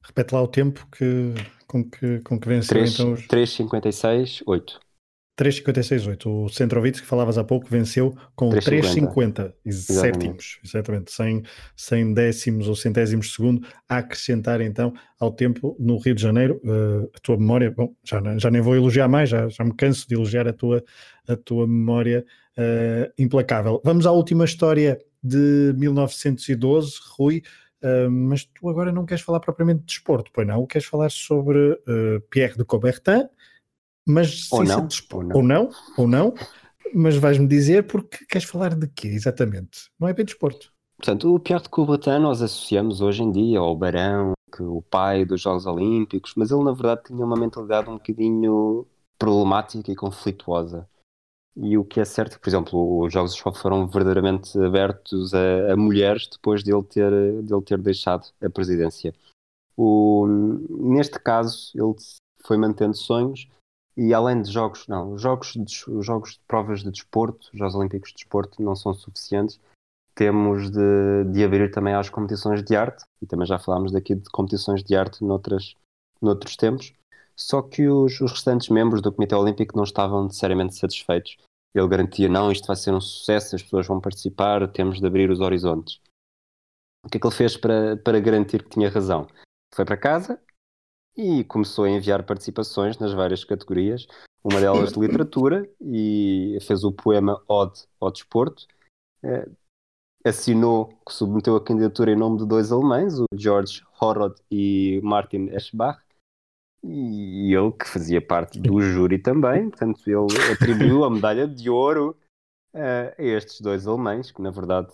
Repete 0.00 0.34
lá 0.34 0.42
o 0.42 0.48
tempo 0.48 0.86
que, 0.90 1.34
com, 1.66 1.84
que, 1.84 2.20
com 2.20 2.38
que 2.38 2.48
venceu 2.48 2.76
3, 2.76 2.94
então 2.94 3.12
os... 3.12 3.26
3,56, 3.26 4.42
8. 4.46 4.80
3,56,8. 5.36 6.26
O 6.26 6.48
Centrovic, 6.48 7.00
que 7.00 7.06
falavas 7.06 7.36
há 7.36 7.44
pouco, 7.44 7.66
venceu 7.68 8.16
com 8.34 8.48
3,50 8.48 9.52
certinhos, 9.70 10.58
exatamente, 10.64 11.12
sem, 11.12 11.42
sem 11.76 12.14
décimos 12.14 12.68
ou 12.68 12.74
centésimos 12.74 13.26
de 13.26 13.32
segundo, 13.34 13.66
a 13.88 13.98
acrescentar 13.98 14.60
então 14.62 14.94
ao 15.20 15.30
tempo 15.30 15.76
no 15.78 15.98
Rio 15.98 16.14
de 16.14 16.22
Janeiro. 16.22 16.60
Uh, 16.64 17.10
a 17.14 17.20
tua 17.20 17.36
memória, 17.36 17.70
bom, 17.70 17.94
já, 18.02 18.20
já 18.38 18.50
nem 18.50 18.62
vou 18.62 18.74
elogiar 18.74 19.08
mais, 19.08 19.28
já, 19.28 19.48
já 19.48 19.62
me 19.62 19.74
canso 19.74 20.08
de 20.08 20.14
elogiar 20.14 20.48
a 20.48 20.52
tua, 20.52 20.82
a 21.28 21.36
tua 21.36 21.66
memória 21.66 22.24
uh, 22.56 23.12
implacável. 23.18 23.80
Vamos 23.84 24.06
à 24.06 24.12
última 24.12 24.44
história 24.44 24.98
de 25.22 25.74
1912, 25.76 26.94
Rui. 27.18 27.42
Uh, 27.82 28.10
mas 28.10 28.42
tu 28.42 28.70
agora 28.70 28.90
não 28.90 29.04
queres 29.04 29.22
falar 29.22 29.38
propriamente 29.38 29.80
de 29.80 29.86
desporto, 29.86 30.30
pois 30.32 30.46
não? 30.46 30.66
Queres 30.66 30.86
falar 30.86 31.10
sobre 31.10 31.78
Pierre 32.30 32.56
de 32.56 32.64
Coubertin, 32.64 33.28
mas 34.06 34.50
ou 34.52 34.64
não, 34.64 34.88
ou 35.12 35.22
não, 35.22 35.36
ou 35.36 35.42
não, 35.42 35.70
ou 35.98 36.08
não, 36.08 36.34
mas 36.94 37.16
vais-me 37.16 37.46
dizer 37.46 37.86
porque 37.86 38.24
queres 38.26 38.48
falar 38.48 38.74
de 38.74 38.86
quê 38.88 39.08
exatamente? 39.08 39.90
Não 39.98 40.08
é 40.08 40.14
bem 40.14 40.24
desporto. 40.24 40.72
Portanto, 40.96 41.34
o 41.34 41.40
Pierre 41.40 41.62
de 41.62 41.68
Coubertin 41.68 42.18
nós 42.20 42.40
associamos 42.40 43.00
hoje 43.00 43.22
em 43.22 43.30
dia 43.30 43.58
ao 43.58 43.76
Barão, 43.76 44.32
que 44.54 44.62
o 44.62 44.80
pai 44.80 45.24
dos 45.24 45.42
Jogos 45.42 45.66
Olímpicos, 45.66 46.32
mas 46.36 46.50
ele 46.50 46.64
na 46.64 46.72
verdade 46.72 47.02
tinha 47.06 47.24
uma 47.24 47.36
mentalidade 47.36 47.90
um 47.90 47.94
bocadinho 47.94 48.86
problemática 49.18 49.90
e 49.90 49.96
conflituosa. 49.96 50.88
E 51.56 51.76
o 51.76 51.84
que 51.84 52.00
é 52.00 52.04
certo, 52.04 52.38
por 52.38 52.48
exemplo, 52.48 53.04
os 53.04 53.12
Jogos 53.12 53.32
só 53.32 53.52
foram 53.52 53.86
verdadeiramente 53.88 54.58
abertos 54.58 55.32
a, 55.34 55.72
a 55.72 55.76
mulheres 55.76 56.28
depois 56.30 56.62
de 56.62 56.72
ele 56.72 56.82
ter, 56.84 57.10
de 57.42 57.52
ele 57.52 57.62
ter 57.62 57.78
deixado 57.78 58.28
a 58.42 58.48
presidência. 58.48 59.14
O, 59.76 60.26
neste 60.68 61.18
caso, 61.18 61.72
ele 61.74 61.94
foi 62.44 62.56
mantendo 62.56 62.96
sonhos 62.96 63.48
e 63.96 64.12
além 64.12 64.42
de 64.42 64.50
jogos, 64.52 64.86
não, 64.86 65.12
os 65.12 65.22
jogos 65.22 65.52
de, 65.54 65.90
os 65.90 66.04
jogos 66.04 66.32
de 66.32 66.40
provas 66.46 66.80
de 66.82 66.90
desporto, 66.90 67.48
os 67.52 67.58
Jogos 67.58 67.74
Olímpicos 67.74 68.10
de 68.10 68.16
Desporto 68.16 68.62
não 68.62 68.76
são 68.76 68.92
suficientes. 68.92 69.58
Temos 70.14 70.70
de, 70.70 71.24
de 71.32 71.44
abrir 71.44 71.70
também 71.70 71.94
às 71.94 72.10
competições 72.10 72.62
de 72.62 72.76
arte, 72.76 73.04
e 73.22 73.26
também 73.26 73.46
já 73.46 73.58
falámos 73.58 73.92
daqui 73.92 74.14
de 74.14 74.28
competições 74.30 74.82
de 74.82 74.94
arte 74.94 75.24
noutras, 75.24 75.74
noutros 76.20 76.56
tempos. 76.56 76.92
Só 77.34 77.62
que 77.62 77.88
os, 77.88 78.20
os 78.20 78.32
restantes 78.32 78.68
membros 78.68 79.00
do 79.00 79.12
Comitê 79.12 79.34
Olímpico 79.34 79.76
não 79.76 79.84
estavam 79.84 80.24
necessariamente 80.24 80.74
satisfeitos. 80.74 81.36
Ele 81.74 81.88
garantia: 81.88 82.28
não, 82.28 82.50
isto 82.50 82.66
vai 82.66 82.76
ser 82.76 82.92
um 82.92 83.00
sucesso, 83.00 83.56
as 83.56 83.62
pessoas 83.62 83.86
vão 83.86 84.00
participar, 84.00 84.66
temos 84.72 85.00
de 85.00 85.06
abrir 85.06 85.30
os 85.30 85.40
horizontes. 85.40 86.00
O 87.04 87.08
que 87.08 87.18
é 87.18 87.20
que 87.20 87.26
ele 87.26 87.34
fez 87.34 87.56
para, 87.56 87.96
para 87.98 88.20
garantir 88.20 88.62
que 88.62 88.70
tinha 88.70 88.90
razão? 88.90 89.26
Foi 89.74 89.84
para 89.84 89.96
casa, 89.96 90.40
e 91.16 91.44
começou 91.44 91.84
a 91.84 91.90
enviar 91.90 92.22
participações 92.24 92.98
nas 92.98 93.12
várias 93.12 93.44
categorias, 93.44 94.06
uma 94.44 94.60
delas 94.60 94.92
de 94.92 95.00
literatura, 95.00 95.68
e 95.80 96.58
fez 96.62 96.84
o 96.84 96.92
poema 96.92 97.42
Ode 97.48 97.86
ao 98.00 98.10
Desporto. 98.10 98.66
Eh, 99.22 99.48
assinou, 100.24 100.92
submeteu 101.08 101.56
a 101.56 101.64
candidatura 101.64 102.12
em 102.12 102.16
nome 102.16 102.38
de 102.38 102.46
dois 102.46 102.70
alemães, 102.70 103.18
o 103.18 103.26
George 103.34 103.82
Horrod 104.00 104.34
e 104.50 105.00
Martin 105.02 105.48
Eschbach, 105.52 106.00
e 106.84 107.54
ele 107.54 107.72
que 107.72 107.88
fazia 107.88 108.20
parte 108.20 108.60
do 108.60 108.80
júri 108.80 109.18
também, 109.18 109.70
portanto 109.70 110.00
ele 110.06 110.52
atribuiu 110.52 111.04
a 111.04 111.10
medalha 111.10 111.48
de 111.48 111.68
ouro 111.70 112.16
uh, 112.74 113.14
a 113.18 113.22
estes 113.22 113.60
dois 113.60 113.86
alemães, 113.86 114.30
que 114.30 114.42
na 114.42 114.50
verdade 114.50 114.92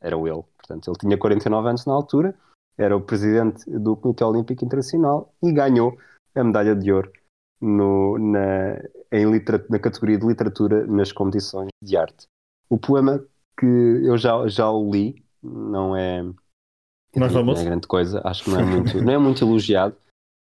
era 0.00 0.16
ele. 0.16 0.42
Portanto, 0.56 0.90
ele 0.90 0.98
tinha 0.98 1.18
49 1.18 1.68
anos 1.68 1.86
na 1.86 1.92
altura, 1.92 2.34
era 2.80 2.96
o 2.96 3.00
presidente 3.00 3.68
do 3.70 3.94
Comitê 3.94 4.24
Olímpico 4.24 4.64
Internacional 4.64 5.34
e 5.42 5.52
ganhou 5.52 5.98
a 6.34 6.42
medalha 6.42 6.74
de 6.74 6.90
ouro 6.90 7.12
no, 7.60 8.18
na, 8.18 8.76
na 9.68 9.78
categoria 9.78 10.18
de 10.18 10.26
literatura 10.26 10.86
nas 10.86 11.12
competições 11.12 11.68
de 11.82 11.96
arte. 11.96 12.26
O 12.70 12.78
poema 12.78 13.22
que 13.58 13.66
eu 13.66 14.16
já, 14.16 14.48
já 14.48 14.70
o 14.70 14.90
li, 14.90 15.22
não 15.42 15.94
é, 15.94 16.22
não 16.22 17.26
é, 17.26 17.42
não 17.42 17.52
é 17.52 17.64
grande 17.64 17.86
coisa, 17.86 18.22
acho 18.24 18.44
que 18.44 18.50
não 18.50 18.60
é 18.60 18.64
muito, 18.64 19.02
não 19.02 19.12
é 19.12 19.18
muito 19.18 19.44
elogiado, 19.44 19.94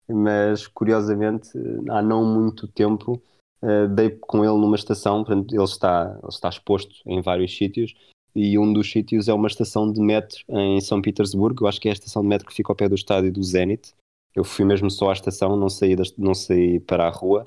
mas 0.08 0.68
curiosamente 0.68 1.50
há 1.90 2.00
não 2.00 2.24
muito 2.24 2.68
tempo 2.68 3.20
uh, 3.62 3.88
dei 3.88 4.10
com 4.10 4.44
ele 4.44 4.58
numa 4.58 4.76
estação, 4.76 5.24
portanto, 5.24 5.52
ele 5.52 5.64
está, 5.64 6.16
ele 6.22 6.28
está 6.28 6.48
exposto 6.48 6.94
em 7.04 7.20
vários 7.20 7.56
sítios 7.56 7.94
e 8.34 8.58
um 8.58 8.72
dos 8.72 8.90
sítios 8.90 9.28
é 9.28 9.34
uma 9.34 9.48
estação 9.48 9.90
de 9.92 10.00
metro 10.00 10.38
em 10.48 10.80
São 10.80 11.00
Petersburgo, 11.02 11.64
eu 11.64 11.68
acho 11.68 11.80
que 11.80 11.88
é 11.88 11.90
a 11.90 11.94
estação 11.94 12.22
de 12.22 12.28
metro 12.28 12.46
que 12.46 12.54
fica 12.54 12.70
ao 12.70 12.76
pé 12.76 12.88
do 12.88 12.94
estádio 12.94 13.32
do 13.32 13.42
Zenit. 13.42 13.94
Eu 14.34 14.44
fui 14.44 14.64
mesmo 14.64 14.90
só 14.90 15.10
à 15.10 15.12
estação, 15.12 15.56
não 15.56 15.68
saí, 15.68 15.96
da, 15.96 16.04
não 16.16 16.34
saí 16.34 16.78
para 16.78 17.06
a 17.06 17.10
rua, 17.10 17.44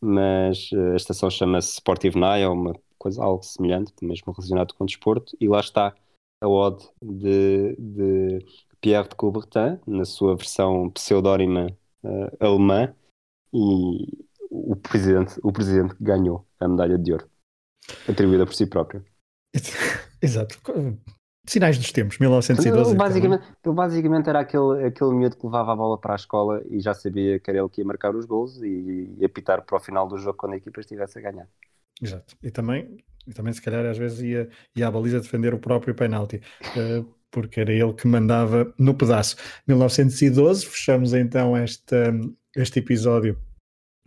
mas 0.00 0.70
uh, 0.72 0.92
a 0.92 0.96
estação 0.96 1.28
chama-se 1.28 1.74
Sportive 1.74 2.18
Naya, 2.18 2.50
uma 2.50 2.74
coisa 2.98 3.22
algo 3.22 3.42
semelhante, 3.42 3.92
mesmo 4.02 4.32
relacionado 4.32 4.74
com 4.74 4.84
o 4.84 4.86
desporto, 4.86 5.36
e 5.40 5.48
lá 5.48 5.60
está 5.60 5.94
a 6.42 6.48
ode 6.48 6.88
de, 7.02 7.76
de 7.76 8.46
Pierre 8.80 9.08
de 9.08 9.16
Coubertin, 9.16 9.78
na 9.86 10.04
sua 10.04 10.36
versão 10.36 10.90
pseudónima 10.90 11.66
uh, 12.02 12.36
alemã, 12.44 12.94
e 13.52 14.26
o 14.50 14.76
presidente, 14.76 15.38
o 15.42 15.52
presidente 15.52 15.94
ganhou 16.00 16.46
a 16.58 16.66
medalha 16.66 16.96
de 16.96 17.12
ouro, 17.12 17.28
atribuída 18.08 18.46
por 18.46 18.54
si 18.54 18.66
próprio. 18.66 19.04
Exato. 20.22 20.58
Sinais 21.46 21.78
dos 21.78 21.90
tempos, 21.90 22.18
1912. 22.18 22.90
Ele 22.90 22.98
basicamente, 22.98 23.44
ele 23.64 23.74
basicamente 23.74 24.28
era 24.28 24.40
aquele, 24.40 24.84
aquele 24.84 25.10
miúdo 25.14 25.36
que 25.36 25.46
levava 25.46 25.72
a 25.72 25.76
bola 25.76 25.98
para 25.98 26.12
a 26.12 26.16
escola 26.16 26.62
e 26.68 26.80
já 26.80 26.92
sabia 26.94 27.40
que 27.40 27.50
era 27.50 27.58
ele 27.58 27.68
que 27.68 27.80
ia 27.80 27.84
marcar 27.84 28.14
os 28.14 28.26
gols 28.26 28.60
e, 28.62 29.16
e 29.18 29.24
apitar 29.24 29.62
para 29.62 29.76
o 29.76 29.80
final 29.80 30.06
do 30.06 30.18
jogo 30.18 30.36
quando 30.36 30.52
a 30.52 30.56
equipa 30.56 30.80
estivesse 30.80 31.18
a 31.18 31.22
ganhar. 31.22 31.48
Exato. 32.00 32.36
E 32.42 32.50
também, 32.50 32.98
e 33.26 33.32
também 33.32 33.52
se 33.52 33.62
calhar 33.62 33.84
às 33.86 33.98
vezes 33.98 34.20
ia, 34.20 34.48
ia 34.76 34.86
à 34.86 34.90
baliza 34.90 35.20
defender 35.20 35.54
o 35.54 35.58
próprio 35.58 35.94
penalti, 35.94 36.40
uh, 36.76 37.04
porque 37.30 37.60
era 37.60 37.72
ele 37.72 37.92
que 37.94 38.06
mandava 38.06 38.72
no 38.78 38.94
pedaço. 38.94 39.36
1912, 39.66 40.66
fechamos 40.66 41.14
então 41.14 41.56
esta, 41.56 42.12
este 42.54 42.78
episódio 42.80 43.36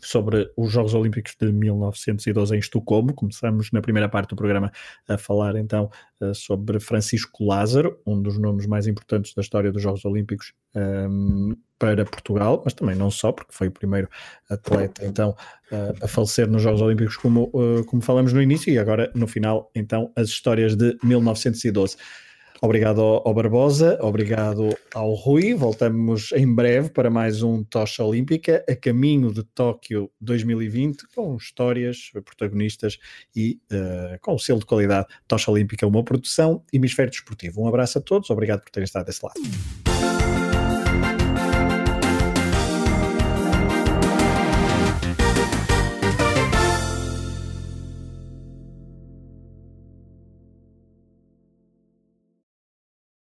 sobre 0.04 0.52
os 0.56 0.72
Jogos 0.72 0.94
Olímpicos 0.94 1.36
de 1.40 1.52
1912 1.52 2.56
em 2.56 2.60
Estocolmo. 2.60 3.14
Começamos 3.14 3.72
na 3.72 3.82
primeira 3.82 4.10
parte 4.10 4.30
do 4.30 4.36
programa 4.36 4.72
a 5.08 5.18
falar 5.18 5.56
então 5.56 5.90
eh, 6.22 6.34
sobre 6.34 6.80
Francisco 6.80 7.46
Lázaro, 7.46 8.00
um 8.06 8.22
dos 8.22 8.38
nomes 8.38 8.66
mais 8.66 8.88
importantes 8.88 9.34
da 9.34 9.42
história 9.42 9.72
dos 9.72 9.82
Jogos 9.82 10.06
Olímpicos 10.06 10.54
um, 10.76 11.52
ehm, 11.52 11.58
para 11.80 12.06
Portugal, 12.06 12.62
mas 12.64 12.74
também 12.74 12.96
não 12.96 13.12
só, 13.12 13.32
porque 13.32 13.52
foi 13.54 13.68
o 13.68 13.72
primeiro 13.72 14.08
atleta 14.50 15.06
então 15.06 15.36
uh, 15.72 16.06
a 16.06 16.08
falecer 16.08 16.50
nos 16.50 16.62
Jogos 16.62 16.82
Olímpicos, 16.82 17.18
como, 17.18 17.52
uh, 17.54 17.84
como 17.86 18.02
falamos 18.02 18.32
no 18.32 18.42
início, 18.42 18.74
e 18.74 18.80
agora 18.80 19.12
no 19.14 19.28
final 19.28 19.70
então 19.76 20.10
as 20.16 20.30
histórias 20.30 20.78
de 20.78 20.98
1912. 21.04 21.98
Obrigado 22.64 23.02
ao, 23.02 23.34
Barbosa, 23.34 24.00
obrigado 24.02 24.70
ao 24.94 25.14
Rui. 25.16 25.54
Voltamos 25.54 26.32
em 26.32 26.48
breve 26.48 26.90
para 26.92 27.10
mais 27.10 27.44
um 27.44 27.62
Tocha 27.62 28.02
Olímpica 28.06 28.64
a 28.70 28.74
caminho 28.74 29.34
de 29.34 29.44
Tóquio 29.44 30.10
2020 30.22 31.04
com 31.14 31.36
histórias, 31.36 32.10
protagonistas 32.24 32.98
e 33.36 33.60
uh, 33.70 34.18
com 34.22 34.36
o 34.36 34.40
selo 34.40 34.60
de 34.60 34.66
qualidade 34.66 35.08
Tocha 35.28 35.52
Olímpica, 35.52 35.86
uma 35.86 36.06
produção 36.06 36.64
Hemisfério 36.72 37.12
Desportivo. 37.12 37.62
Um 37.62 37.68
abraço 37.68 37.98
a 37.98 38.02
todos, 38.02 38.30
obrigado 38.30 38.62
por 38.62 38.72
terem 38.72 38.86
estado 38.86 39.08
desse 39.08 39.26
lado. 39.26 39.93